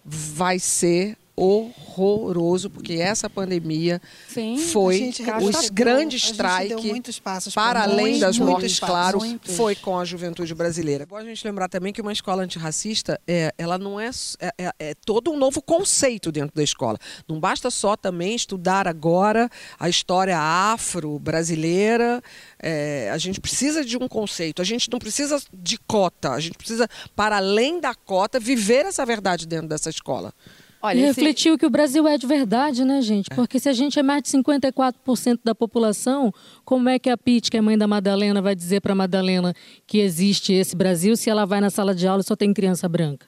vai 0.04 0.60
ser 0.60 1.18
horroroso, 1.40 2.70
porque 2.70 2.94
essa 2.94 3.30
pandemia 3.30 4.02
Sim, 4.28 4.58
foi 4.58 4.96
a 4.96 4.98
gente 4.98 5.22
o 5.22 5.26
retrocedeu, 5.26 5.74
grande 5.74 6.16
a 6.16 6.20
gente 6.20 6.32
strike 6.32 7.12
para 7.54 7.84
além 7.84 8.20
das 8.20 8.38
mortes, 8.38 8.80
claro, 8.80 9.20
Muitos. 9.20 9.56
foi 9.56 9.74
com 9.76 9.98
a 9.98 10.04
juventude 10.04 10.54
brasileira. 10.54 11.06
Bom 11.06 11.16
a 11.16 11.24
gente 11.24 11.46
lembrar 11.46 11.70
também 11.70 11.94
que 11.94 12.02
uma 12.02 12.12
escola 12.12 12.44
antirracista, 12.44 13.20
é, 13.26 13.54
ela 13.58 13.78
não 13.78 14.00
é, 14.00 14.10
é, 14.40 14.54
é- 14.58 14.74
é 14.80 14.94
todo 15.06 15.32
um 15.32 15.38
novo 15.38 15.62
conceito 15.62 16.32
dentro 16.32 16.56
da 16.56 16.64
escola. 16.64 16.98
Não 17.28 17.40
basta 17.40 17.70
só 17.72 17.96
também 17.96 18.36
estudar 18.36 18.88
agora 18.88 19.50
a 19.80 19.88
história 19.88 20.38
afro-brasileira. 20.38 22.22
é, 22.62 23.10
a 23.12 23.18
gente 23.18 23.40
precisa 23.40 23.86
de 23.86 23.96
um 23.98 24.08
conceito, 24.08 24.62
a 24.62 24.66
gente 24.66 24.90
não 24.92 25.00
precisa 25.00 25.42
de 25.54 25.78
cota, 25.78 26.32
a 26.32 26.40
gente 26.40 26.58
precisa, 26.58 26.90
para 27.16 27.38
além 27.38 27.80
da 27.80 27.96
cota, 27.96 28.40
viver 28.40 28.86
essa 28.86 29.06
verdade 29.06 29.48
dentro 29.48 29.68
dessa 29.68 29.90
escola. 29.90 30.34
Olha, 30.82 30.98
e 30.98 31.02
esse- 31.02 31.08
refletiu 31.20 31.58
que 31.58 31.66
o 31.66 31.70
Brasil 31.70 32.08
é 32.08 32.18
de 32.18 32.26
verdade, 32.26 32.86
né, 32.86 33.02
gente? 33.02 33.30
Porque 33.32 33.60
se 33.60 33.68
a 33.68 33.74
gente 33.74 34.00
é 34.00 34.04
mais 34.04 34.24
de 34.24 34.30
54% 34.30 35.40
da 35.44 35.54
população, 35.54 36.34
como 36.64 36.88
é 36.88 36.98
que 36.98 37.10
a 37.10 37.18
Pete, 37.18 37.52
que 37.52 37.58
é 37.58 37.62
mãe 37.62 37.78
da 37.78 37.86
Madalena, 37.88 38.42
vai 38.42 38.56
dizer 38.56 38.80
para 38.82 38.96
Madalena 38.96 39.54
que 39.86 39.98
existe 40.00 40.54
esse 40.54 40.76
Brasil 40.76 41.18
se 41.18 41.30
ela 41.30 41.46
vai 41.46 41.60
na 41.60 41.70
sala 41.70 41.94
de 41.94 42.08
aula 42.08 42.22
e 42.22 42.24
só 42.26 42.36
tem 42.36 42.54
criança 42.54 42.88
branca? 42.88 43.26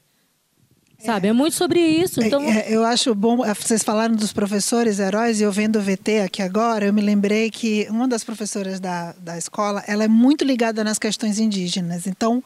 Sabe? 1.00 1.30
É 1.30 1.34
muito 1.34 1.56
sobre 1.56 1.80
isso. 1.80 2.22
Então, 2.22 2.44
É, 2.44 2.70
é, 2.72 2.76
eu 2.76 2.86
acho 2.86 3.14
bom, 3.16 3.44
é, 3.44 3.54
vocês 3.56 3.82
falaram 3.84 4.16
dos 4.16 4.32
professores 4.32 5.00
heróis, 5.00 5.42
e 5.42 5.44
eu 5.44 5.52
vendo 5.52 5.80
o 5.80 5.82
VT 5.82 6.20
aqui 6.20 6.44
agora, 6.44 6.86
eu 6.86 6.94
me 6.94 7.02
lembrei 7.02 7.50
que 7.50 7.88
uma 7.90 8.08
das 8.08 8.24
professoras 8.24 8.80
da, 8.80 9.14
da 9.14 9.36
escola, 9.36 9.84
ela 9.88 10.04
é 10.04 10.08
muito 10.08 10.46
ligada 10.46 10.84
nas 10.84 11.00
questões 11.00 11.40
indígenas. 11.40 12.06
Então, 12.06 12.44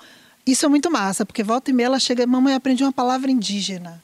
isso 0.47 0.65
é 0.65 0.69
muito 0.69 0.89
massa, 0.89 1.25
porque 1.25 1.43
volta 1.43 1.69
e 1.69 1.73
meia 1.73 1.87
ela 1.87 1.99
chega, 1.99 2.25
mamãe, 2.25 2.53
aprendi 2.55 2.81
uma 2.81 2.93
palavra 2.93 3.29
indígena. 3.29 4.01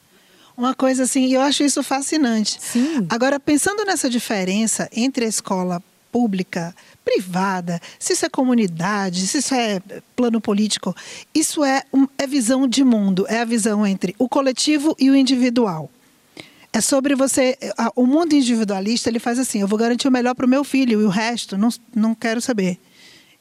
Uma 0.57 0.73
coisa 0.75 1.03
assim, 1.03 1.25
e 1.27 1.33
eu 1.33 1.41
acho 1.41 1.63
isso 1.63 1.81
fascinante. 1.83 2.57
Sim. 2.61 3.05
Agora, 3.09 3.39
pensando 3.39 3.83
nessa 3.85 4.09
diferença 4.09 4.89
entre 4.91 5.25
a 5.25 5.27
escola 5.27 5.81
pública, 6.11 6.75
privada, 7.05 7.79
se 7.97 8.13
isso 8.13 8.25
é 8.25 8.29
comunidade, 8.29 9.25
se 9.27 9.37
isso 9.37 9.53
é 9.55 9.81
plano 10.15 10.41
político, 10.41 10.95
isso 11.33 11.63
é, 11.63 11.83
um, 11.93 12.05
é 12.17 12.27
visão 12.27 12.67
de 12.67 12.83
mundo, 12.83 13.25
é 13.29 13.39
a 13.39 13.45
visão 13.45 13.87
entre 13.87 14.13
o 14.19 14.27
coletivo 14.27 14.95
e 14.99 15.09
o 15.09 15.15
individual. 15.15 15.89
É 16.73 16.79
sobre 16.79 17.15
você. 17.15 17.57
a- 17.77 17.91
O 17.95 18.05
mundo 18.05 18.33
individualista 18.33 19.09
ele 19.09 19.19
faz 19.19 19.37
assim: 19.39 19.59
eu 19.59 19.67
vou 19.67 19.77
garantir 19.79 20.07
o 20.07 20.11
melhor 20.11 20.33
para 20.35 20.45
o 20.45 20.49
meu 20.49 20.63
filho 20.63 21.01
e 21.01 21.05
o 21.05 21.09
resto 21.09 21.57
não, 21.57 21.69
não 21.93 22.15
quero 22.15 22.39
saber. 22.41 22.77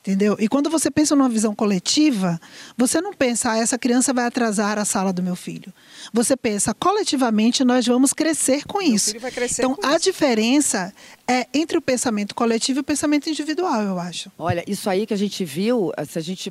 Entendeu? 0.01 0.35
E 0.41 0.49
quando 0.49 0.71
você 0.71 0.91
pensa 0.91 1.15
numa 1.15 1.29
visão 1.29 1.55
coletiva, 1.55 2.41
você 2.75 3.03
não 3.03 3.13
pensa, 3.13 3.53
ah, 3.53 3.59
essa 3.59 3.79
criança 3.79 4.15
vai 4.15 4.25
atrasar 4.25 4.79
a 4.79 4.85
sala 4.85 5.13
do 5.13 5.23
meu 5.23 5.37
filho. 5.37 5.71
Você 6.11 6.35
pensa, 6.39 6.73
coletivamente 6.73 7.63
nós 7.65 7.87
vamos 7.87 8.15
crescer 8.15 8.65
com 8.65 8.79
Meu 8.79 8.95
isso. 8.95 9.09
filho 9.09 9.21
vai 9.21 9.31
crescer 9.31 9.61
então, 9.61 9.75
com 9.75 9.87
a 9.87 9.91
isso. 9.97 10.05
diferença 10.05 10.91
é 11.29 11.47
entre 11.53 11.77
o 11.77 11.83
pensamento 11.83 12.35
coletivo 12.35 12.79
e 12.79 12.81
o 12.81 12.85
pensamento 12.85 13.29
individual, 13.29 13.83
eu 13.83 13.99
acho. 13.99 14.33
Olha, 14.39 14.65
isso 14.67 14.89
aí 14.89 15.05
que 15.05 15.13
a 15.13 15.19
gente 15.19 15.45
viu, 15.45 15.93
se 16.09 16.19
a 16.19 16.23
gente 16.23 16.51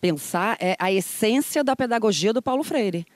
pensar, 0.00 0.56
é 0.60 0.74
a 0.80 0.90
essência 0.92 1.62
da 1.62 1.76
pedagogia 1.76 2.32
do 2.32 2.42
Paulo 2.42 2.64
Freire. 2.64 3.06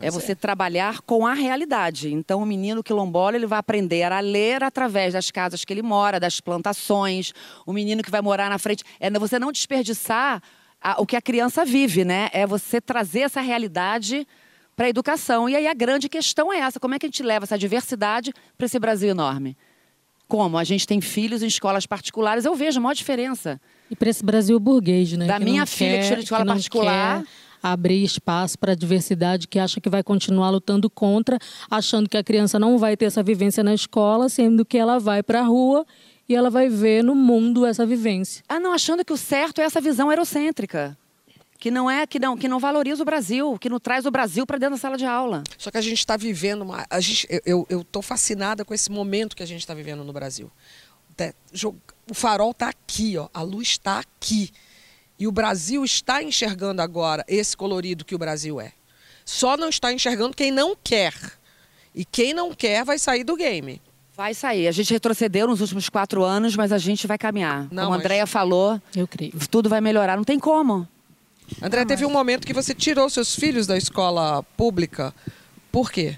É 0.00 0.10
você 0.10 0.34
trabalhar 0.34 1.00
com 1.02 1.26
a 1.26 1.34
realidade. 1.34 2.12
Então, 2.12 2.40
o 2.42 2.46
menino 2.46 2.82
quilombola 2.84 3.36
ele 3.36 3.46
vai 3.46 3.58
aprender 3.58 4.04
a 4.12 4.20
ler 4.20 4.62
através 4.62 5.12
das 5.14 5.30
casas 5.30 5.64
que 5.64 5.72
ele 5.72 5.82
mora, 5.82 6.20
das 6.20 6.40
plantações. 6.40 7.32
O 7.66 7.72
menino 7.72 8.02
que 8.02 8.10
vai 8.10 8.20
morar 8.20 8.48
na 8.48 8.58
frente. 8.58 8.84
É 9.00 9.10
você 9.10 9.38
não 9.38 9.50
desperdiçar 9.50 10.40
a- 10.80 11.00
o 11.00 11.06
que 11.06 11.16
a 11.16 11.20
criança 11.20 11.64
vive, 11.64 12.04
né? 12.04 12.28
É 12.32 12.46
você 12.46 12.80
trazer 12.80 13.20
essa 13.20 13.40
realidade 13.40 14.24
para 14.76 14.86
a 14.86 14.88
educação. 14.88 15.48
E 15.48 15.56
aí 15.56 15.66
a 15.66 15.74
grande 15.74 16.08
questão 16.08 16.52
é 16.52 16.58
essa: 16.60 16.78
como 16.78 16.94
é 16.94 16.98
que 17.00 17.06
a 17.06 17.08
gente 17.08 17.22
leva 17.22 17.44
essa 17.44 17.58
diversidade 17.58 18.32
para 18.56 18.66
esse 18.66 18.78
Brasil 18.78 19.08
enorme? 19.10 19.56
Como? 20.28 20.58
A 20.58 20.62
gente 20.64 20.86
tem 20.86 21.00
filhos 21.00 21.42
em 21.42 21.46
escolas 21.46 21.86
particulares, 21.86 22.44
eu 22.44 22.54
vejo 22.54 22.78
a 22.78 22.82
maior 22.82 22.94
diferença. 22.94 23.60
e 23.90 23.96
para 23.96 24.10
esse 24.10 24.22
Brasil 24.22 24.60
burguês, 24.60 25.12
né? 25.14 25.26
Da 25.26 25.38
que 25.38 25.44
minha 25.44 25.64
filha 25.64 25.92
que 25.92 25.96
quer- 25.96 26.02
estuda 26.04 26.20
em 26.20 26.22
escola 26.24 26.44
particular. 26.44 27.22
quer 27.22 27.28
abrir 27.62 28.02
espaço 28.02 28.58
para 28.58 28.72
a 28.72 28.74
diversidade, 28.74 29.48
que 29.48 29.58
acha 29.58 29.80
que 29.80 29.88
vai 29.88 30.02
continuar 30.02 30.50
lutando 30.50 30.88
contra, 30.88 31.38
achando 31.70 32.08
que 32.08 32.16
a 32.16 32.24
criança 32.24 32.58
não 32.58 32.78
vai 32.78 32.96
ter 32.96 33.06
essa 33.06 33.22
vivência 33.22 33.62
na 33.62 33.74
escola, 33.74 34.28
sendo 34.28 34.64
que 34.64 34.78
ela 34.78 34.98
vai 34.98 35.22
para 35.22 35.40
a 35.40 35.44
rua 35.44 35.86
e 36.28 36.34
ela 36.34 36.50
vai 36.50 36.68
ver 36.68 37.02
no 37.02 37.14
mundo 37.14 37.64
essa 37.64 37.86
vivência. 37.86 38.42
Ah, 38.48 38.60
não, 38.60 38.72
achando 38.72 39.04
que 39.04 39.12
o 39.12 39.16
certo 39.16 39.60
é 39.60 39.64
essa 39.64 39.80
visão 39.80 40.10
eurocêntrica. 40.10 40.96
Que 41.58 41.72
não 41.72 41.90
é, 41.90 42.06
que 42.06 42.20
não, 42.20 42.36
que 42.36 42.46
não 42.46 42.60
valoriza 42.60 43.02
o 43.02 43.04
Brasil, 43.04 43.58
que 43.58 43.68
não 43.68 43.80
traz 43.80 44.06
o 44.06 44.12
Brasil 44.12 44.46
para 44.46 44.58
dentro 44.58 44.76
da 44.76 44.80
sala 44.80 44.96
de 44.96 45.04
aula. 45.04 45.42
Só 45.56 45.72
que 45.72 45.78
a 45.78 45.80
gente 45.80 45.98
está 45.98 46.16
vivendo 46.16 46.62
uma. 46.62 46.86
A 46.88 47.00
gente, 47.00 47.26
eu 47.44 47.66
estou 47.68 48.00
fascinada 48.00 48.64
com 48.64 48.72
esse 48.72 48.92
momento 48.92 49.34
que 49.34 49.42
a 49.42 49.46
gente 49.46 49.60
está 49.60 49.74
vivendo 49.74 50.04
no 50.04 50.12
Brasil. 50.12 50.52
O 52.08 52.14
farol 52.14 52.52
está 52.52 52.68
aqui, 52.68 53.18
ó, 53.18 53.28
a 53.34 53.42
luz 53.42 53.70
está 53.70 53.98
aqui. 53.98 54.52
E 55.18 55.26
o 55.26 55.32
Brasil 55.32 55.84
está 55.84 56.22
enxergando 56.22 56.80
agora 56.80 57.24
esse 57.26 57.56
colorido 57.56 58.04
que 58.04 58.14
o 58.14 58.18
Brasil 58.18 58.60
é. 58.60 58.72
Só 59.24 59.56
não 59.56 59.68
está 59.68 59.92
enxergando 59.92 60.36
quem 60.36 60.50
não 60.50 60.76
quer. 60.82 61.12
E 61.94 62.04
quem 62.04 62.32
não 62.32 62.54
quer 62.54 62.84
vai 62.84 62.98
sair 62.98 63.24
do 63.24 63.34
game. 63.36 63.80
Vai 64.16 64.32
sair. 64.34 64.68
A 64.68 64.72
gente 64.72 64.92
retrocedeu 64.92 65.46
nos 65.46 65.60
últimos 65.60 65.88
quatro 65.88 66.22
anos, 66.24 66.56
mas 66.56 66.72
a 66.72 66.78
gente 66.78 67.06
vai 67.06 67.18
caminhar. 67.18 67.62
Não, 67.70 67.84
Como 67.84 67.94
a 67.94 67.96
mas- 67.96 68.00
Andrea 68.00 68.26
falou, 68.26 68.80
Eu 68.94 69.06
creio. 69.08 69.32
tudo 69.50 69.68
vai 69.68 69.80
melhorar. 69.80 70.16
Não 70.16 70.24
tem 70.24 70.38
como. 70.38 70.86
André, 71.62 71.84
teve 71.84 72.04
um 72.04 72.10
momento 72.10 72.46
que 72.46 72.52
você 72.52 72.74
tirou 72.74 73.08
seus 73.08 73.34
filhos 73.34 73.66
da 73.66 73.76
escola 73.76 74.42
pública. 74.56 75.14
Por 75.72 75.90
quê? 75.90 76.16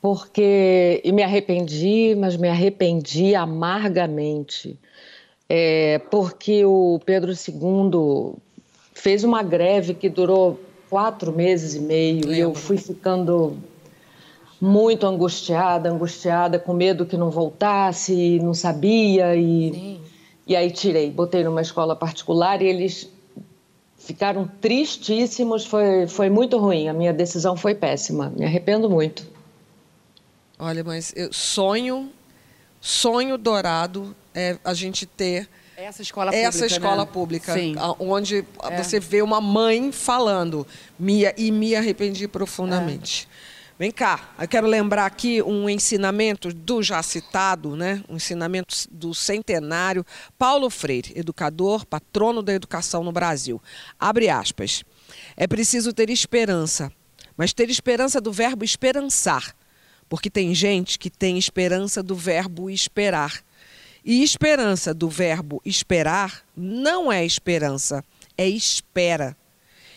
Porque 0.00 1.00
e 1.04 1.10
me 1.12 1.22
arrependi, 1.22 2.14
mas 2.18 2.36
me 2.36 2.48
arrependi 2.48 3.34
amargamente. 3.34 4.78
É, 5.48 5.98
porque 6.10 6.64
o 6.64 7.00
Pedro 7.06 7.32
II 7.32 8.34
fez 8.92 9.24
uma 9.24 9.42
greve 9.42 9.94
que 9.94 10.08
durou 10.08 10.60
quatro 10.90 11.32
meses 11.32 11.74
e 11.74 11.80
meio 11.80 12.32
e 12.32 12.38
eu 12.38 12.54
fui 12.54 12.76
ficando 12.76 13.56
muito 14.60 15.06
angustiada, 15.06 15.90
angustiada, 15.90 16.58
com 16.58 16.72
medo 16.72 17.06
que 17.06 17.16
não 17.16 17.30
voltasse, 17.30 18.38
não 18.40 18.52
sabia 18.52 19.34
e 19.36 19.98
e 20.46 20.56
aí 20.56 20.70
tirei, 20.70 21.10
botei 21.10 21.44
numa 21.44 21.60
escola 21.60 21.94
particular 21.94 22.62
e 22.62 22.66
eles 22.66 23.08
ficaram 23.98 24.50
tristíssimos, 24.60 25.64
foi 25.64 26.06
foi 26.06 26.28
muito 26.28 26.58
ruim, 26.58 26.88
a 26.88 26.92
minha 26.92 27.12
decisão 27.12 27.56
foi 27.56 27.74
péssima, 27.74 28.30
me 28.30 28.44
arrependo 28.44 28.88
muito. 28.90 29.26
Olha, 30.58 30.82
mas 30.82 31.12
eu 31.14 31.32
sonho, 31.32 32.10
sonho 32.80 33.38
dourado 33.38 34.16
é 34.34 34.56
a 34.64 34.74
gente 34.74 35.06
ter 35.06 35.48
Essa 35.76 36.02
escola 36.02 36.30
pública. 36.30 36.48
essa 36.48 36.66
escola 36.66 37.04
né? 37.04 37.10
pública, 37.12 37.54
Sim. 37.54 37.74
onde 37.98 38.44
É. 38.64 38.82
você 38.82 38.98
vê 39.00 39.22
uma 39.22 39.40
mãe 39.40 39.92
falando, 39.92 40.66
Mia, 40.98 41.34
e 41.36 41.50
me 41.50 41.74
arrependi 41.74 42.26
profundamente. 42.28 43.28
Vem 43.78 43.92
cá, 43.92 44.34
eu 44.40 44.48
quero 44.48 44.66
lembrar 44.66 45.06
aqui 45.06 45.40
um 45.40 45.70
ensinamento 45.70 46.52
do 46.52 46.82
já 46.82 47.00
citado, 47.00 47.76
né? 47.76 48.02
um 48.08 48.16
ensinamento 48.16 48.74
do 48.90 49.14
centenário, 49.14 50.04
Paulo 50.36 50.68
Freire, 50.68 51.12
educador, 51.14 51.86
patrono 51.86 52.42
da 52.42 52.52
educação 52.52 53.04
no 53.04 53.12
Brasil. 53.12 53.62
Abre 53.98 54.28
aspas. 54.28 54.82
É 55.36 55.46
preciso 55.46 55.92
ter 55.92 56.10
esperança, 56.10 56.90
mas 57.36 57.52
ter 57.52 57.70
esperança 57.70 58.20
do 58.20 58.32
verbo 58.32 58.64
esperançar, 58.64 59.54
porque 60.08 60.28
tem 60.28 60.52
gente 60.56 60.98
que 60.98 61.08
tem 61.08 61.38
esperança 61.38 62.02
do 62.02 62.16
verbo 62.16 62.68
esperar. 62.68 63.44
E 64.04 64.22
esperança 64.22 64.94
do 64.94 65.08
verbo 65.08 65.60
esperar 65.64 66.44
não 66.56 67.10
é 67.10 67.24
esperança, 67.24 68.04
é 68.36 68.48
espera. 68.48 69.36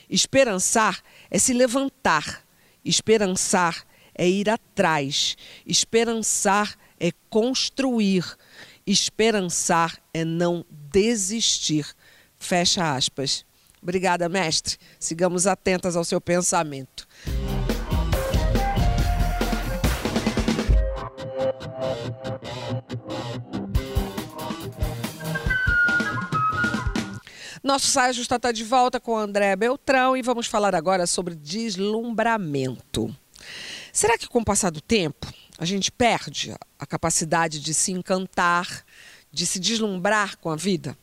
Esperançar 0.10 1.02
é 1.30 1.40
se 1.40 1.54
levantar. 1.54 2.46
Esperançar 2.84 3.86
é 4.14 4.28
ir 4.28 4.50
atrás. 4.50 5.38
Esperançar 5.66 6.78
é 7.00 7.12
construir. 7.30 8.26
Esperançar 8.86 9.98
é 10.14 10.26
não 10.26 10.66
desistir. 10.70 11.86
Fecha 12.38 12.94
aspas. 12.94 13.46
Obrigada, 13.82 14.28
mestre. 14.28 14.78
Sigamos 15.00 15.48
atentas 15.48 15.96
ao 15.96 16.04
seu 16.04 16.20
pensamento. 16.20 17.08
Nosso 27.72 27.88
Saia 27.88 28.12
Justa 28.12 28.36
está 28.36 28.52
de 28.52 28.66
volta 28.66 29.00
com 29.00 29.16
André 29.16 29.56
Beltrão 29.56 30.18
e 30.18 30.22
vamos 30.22 30.46
falar 30.46 30.76
agora 30.76 31.08
sobre 31.08 31.36
deslumbramento. 31.36 33.16
Será 33.94 34.18
que 34.18 34.28
com 34.28 34.40
o 34.40 34.44
passar 34.44 34.72
do 34.72 34.82
tempo 34.82 35.34
a 35.58 35.64
gente 35.64 35.90
perde 35.90 36.54
a 36.78 36.86
capacidade 36.86 37.62
de 37.62 37.74
se 37.74 37.94
encantar, 37.94 38.84
de 39.32 39.46
se 39.46 39.58
deslumbrar 39.58 40.38
com 40.40 40.50
a 40.50 40.58
vida? 40.58 40.98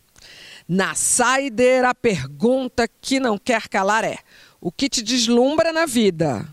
Na 0.69 0.95
saideira, 0.95 1.89
a 1.89 1.95
pergunta 1.95 2.87
que 2.87 3.19
não 3.19 3.39
quer 3.39 3.67
calar 3.67 4.05
é: 4.05 4.19
o 4.61 4.71
que 4.71 4.91
te 4.91 5.03
deslumbra 5.03 5.73
na 5.73 5.87
vida? 5.87 6.47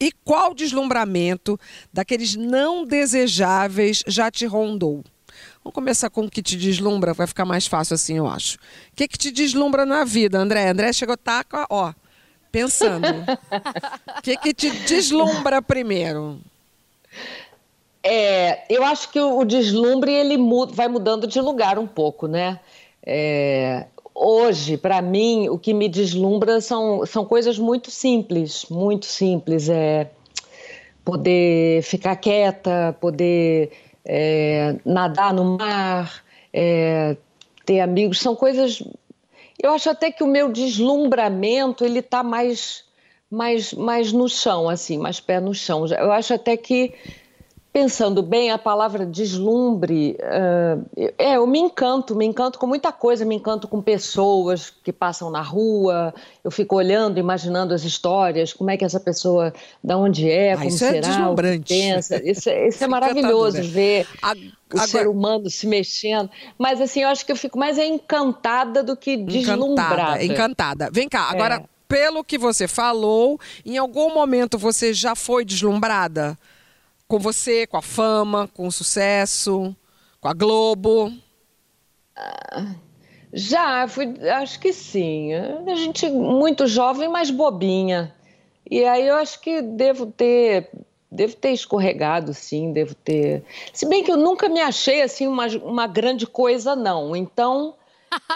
E 0.00 0.10
qual 0.24 0.52
deslumbramento 0.52 1.56
daqueles 1.92 2.34
não 2.34 2.84
desejáveis 2.84 4.02
já 4.04 4.32
te 4.32 4.46
rondou? 4.46 5.04
Vamos 5.64 5.74
começar 5.74 6.10
com 6.10 6.26
o 6.26 6.30
que 6.30 6.42
te 6.42 6.58
deslumbra, 6.58 7.14
vai 7.14 7.26
ficar 7.26 7.46
mais 7.46 7.66
fácil 7.66 7.94
assim, 7.94 8.18
eu 8.18 8.26
acho. 8.26 8.56
O 8.56 8.96
que, 8.96 9.08
que 9.08 9.16
te 9.16 9.30
deslumbra 9.30 9.86
na 9.86 10.04
vida, 10.04 10.38
André? 10.38 10.68
André 10.68 10.92
chegou, 10.92 11.16
tá, 11.16 11.42
ó, 11.70 11.94
pensando. 12.52 13.06
O 14.18 14.22
que, 14.22 14.36
que 14.36 14.52
te 14.52 14.70
deslumbra 14.70 15.62
primeiro? 15.62 16.38
É, 18.02 18.66
eu 18.68 18.84
acho 18.84 19.10
que 19.10 19.18
o 19.18 19.42
deslumbre 19.42 20.12
ele 20.12 20.36
muda, 20.36 20.74
vai 20.74 20.86
mudando 20.86 21.26
de 21.26 21.40
lugar 21.40 21.78
um 21.78 21.86
pouco, 21.86 22.28
né? 22.28 22.60
É, 23.02 23.86
hoje, 24.14 24.76
para 24.76 25.00
mim, 25.00 25.48
o 25.48 25.58
que 25.58 25.72
me 25.72 25.88
deslumbra 25.88 26.60
são, 26.60 27.06
são 27.06 27.24
coisas 27.24 27.58
muito 27.58 27.90
simples, 27.90 28.66
muito 28.68 29.06
simples. 29.06 29.70
É 29.70 30.10
poder 31.02 31.82
ficar 31.82 32.16
quieta, 32.16 32.94
poder 33.00 33.70
é, 34.04 34.76
nadar 34.84 35.32
no 35.32 35.56
mar, 35.56 36.22
é, 36.52 37.16
ter 37.64 37.80
amigos, 37.80 38.20
são 38.20 38.36
coisas. 38.36 38.82
Eu 39.62 39.72
acho 39.72 39.88
até 39.90 40.10
que 40.10 40.22
o 40.22 40.26
meu 40.26 40.52
deslumbramento 40.52 41.84
ele 41.84 42.00
está 42.00 42.22
mais, 42.22 42.84
mais, 43.30 43.72
mais 43.72 44.12
no 44.12 44.28
chão, 44.28 44.68
assim, 44.68 44.98
mais 44.98 45.20
pé 45.20 45.40
no 45.40 45.54
chão. 45.54 45.86
Eu 45.86 46.12
acho 46.12 46.34
até 46.34 46.56
que 46.56 46.92
Pensando 47.74 48.22
bem, 48.22 48.52
a 48.52 48.56
palavra 48.56 49.04
deslumbre, 49.04 50.16
uh, 50.20 51.10
é, 51.18 51.38
eu 51.38 51.44
me 51.44 51.58
encanto, 51.58 52.14
me 52.14 52.24
encanto 52.24 52.56
com 52.56 52.68
muita 52.68 52.92
coisa, 52.92 53.24
me 53.24 53.34
encanto 53.34 53.66
com 53.66 53.82
pessoas 53.82 54.70
que 54.70 54.92
passam 54.92 55.28
na 55.28 55.40
rua, 55.40 56.14
eu 56.44 56.52
fico 56.52 56.76
olhando, 56.76 57.18
imaginando 57.18 57.74
as 57.74 57.82
histórias, 57.82 58.52
como 58.52 58.70
é 58.70 58.76
que 58.76 58.84
essa 58.84 59.00
pessoa, 59.00 59.52
da 59.82 59.98
onde 59.98 60.30
é, 60.30 60.52
ah, 60.52 60.58
como 60.58 60.68
isso 60.68 60.84
é 60.84 60.90
será, 60.92 61.08
é 61.08 61.10
deslumbrante. 61.10 61.74
pensa. 61.74 62.22
Isso, 62.24 62.48
é, 62.48 62.68
isso 62.68 62.84
é 62.84 62.86
maravilhoso 62.86 63.60
ver 63.64 64.06
a, 64.22 64.34
o 64.34 64.36
agora... 64.70 64.86
ser 64.86 65.08
humano 65.08 65.50
se 65.50 65.66
mexendo. 65.66 66.30
Mas 66.56 66.80
assim, 66.80 67.02
eu 67.02 67.08
acho 67.08 67.26
que 67.26 67.32
eu 67.32 67.36
fico 67.36 67.58
mais 67.58 67.76
encantada 67.76 68.84
do 68.84 68.96
que 68.96 69.16
deslumbrada. 69.16 70.22
Encantada, 70.22 70.24
encantada. 70.24 70.90
Vem 70.92 71.08
cá, 71.08 71.28
agora, 71.28 71.56
é. 71.56 71.64
pelo 71.88 72.22
que 72.22 72.38
você 72.38 72.68
falou, 72.68 73.36
em 73.66 73.76
algum 73.78 74.14
momento 74.14 74.56
você 74.56 74.94
já 74.94 75.16
foi 75.16 75.44
deslumbrada? 75.44 76.38
Com 77.08 77.18
você, 77.18 77.66
com 77.66 77.76
a 77.76 77.82
fama, 77.82 78.48
com 78.48 78.66
o 78.66 78.72
sucesso, 78.72 79.74
com 80.20 80.28
a 80.28 80.32
Globo? 80.32 81.12
Ah, 82.16 82.74
já, 83.32 83.86
fui, 83.88 84.14
acho 84.28 84.60
que 84.60 84.72
sim. 84.72 85.34
A 85.34 85.74
gente 85.74 86.08
muito 86.08 86.66
jovem, 86.66 87.08
mas 87.08 87.30
bobinha. 87.30 88.14
E 88.70 88.84
aí 88.84 89.06
eu 89.06 89.16
acho 89.16 89.40
que 89.40 89.60
devo 89.60 90.06
ter 90.06 90.70
devo 91.10 91.36
ter 91.36 91.50
escorregado, 91.50 92.34
sim, 92.34 92.72
devo 92.72 92.94
ter. 92.94 93.44
Se 93.72 93.86
bem 93.86 94.02
que 94.02 94.10
eu 94.10 94.16
nunca 94.16 94.48
me 94.48 94.60
achei 94.60 95.00
assim 95.00 95.28
uma, 95.28 95.46
uma 95.46 95.86
grande 95.86 96.26
coisa, 96.26 96.74
não. 96.74 97.14
Então, 97.14 97.74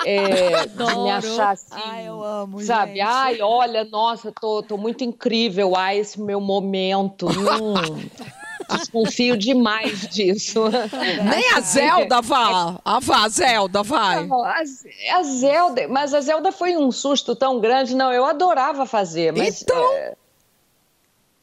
é, 0.04 0.66
de 0.68 0.96
me 0.96 1.10
achar 1.10 1.50
assim, 1.50 1.66
ai, 1.72 2.08
eu 2.08 2.22
amo, 2.22 2.60
sabe? 2.60 2.92
Gente. 2.92 3.00
Ai, 3.00 3.40
olha, 3.42 3.84
nossa, 3.84 4.32
tô, 4.32 4.62
tô 4.62 4.76
muito 4.76 5.02
incrível. 5.02 5.74
Ai, 5.74 5.98
esse 5.98 6.20
meu 6.20 6.40
momento. 6.40 7.26
Hum. 7.26 8.08
Desconfio 8.68 9.36
demais 9.36 10.06
disso. 10.08 10.64
Nem 11.30 11.52
a 11.54 11.60
Zelda 11.60 12.20
vai. 12.20 12.52
A, 12.84 13.00
vá, 13.00 13.24
a 13.24 13.28
Zelda 13.28 13.82
vai. 13.82 14.26
Não, 14.26 14.44
a, 14.44 14.60
a, 15.12 15.22
Zelda, 15.22 15.88
mas 15.88 16.12
a 16.12 16.20
Zelda 16.20 16.52
foi 16.52 16.76
um 16.76 16.92
susto 16.92 17.34
tão 17.34 17.60
grande. 17.60 17.96
Não, 17.96 18.12
eu 18.12 18.24
adorava 18.24 18.84
fazer, 18.84 19.32
mas. 19.32 19.62
Então. 19.62 19.76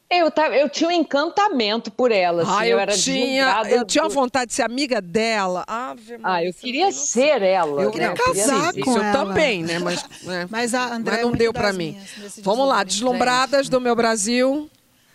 É, 0.08 0.20
eu, 0.20 0.32
eu 0.54 0.68
tinha 0.68 0.88
um 0.88 0.92
encantamento 0.92 1.90
por 1.90 2.12
ela. 2.12 2.42
Assim, 2.42 2.52
ah, 2.56 2.66
eu, 2.68 2.76
eu 2.76 2.78
era 2.78 2.92
tinha, 2.92 3.62
eu 3.68 3.84
tinha 3.84 4.04
do... 4.04 4.10
vontade 4.10 4.50
de 4.50 4.54
ser 4.54 4.62
amiga 4.62 5.00
dela. 5.00 5.64
Ave, 5.66 6.18
ah, 6.22 6.44
eu 6.44 6.54
queria 6.54 6.92
ser 6.92 7.42
ela. 7.42 7.82
Eu 7.82 7.90
queria 7.90 8.10
né? 8.10 8.14
casar 8.14 8.68
eu 8.76 8.84
com 8.84 8.90
isso, 8.90 8.98
ela. 9.00 9.08
Eu 9.08 9.12
também, 9.12 9.64
né? 9.64 9.80
Mas, 9.80 10.04
né? 10.22 10.46
mas, 10.48 10.74
a 10.74 10.94
André 10.94 11.16
mas 11.16 11.26
não 11.26 11.34
é 11.34 11.36
deu 11.36 11.52
para 11.52 11.72
mim. 11.72 11.98
Vamos 12.38 12.68
lá, 12.68 12.84
deslumbradas 12.84 13.68
do 13.68 13.80
meu 13.80 13.96
Brasil. 13.96 14.70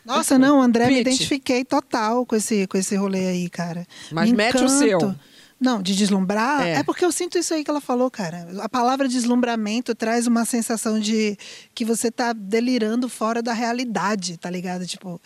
Nossa, 0.05 0.37
não, 0.37 0.61
André, 0.61 0.85
Pete. 0.85 0.93
me 0.93 1.01
identifiquei 1.01 1.63
total 1.63 2.25
com 2.25 2.35
esse, 2.35 2.65
com 2.67 2.77
esse 2.77 2.95
rolê 2.95 3.27
aí, 3.27 3.49
cara. 3.49 3.85
Mas 4.11 4.31
mete 4.31 4.63
o 4.63 4.69
seu. 4.69 5.15
Não, 5.61 5.79
de 5.79 5.95
deslumbrar. 5.95 6.65
É. 6.65 6.71
é. 6.77 6.83
porque 6.83 7.05
eu 7.05 7.11
sinto 7.11 7.37
isso 7.37 7.53
aí 7.53 7.63
que 7.63 7.69
ela 7.69 7.79
falou, 7.79 8.09
cara. 8.09 8.47
A 8.61 8.67
palavra 8.67 9.07
deslumbramento 9.07 9.93
traz 9.93 10.25
uma 10.25 10.43
sensação 10.43 10.99
de 10.99 11.37
que 11.75 11.85
você 11.85 12.09
tá 12.09 12.33
delirando 12.33 13.07
fora 13.07 13.43
da 13.43 13.53
realidade, 13.53 14.37
tá 14.37 14.49
ligado? 14.49 14.87
Tipo, 14.87 15.21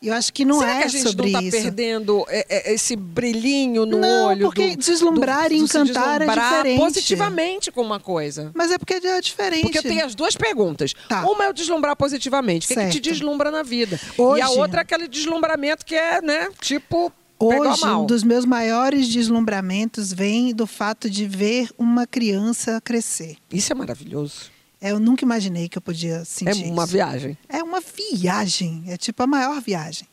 eu 0.00 0.14
acho 0.14 0.32
que 0.32 0.44
não 0.44 0.60
Será 0.60 0.76
é 0.76 0.78
que 0.78 0.84
a 0.84 0.88
gente 0.88 1.02
sobre 1.02 1.32
não 1.32 1.40
tá 1.40 1.46
isso. 1.46 1.56
perdendo 1.56 2.24
é, 2.28 2.46
é, 2.48 2.74
esse 2.74 2.94
brilhinho 2.94 3.84
no 3.84 3.98
não, 3.98 4.26
olho? 4.26 4.46
porque 4.46 4.76
do, 4.76 4.82
deslumbrar 4.82 5.48
do, 5.48 5.54
e 5.54 5.58
encantar 5.58 6.22
é 6.22 6.26
diferente. 6.26 6.78
positivamente 6.78 7.72
com 7.72 7.82
uma 7.82 7.98
coisa. 7.98 8.52
Mas 8.54 8.70
é 8.70 8.78
porque 8.78 8.94
é 8.94 9.20
diferente. 9.20 9.62
Porque 9.62 9.78
eu 9.78 9.82
tenho 9.82 10.04
as 10.04 10.14
duas 10.14 10.36
perguntas. 10.36 10.94
Tá. 11.08 11.26
Uma 11.28 11.46
é 11.46 11.48
o 11.48 11.52
deslumbrar 11.52 11.96
positivamente. 11.96 12.66
O 12.66 12.68
que, 12.68 12.74
que 12.74 12.90
te 12.90 13.00
deslumbra 13.00 13.50
na 13.50 13.62
vida? 13.62 13.98
Hoje, 14.16 14.40
e 14.40 14.42
a 14.42 14.50
outra 14.50 14.80
é 14.80 14.82
aquele 14.82 15.08
deslumbramento 15.08 15.84
que 15.84 15.96
é, 15.96 16.22
né, 16.22 16.48
tipo 16.60 17.12
Hoje, 17.40 17.86
um 17.86 18.04
dos 18.04 18.24
meus 18.24 18.44
maiores 18.44 19.08
deslumbramentos 19.08 20.12
vem 20.12 20.52
do 20.52 20.66
fato 20.66 21.08
de 21.08 21.24
ver 21.24 21.70
uma 21.78 22.04
criança 22.04 22.80
crescer. 22.80 23.36
Isso 23.52 23.72
é 23.72 23.76
maravilhoso. 23.76 24.50
É, 24.80 24.92
eu 24.92 25.00
nunca 25.00 25.24
imaginei 25.24 25.68
que 25.68 25.76
eu 25.78 25.82
podia 25.82 26.24
sentir. 26.24 26.64
É 26.64 26.70
uma 26.70 26.84
isso. 26.84 26.92
viagem. 26.92 27.38
É 27.48 27.62
uma 27.62 27.80
viagem. 27.80 28.84
É 28.86 28.96
tipo 28.96 29.22
a 29.22 29.26
maior 29.26 29.60
viagem. 29.60 30.06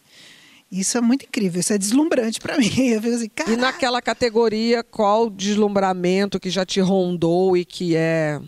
Isso 0.71 0.97
é 0.97 1.01
muito 1.01 1.25
incrível, 1.25 1.59
isso 1.59 1.71
é 1.71 1.77
deslumbrante 1.77 2.39
para 2.39 2.57
mim. 2.59 2.87
Eu 2.87 3.01
fico 3.01 3.15
assim, 3.15 3.29
E 3.53 3.55
naquela 3.55 4.01
categoria, 4.01 4.83
qual 4.83 5.29
deslumbramento 5.29 6.39
que 6.39 6.49
já 6.49 6.65
te 6.65 6.79
rondou 6.79 7.55
e 7.55 7.63
que 7.63 7.95
é 7.95 8.41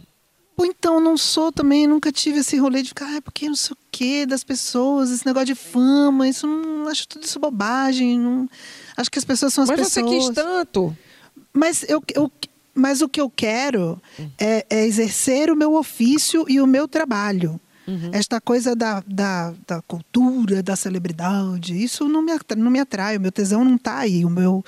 Pô, 0.58 0.66
então, 0.66 1.00
não 1.00 1.16
sou 1.16 1.52
também, 1.52 1.86
nunca 1.86 2.12
tive 2.12 2.40
esse 2.40 2.58
rolê 2.58 2.82
de 2.82 2.90
ficar, 2.90 3.16
ah, 3.16 3.22
porque 3.22 3.48
não 3.48 3.56
sei 3.56 3.74
o 3.74 3.78
quê 3.92 4.26
das 4.26 4.44
pessoas, 4.44 5.12
esse 5.12 5.24
negócio 5.24 5.46
de 5.46 5.54
fama, 5.54 6.28
isso 6.28 6.48
não 6.48 6.88
acho 6.88 7.08
tudo 7.08 7.26
isso 7.26 7.40
bobagem. 7.40 8.18
Não, 8.20 8.50
acho 8.98 9.12
que 9.12 9.20
as 9.20 9.24
pessoas 9.24 9.54
são 9.54 9.64
as 9.64 9.70
mas 9.70 9.80
pessoas. 9.80 10.04
Mas 10.04 10.14
você 10.16 10.26
quis 10.26 10.36
tanto. 10.36 10.98
Mas, 11.54 11.86
eu, 11.88 12.02
eu, 12.16 12.32
mas 12.78 13.02
o 13.02 13.10
que 13.10 13.20
eu 13.20 13.30
quero 13.30 14.00
é, 14.38 14.66
é 14.70 14.86
exercer 14.86 15.50
o 15.50 15.56
meu 15.56 15.74
ofício 15.74 16.46
e 16.48 16.62
o 16.62 16.68
meu 16.68 16.88
trabalho. 16.88 17.60
Uhum. 17.88 18.12
Esta 18.12 18.40
coisa 18.42 18.76
da, 18.76 19.02
da, 19.08 19.54
da, 19.66 19.82
cultura, 19.82 20.62
da 20.62 20.76
celebridade, 20.76 21.82
isso 21.82 22.08
não 22.08 22.22
me, 22.22 22.34
não 22.58 22.70
me 22.70 22.80
atrai. 22.80 23.18
O 23.18 23.22
meu 23.22 23.32
tesão 23.32 23.64
não 23.64 23.76
está 23.76 24.00
aí. 24.00 24.26
O 24.26 24.30
meu, 24.30 24.64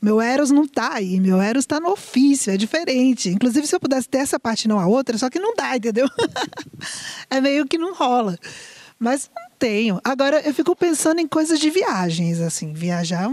o 0.00 0.04
meu 0.04 0.20
Eros 0.20 0.50
não 0.50 0.64
está 0.64 0.94
aí. 0.94 1.20
Meu 1.20 1.40
Eros 1.40 1.64
está 1.64 1.78
no 1.78 1.90
ofício, 1.90 2.52
é 2.52 2.56
diferente. 2.56 3.28
Inclusive, 3.28 3.66
se 3.66 3.76
eu 3.76 3.80
pudesse 3.80 4.08
ter 4.08 4.18
essa 4.18 4.40
parte 4.40 4.66
não 4.66 4.80
a 4.80 4.86
outra, 4.86 5.18
só 5.18 5.28
que 5.28 5.38
não 5.38 5.54
dá, 5.54 5.76
entendeu? 5.76 6.08
é 7.30 7.40
meio 7.40 7.66
que 7.66 7.76
não 7.76 7.94
rola. 7.94 8.38
Mas 8.98 9.30
não 9.36 9.50
tenho. 9.58 10.00
Agora, 10.02 10.40
eu 10.40 10.54
fico 10.54 10.74
pensando 10.74 11.20
em 11.20 11.28
coisas 11.28 11.60
de 11.60 11.68
viagens, 11.68 12.40
assim. 12.40 12.72
Viajar 12.72 13.30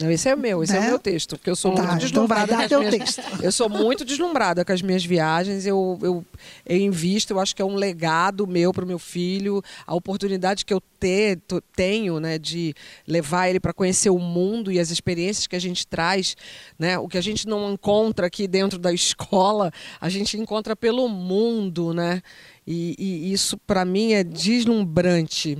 não, 0.00 0.10
esse 0.10 0.28
é 0.28 0.34
o 0.34 0.38
meu, 0.38 0.62
esse 0.62 0.72
né? 0.72 0.78
é 0.78 0.80
o 0.80 0.84
né? 0.84 0.88
meu 0.90 0.98
texto, 0.98 1.36
porque 1.36 1.50
eu 1.50 1.56
sou 1.56 1.74
tá, 1.74 1.82
muito 1.82 2.00
deslumbrada 2.00 2.64
então 2.64 2.80
com 2.80 2.88
as 2.88 2.94
minhas. 2.94 3.16
Eu 3.42 3.52
sou 3.52 3.68
muito 3.68 4.04
deslumbrada 4.04 4.64
com 4.64 4.72
as 4.72 4.82
minhas 4.82 5.04
viagens, 5.04 5.66
eu, 5.66 5.98
eu, 6.00 6.24
eu 6.64 6.76
invisto, 6.76 7.32
eu 7.32 7.40
acho 7.40 7.54
que 7.56 7.62
é 7.62 7.64
um 7.64 7.74
legado 7.74 8.46
meu 8.46 8.72
para 8.72 8.84
o 8.84 8.86
meu 8.86 8.98
filho, 8.98 9.62
a 9.86 9.94
oportunidade 9.94 10.64
que 10.64 10.72
eu 10.72 10.80
ter, 11.00 11.40
tenho, 11.74 12.20
né, 12.20 12.38
de 12.38 12.74
levar 13.06 13.48
ele 13.48 13.58
para 13.58 13.72
conhecer 13.72 14.10
o 14.10 14.18
mundo 14.18 14.70
e 14.70 14.78
as 14.78 14.90
experiências 14.90 15.46
que 15.46 15.56
a 15.56 15.60
gente 15.60 15.86
traz, 15.86 16.36
né, 16.78 16.98
o 16.98 17.08
que 17.08 17.18
a 17.18 17.22
gente 17.22 17.48
não 17.48 17.72
encontra 17.72 18.26
aqui 18.26 18.46
dentro 18.46 18.78
da 18.78 18.92
escola, 18.92 19.72
a 20.00 20.08
gente 20.08 20.38
encontra 20.38 20.76
pelo 20.76 21.08
mundo, 21.08 21.92
né, 21.92 22.22
e, 22.66 22.94
e 22.98 23.32
isso 23.32 23.58
para 23.58 23.84
mim 23.84 24.12
é 24.12 24.22
deslumbrante. 24.22 25.58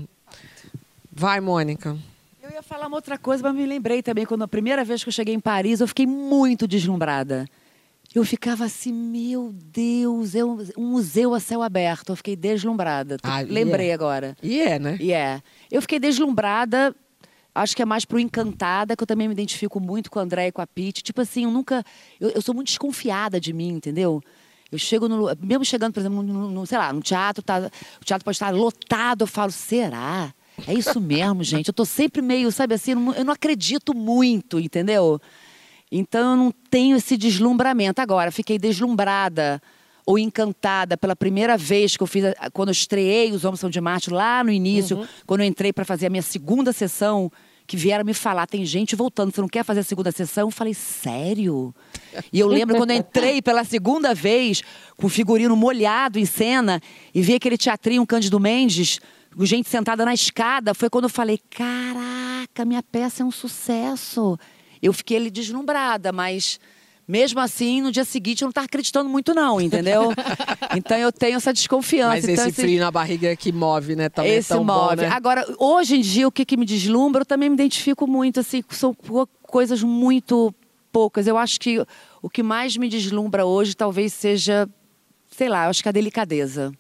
Vai, 1.11 1.41
Mônica. 1.41 1.99
Eu 2.43 2.51
ia 2.51 2.63
falar 2.63 2.87
uma 2.89 2.97
outra 2.97 3.17
coisa, 3.17 3.43
mas 3.43 3.55
me 3.55 3.65
lembrei 3.65 4.03
também, 4.03 4.27
quando 4.27 4.43
a 4.43 4.49
primeira 4.49 4.85
vez 4.85 5.03
que 5.03 5.09
eu 5.09 5.13
cheguei 5.13 5.35
em 5.35 5.41
Paris, 5.41 5.81
eu 5.81 5.87
fiquei 5.87 6.07
muito 6.07 6.67
deslumbrada. 6.67 7.47
Eu 8.15 8.25
ficava 8.25 8.65
assim, 8.65 8.93
meu 8.93 9.53
Deus, 9.55 10.35
é 10.35 10.45
um 10.45 10.59
um 10.77 10.87
museu 10.91 11.33
a 11.35 11.41
céu 11.41 11.63
aberto. 11.63 12.11
Eu 12.11 12.17
fiquei 12.17 12.37
deslumbrada. 12.37 13.17
Ah, 13.23 13.41
Lembrei 13.41 13.89
é. 13.91 13.95
agora. 13.95 14.37
E 14.43 14.61
é, 14.61 14.79
né? 14.79 14.99
E 15.01 15.13
é. 15.13 15.41
Eu 15.71 15.81
fiquei 15.81 15.99
deslumbrada, 15.99 16.95
acho 17.55 17.75
que 17.77 17.81
é 17.81 17.85
mais 17.87 18.05
pro 18.05 18.19
Encantada, 18.19 18.95
que 18.97 19.03
eu 19.03 19.07
também 19.07 19.29
me 19.29 19.33
identifico 19.35 19.81
muito 19.81 20.11
com 20.11 20.19
a 20.19 20.23
André 20.23 20.49
e 20.49 20.53
com 20.53 20.61
a 20.61 20.67
Pete. 20.67 21.03
Tipo 21.03 21.23
assim, 21.23 21.45
eu 21.45 21.51
nunca. 21.51 21.83
Eu, 22.21 22.31
eu 22.31 22.43
sou 22.43 22.55
muito 22.55 22.67
desconfiada 22.69 23.41
de 23.41 23.53
mim, 23.53 23.69
entendeu? 23.69 24.21
Eu 24.71 24.79
chego 24.79 25.09
no. 25.09 25.29
Mesmo 25.41 25.65
chegando, 25.65 25.95
por 25.95 26.01
exemplo, 26.01 26.23
no, 26.23 26.51
no- 26.51 26.67
sei 26.67 26.77
lá, 26.77 26.93
no 26.93 27.01
teatro, 27.01 27.43
tá, 27.43 27.71
o 28.01 28.05
teatro 28.05 28.25
pode 28.25 28.35
estar 28.35 28.51
lotado, 28.51 29.23
eu 29.23 29.27
falo, 29.27 29.53
será? 29.53 30.35
É 30.67 30.75
isso 30.75 31.01
mesmo, 31.01 31.43
gente? 31.43 31.69
Eu 31.69 31.75
tô 31.75 31.85
sempre 31.85 32.23
meio, 32.23 32.51
sabe 32.53 32.75
assim, 32.75 32.93
eu 32.93 33.25
não- 33.25 33.33
acredito 33.33 33.95
muito, 33.95 34.59
entendeu? 34.61 35.21
Então 35.91 36.31
eu 36.33 36.37
não 36.37 36.55
tenho 36.71 36.97
esse 36.97 37.17
deslumbramento. 37.17 38.01
Agora, 38.01 38.31
fiquei 38.31 38.59
deslumbrada 38.59 39.61
ou 40.07 40.19
encantada 40.19 40.97
pela 40.97 41.15
primeira 41.15 41.57
vez 41.57 41.97
que 41.97 42.03
eu 42.03 42.07
fiz, 42.07 42.25
quando 42.53 42.69
eu 42.71 42.73
estreiei 42.73 43.31
Os 43.33 43.45
Homens 43.45 43.61
São 43.61 43.71
de 43.71 43.81
Marte, 43.81 44.11
lá 44.11 44.43
no 44.43 44.51
início, 44.51 45.07
quando 45.27 45.43
eu 45.43 45.47
entrei 45.47 45.73
para 45.73 45.85
fazer 45.85 46.07
a 46.07 46.11
minha 46.11 46.23
segunda 46.23 46.73
sessão, 46.73 47.31
que 47.67 47.77
vieram 47.77 48.05
me 48.05 48.13
falar, 48.13 48.47
tem 48.47 48.65
gente 48.67 48.97
voltando, 48.97 49.33
você 49.33 49.41
não 49.41 49.49
quer 49.49 49.65
fazer 49.65 49.81
a 49.81 49.85
segunda 49.85 50.11
sessão? 50.11 50.49
Eu 50.49 50.51
falei, 50.51 50.75
sério? 50.75 51.73
E 52.33 52.41
eu 52.41 52.49
lembro 52.49 52.77
quando 52.77 52.91
eu 52.91 52.97
entrei 52.97 53.41
pela 53.41 53.63
segunda 53.63 54.13
vez, 54.15 54.63
com 54.97 55.07
o 55.07 55.11
figurino 55.11 55.55
molhado 55.57 56.19
em 56.19 56.25
cena, 56.25 56.81
e 57.15 57.23
vi 57.23 57.35
aquele 57.35 57.57
teatrinho 57.57 58.05
Cândido 58.07 58.41
Mendes, 58.41 58.99
gente 59.41 59.69
sentada 59.69 60.05
na 60.05 60.15
escada, 60.15 60.75
foi 60.75 60.89
quando 60.91 61.05
eu 61.05 61.11
falei, 61.11 61.39
caraca, 61.51 62.65
minha 62.65 62.83
peça 62.83 63.23
é 63.23 63.27
um 63.27 63.31
sucesso. 63.31 64.39
Eu 64.81 64.93
fiquei 64.93 65.17
ali 65.17 65.31
deslumbrada, 65.31 66.13
mas 66.13 66.59
mesmo 67.07 67.41
assim, 67.41 67.81
no 67.81 67.91
dia 67.93 68.05
seguinte 68.05 68.43
eu 68.43 68.47
não 68.47 68.51
estava 68.51 68.65
acreditando 68.67 69.09
muito, 69.09 69.35
não, 69.35 69.61
entendeu? 69.61 70.11
então 70.77 70.97
eu 70.97 71.13
tenho 71.13 71.37
essa 71.37 71.53
desconfiança. 71.53 72.09
Mas 72.15 72.29
então, 72.29 72.47
esse 72.47 72.61
frio 72.61 72.81
na 72.81 72.91
barriga 72.91 73.29
é 73.29 73.37
que 73.37 73.53
move, 73.53 73.97
né? 73.97 74.09
Também 74.09 74.33
esse 74.33 74.53
é 74.53 74.57
tão 74.57 74.65
move. 74.65 74.97
bom, 74.97 75.03
né? 75.03 75.09
Agora, 75.09 75.45
hoje 75.59 75.97
em 75.97 76.01
dia, 76.01 76.27
o 76.29 76.33
que, 76.33 76.45
que 76.45 76.57
me 76.57 76.65
deslumbra, 76.65 77.23
eu 77.23 77.27
também 77.27 77.49
me 77.49 77.55
identifico 77.55 78.07
muito, 78.07 78.41
assim, 78.41 78.63
são 78.71 78.93
co- 78.95 79.27
coisas 79.43 79.83
muito 79.83 80.55
poucas. 80.91 81.27
Eu 81.27 81.37
acho 81.39 81.59
que 81.61 81.85
o 82.21 82.29
que 82.31 82.43
mais 82.43 82.77
me 82.77 82.89
deslumbra 82.89 83.45
hoje 83.47 83.75
talvez 83.75 84.13
seja, 84.13 84.69
sei 85.31 85.49
lá, 85.49 85.65
eu 85.65 85.71
acho 85.71 85.83
que 85.83 85.89
a 85.89 85.93
delicadeza. 85.93 86.73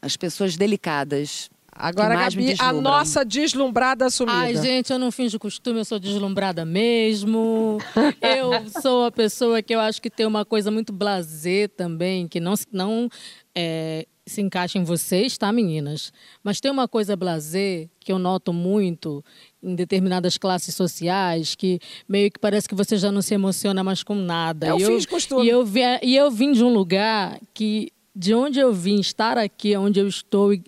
As 0.00 0.16
pessoas 0.16 0.56
delicadas. 0.56 1.48
Agora, 1.82 2.14
Gabi, 2.14 2.54
a 2.60 2.72
nossa 2.72 3.24
deslumbrada 3.24 4.06
assumida. 4.06 4.38
Ai, 4.38 4.56
gente, 4.56 4.92
eu 4.92 4.98
não 5.00 5.10
finjo 5.10 5.36
costume, 5.36 5.80
eu 5.80 5.84
sou 5.84 5.98
deslumbrada 5.98 6.64
mesmo. 6.64 7.78
Eu 8.22 8.70
sou 8.80 9.04
a 9.04 9.10
pessoa 9.10 9.60
que 9.62 9.74
eu 9.74 9.80
acho 9.80 10.00
que 10.00 10.08
tem 10.08 10.24
uma 10.24 10.44
coisa 10.44 10.70
muito 10.70 10.92
blasé 10.92 11.66
também, 11.66 12.28
que 12.28 12.38
não, 12.38 12.54
se- 12.54 12.66
não 12.72 13.08
é, 13.54 14.06
se 14.24 14.40
encaixa 14.40 14.78
em 14.78 14.84
vocês, 14.84 15.36
tá, 15.36 15.52
meninas? 15.52 16.12
Mas 16.42 16.60
tem 16.60 16.70
uma 16.70 16.86
coisa 16.86 17.16
blasé 17.16 17.88
que 17.98 18.12
eu 18.12 18.18
noto 18.18 18.52
muito 18.52 19.24
em 19.62 19.74
determinadas 19.74 20.38
classes 20.38 20.74
sociais, 20.74 21.54
que 21.56 21.80
meio 22.08 22.30
que 22.30 22.38
parece 22.38 22.68
que 22.68 22.74
você 22.74 22.96
já 22.96 23.10
não 23.10 23.22
se 23.22 23.34
emociona 23.34 23.82
mais 23.82 24.02
com 24.04 24.14
nada. 24.14 24.68
É 24.68 24.74
o 24.74 24.78
fim 24.78 24.84
eu, 24.92 24.98
de 24.98 25.08
costume. 25.08 25.44
E 25.44 25.48
eu, 25.48 25.64
e 26.02 26.16
eu 26.16 26.30
vim 26.30 26.52
de 26.52 26.62
um 26.62 26.72
lugar 26.72 27.40
que, 27.52 27.90
de 28.14 28.32
onde 28.34 28.60
eu 28.60 28.72
vim, 28.72 29.00
estar 29.00 29.36
aqui, 29.36 29.76
onde 29.76 29.98
eu 29.98 30.06
estou 30.06 30.54
e, 30.54 30.62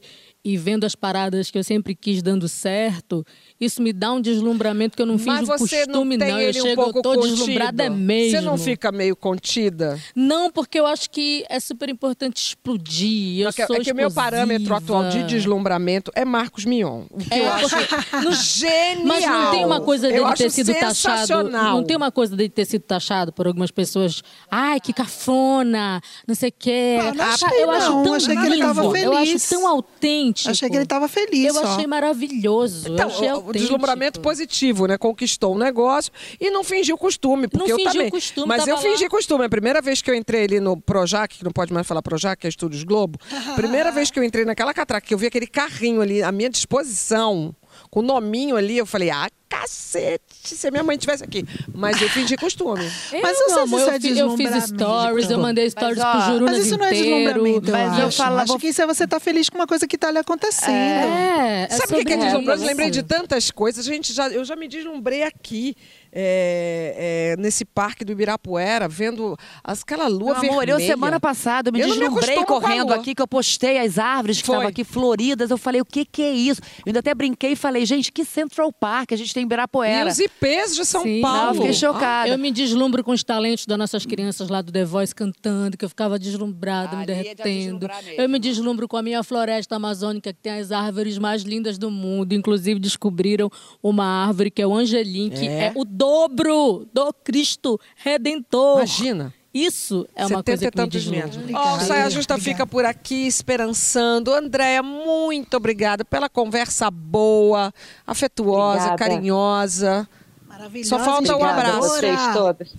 e 0.45 0.57
vendo 0.57 0.85
as 0.85 0.95
paradas 0.95 1.51
que 1.51 1.59
eu 1.59 1.65
sempre 1.65 1.95
quis 1.95 2.23
dando 2.23 2.49
certo, 2.49 3.25
isso 3.61 3.81
me 3.81 3.93
dá 3.93 4.13
um 4.13 4.21
deslumbramento 4.21 4.97
que 4.97 5.03
eu 5.03 5.07
não 5.07 5.17
fiz 5.17 5.27
Mas 5.27 5.49
você 5.49 5.85
costume, 5.87 6.17
não 6.17 6.27
tem 6.27 6.33
não. 6.35 6.41
Eu 6.41 6.49
ele 6.49 6.61
chego, 6.61 6.69
um 6.81 6.85
pouco 6.85 6.99
eu 6.99 7.03
tô 7.03 7.15
contido. 7.15 7.37
deslumbrada 7.37 7.89
mesmo. 7.91 8.31
Você 8.31 8.41
não 8.41 8.59
fica 8.59 8.91
meio 8.93 9.15
contida? 9.17 9.99
Não, 10.15 10.51
porque 10.51 10.79
eu 10.79 10.87
acho 10.87 11.09
que 11.11 11.45
é 11.49 11.59
super 11.61 11.89
importante 11.89 12.37
explodir. 12.49 13.41
Eu 13.41 13.49
é 13.49 13.53
que, 13.53 13.67
sou 13.67 13.77
é 13.77 13.81
que 13.81 13.93
o 13.93 13.95
meu 13.95 14.11
parâmetro 14.11 14.75
atual 14.75 15.09
de 15.09 15.23
deslumbramento 15.25 16.11
é 16.15 16.25
Marcos 16.25 16.65
Mion. 16.65 17.05
O 17.11 17.19
que 17.19 17.33
É, 17.35 17.41
eu 17.47 17.53
acho 17.53 18.33
genial. 18.59 19.05
Mas 19.07 19.25
não 19.25 19.51
tem 19.51 19.65
uma 19.65 19.81
coisa 19.81 20.09
eu 20.09 20.25
dele 20.25 20.37
ter 20.37 20.45
acho 20.47 20.55
sido 20.55 20.73
taxado. 20.75 20.95
sensacional. 20.95 21.77
Não 21.77 21.85
tem 21.85 21.97
uma 21.97 22.11
coisa 22.11 22.37
dele 22.37 22.49
ter 22.51 22.65
sido 22.65 22.83
taxado 22.83 23.33
por 23.33 23.47
algumas 23.47 23.71
pessoas. 23.71 24.23
Ai, 24.51 24.81
que 24.81 24.93
cafona, 24.93 26.01
não 26.27 26.35
sei 26.35 26.49
o 26.51 26.55
quê. 26.59 26.99
Ah, 27.01 27.15
não 27.15 27.25
Ah, 27.25 27.29
achei, 27.35 27.63
eu 27.63 27.71
acho 27.71 28.03
tão 28.03 28.15
Achei 28.15 28.37
que 28.37 28.47
ele 28.47 28.59
tava 28.59 28.83
vivo, 28.83 28.97
Eu 28.97 29.13
acho 29.13 29.27
feliz. 29.27 29.49
tão 29.49 29.67
autêntico. 29.69 30.51
Achei 30.51 30.69
que 30.69 30.77
ele 30.77 30.85
estava 30.85 31.09
feliz 31.09 31.47
Eu 31.47 31.55
só. 31.55 31.67
achei 31.67 31.87
maravilhoso. 31.87 32.93
Então, 32.93 33.09
eu 33.09 33.15
achei 33.15 33.29
o- 33.49 33.53
deslumbramento 33.53 34.21
positivo, 34.21 34.87
né? 34.87 34.97
Conquistou 34.99 35.55
o 35.55 35.59
negócio 35.59 36.13
e 36.41 36.51
não 36.51 36.65
fingiu 36.65 36.97
costume, 36.99 37.49
porque 37.49 37.73
eu 37.73 37.77
fingiu 37.77 37.93
também. 37.93 38.11
costume, 38.11 38.47
Mas 38.47 38.67
eu 38.67 38.75
tava 38.77 38.87
fingi 38.89 39.05
lá. 39.05 39.11
costume. 39.11 39.45
A 39.45 39.49
primeira 39.49 39.81
vez 39.83 40.01
que 40.03 40.11
eu 40.11 40.15
entrei 40.15 40.45
ali 40.45 40.61
no 40.61 40.77
Projac, 40.81 41.37
que 41.39 41.45
não 41.45 41.53
pode 41.53 41.73
mais 41.73 41.87
falar 41.87 42.03
Projac, 42.03 42.41
que 42.41 42.47
é 42.47 42.51
Estúdios 42.51 42.85
Globo, 42.85 43.19
primeira 43.57 43.91
vez 43.93 44.11
que 44.11 44.19
eu 44.19 44.25
entrei 44.25 44.45
naquela 44.45 44.73
catraca, 44.75 45.07
que 45.07 45.15
eu 45.15 45.19
vi 45.19 45.27
aquele 45.27 45.47
carrinho 45.47 46.01
ali 46.01 46.23
à 46.23 46.31
minha 46.33 46.49
disposição, 46.51 47.55
com 47.95 48.01
o 48.01 48.03
nominho 48.03 48.57
ali, 48.57 48.77
eu 48.77 48.85
falei, 48.85 49.09
ah, 49.09 49.29
cacete, 49.49 50.21
se 50.57 50.67
a 50.67 50.71
minha 50.73 50.83
mãe 50.83 50.97
estivesse 50.97 51.23
aqui. 51.23 51.45
Mas 51.73 52.03
eu 52.03 52.09
fingi 52.09 52.37
costume. 52.37 52.85
Eu, 53.13 53.23
Mas 53.23 53.39
eu 53.39 53.61
amor, 53.61 53.69
se 53.69 53.77
isso 53.77 53.77
eu, 53.77 53.95
é 53.95 54.01
fi- 54.01 54.19
eu 54.19 54.37
fiz 54.37 54.51
deslumbramento. 54.51 54.67
stories, 54.67 55.31
eu 55.31 55.39
mandei 55.39 55.71
stories 55.71 55.99
Mas, 55.99 56.07
ó, 56.07 56.11
pro 56.13 56.21
Jurunas 56.33 56.57
Mas 56.57 56.67
isso 56.67 56.77
não 56.77 56.85
é 56.87 56.91
deslumbramento, 56.93 57.69
eu 57.69 57.73
mas 57.73 57.99
eu 58.01 58.07
acho. 58.09 58.17
falo- 58.17 58.39
acho 58.41 58.59
que 58.59 58.67
isso 58.67 58.83
é 58.83 58.87
você 58.87 59.05
estar 59.05 59.21
feliz 59.21 59.49
com 59.49 59.57
uma 59.59 59.67
coisa 59.69 59.87
que 59.87 59.95
está 59.95 60.11
lhe 60.11 60.19
acontecendo. 60.19 60.75
É, 60.75 61.67
é 61.67 61.69
Sabe 61.71 62.01
o 62.01 62.05
que, 62.05 62.13
é 62.13 62.17
deslumbrante? 62.17 62.59
isso. 62.63 62.67
Lembrei 62.69 62.91
de 62.91 63.03
tantas 63.05 63.51
coisas. 63.53 63.85
Gente, 63.85 64.13
já, 64.13 64.29
eu 64.29 64.45
já 64.45 64.57
me 64.57 64.67
deslumbrei 64.67 65.23
aqui, 65.23 65.77
é, 66.17 67.35
é, 67.37 67.43
nesse 67.43 67.65
parque 67.65 68.05
do 68.05 68.13
Ibirapuera, 68.13 68.89
vendo 68.89 69.37
as- 69.63 69.83
aquela 69.83 70.07
lua 70.07 70.39
Meu 70.41 70.51
amor, 70.53 70.63
eu 70.69 70.77
vermelha. 70.77 70.87
semana 70.87 71.19
passada 71.21 71.69
eu 71.71 71.73
me 71.73 71.81
Eu 71.81 71.89
não 71.89 71.95
me 71.97 72.01
deslumbrei 72.03 72.39
a 72.39 72.45
correndo 72.47 72.93
aqui, 72.95 73.15
que 73.15 73.21
eu 73.23 73.27
postei 73.27 73.79
as 73.79 73.99
árvores 73.99 74.39
que 74.41 74.49
estavam 74.49 74.69
aqui 74.69 74.85
floridas. 74.85 75.51
Eu 75.51 75.59
falei, 75.59 75.81
o 75.81 75.85
que, 75.85 76.05
que 76.05 76.23
é 76.23 76.31
isso? 76.33 76.61
Eu 76.79 76.83
ainda 76.87 77.01
até 77.01 77.15
brinquei 77.15 77.53
e 77.53 77.57
falei, 77.57 77.85
gente, 77.85 78.13
que 78.13 78.25
Central 78.25 78.73
Park 78.73 79.13
a 79.13 79.17
gente 79.17 79.35
tem 79.35 79.43
em 79.43 79.45
E 79.45 79.49
Ibirapuera. 79.49 80.09
os 80.11 80.19
IPs 80.19 80.77
de 80.77 80.85
São 80.85 81.03
Sim. 81.03 81.21
Não, 81.21 81.29
Paulo. 81.31 81.49
eu 81.51 81.55
fiquei 81.57 81.73
chocada. 81.73 82.29
Eu 82.29 82.39
me 82.39 82.51
deslumbro 82.53 83.03
com 83.03 83.11
os 83.13 83.25
talentos 83.25 83.67
das 83.67 83.77
nossas 83.77 84.07
crianças 84.07 84.49
lá 84.49 84.63
do 84.63 84.71
The 84.71 84.85
Voice 84.85 85.15
cantando, 85.15 85.77
que 85.77 85.85
eu 85.85 85.89
ficava 85.89 86.19
deslumbrada, 86.19 86.97
me 86.97 87.03
Ali 87.03 87.13
é 87.13 87.17
de 87.17 87.35
derretendo. 87.35 87.89
Eu 88.17 88.29
me 88.29 88.39
deslumbro 88.39 88.87
com 88.87 88.97
a 88.97 89.03
minha 89.03 89.23
floresta 89.23 89.77
amazônica, 89.77 90.33
que 90.33 90.39
tem 90.41 90.53
as 90.61 90.71
árvores 90.71 91.19
mais 91.19 91.43
lindas 91.43 91.77
do 91.79 91.91
mundo. 91.91 92.33
Inclusive, 92.35 92.79
descobriram 92.79 93.51
uma 93.83 94.05
árvore 94.27 94.51
que 94.51 94.63
é 94.63 94.67
o 94.67 94.75
Angelim, 94.75 95.31
que 95.31 95.47
É? 95.47 95.65
é, 95.67 95.73
o 95.75 95.85
dobro 96.05 96.87
do 96.93 97.13
Cristo 97.25 97.81
Redentor. 97.97 98.77
Imagina. 98.79 99.33
Isso 99.55 100.07
é 100.15 100.27
uma 100.27 100.39
70 100.39 100.45
coisa 100.45 100.71
que 100.71 100.81
me 100.81 100.89
deslumbra. 100.89 101.31
Ó, 101.55 101.77
o 101.77 101.81
Saia 101.81 102.11
Justa 102.11 102.37
fica 102.39 102.67
por 102.67 102.85
aqui 102.85 103.27
esperançando. 103.27 104.33
Andréia, 104.35 104.83
muito 104.83 105.57
obrigada 105.57 106.05
pela 106.05 106.29
conversa 106.29 106.91
boa, 106.91 107.73
afetuosa, 108.07 108.89
Obrigada. 108.93 108.99
carinhosa. 108.99 110.09
Maravilhosa. 110.47 110.89
Só 110.91 110.99
falta 110.99 111.33
o 111.33 111.37
Obrigada 111.37 111.61
a 111.63 111.77
abraço. 111.77 111.89
vocês 111.89 112.21
todas. 112.35 112.75